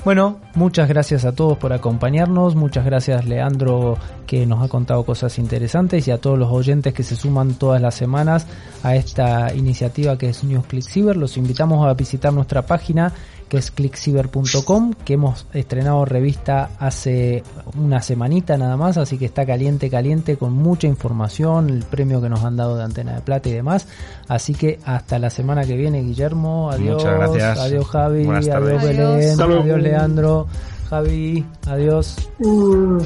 Bueno, 0.04 0.38
muchas 0.54 0.88
gracias 0.88 1.24
a 1.24 1.32
todos 1.32 1.58
por 1.58 1.72
acompañarnos, 1.72 2.54
muchas 2.54 2.84
gracias 2.84 3.24
Leandro 3.24 3.98
que 4.28 4.46
nos 4.46 4.62
ha 4.62 4.68
contado 4.68 5.04
cosas 5.04 5.36
interesantes 5.40 6.06
y 6.06 6.12
a 6.12 6.18
todos 6.18 6.38
los 6.38 6.52
oyentes 6.52 6.94
que 6.94 7.02
se 7.02 7.16
suman 7.16 7.54
todas 7.54 7.82
las 7.82 7.96
semanas 7.96 8.46
a 8.84 8.94
esta 8.94 9.52
iniciativa 9.52 10.16
que 10.16 10.28
es 10.28 10.44
News 10.44 10.66
Click 10.66 11.16
Los 11.16 11.36
invitamos 11.36 11.84
a 11.84 11.92
visitar 11.94 12.32
nuestra 12.32 12.62
página 12.62 13.12
que 13.48 13.56
es 13.56 13.70
clickciber.com, 13.70 14.92
que 15.04 15.14
hemos 15.14 15.46
estrenado 15.52 16.04
revista 16.04 16.70
hace 16.78 17.42
una 17.76 18.02
semanita 18.02 18.56
nada 18.56 18.76
más, 18.76 18.98
así 18.98 19.18
que 19.18 19.24
está 19.24 19.46
caliente, 19.46 19.90
caliente, 19.90 20.36
con 20.36 20.52
mucha 20.52 20.86
información, 20.86 21.70
el 21.70 21.84
premio 21.84 22.20
que 22.20 22.28
nos 22.28 22.44
han 22.44 22.56
dado 22.56 22.76
de 22.76 22.84
Antena 22.84 23.14
de 23.14 23.20
Plata 23.22 23.48
y 23.48 23.52
demás. 23.52 23.88
Así 24.28 24.54
que 24.54 24.78
hasta 24.84 25.18
la 25.18 25.30
semana 25.30 25.64
que 25.64 25.76
viene, 25.76 26.02
Guillermo. 26.02 26.70
Adiós. 26.70 27.02
Muchas 27.02 27.18
gracias. 27.18 27.58
Adiós, 27.58 27.86
Javi. 27.86 28.24
Buenas 28.24 28.46
tardes. 28.46 28.82
Adiós, 28.82 28.84
Belén. 28.84 29.40
Adiós. 29.40 29.60
Adiós, 29.62 29.82
Leandro. 29.82 30.46
Javi, 30.88 31.44
adiós. 31.66 32.16
Uh. 32.40 32.98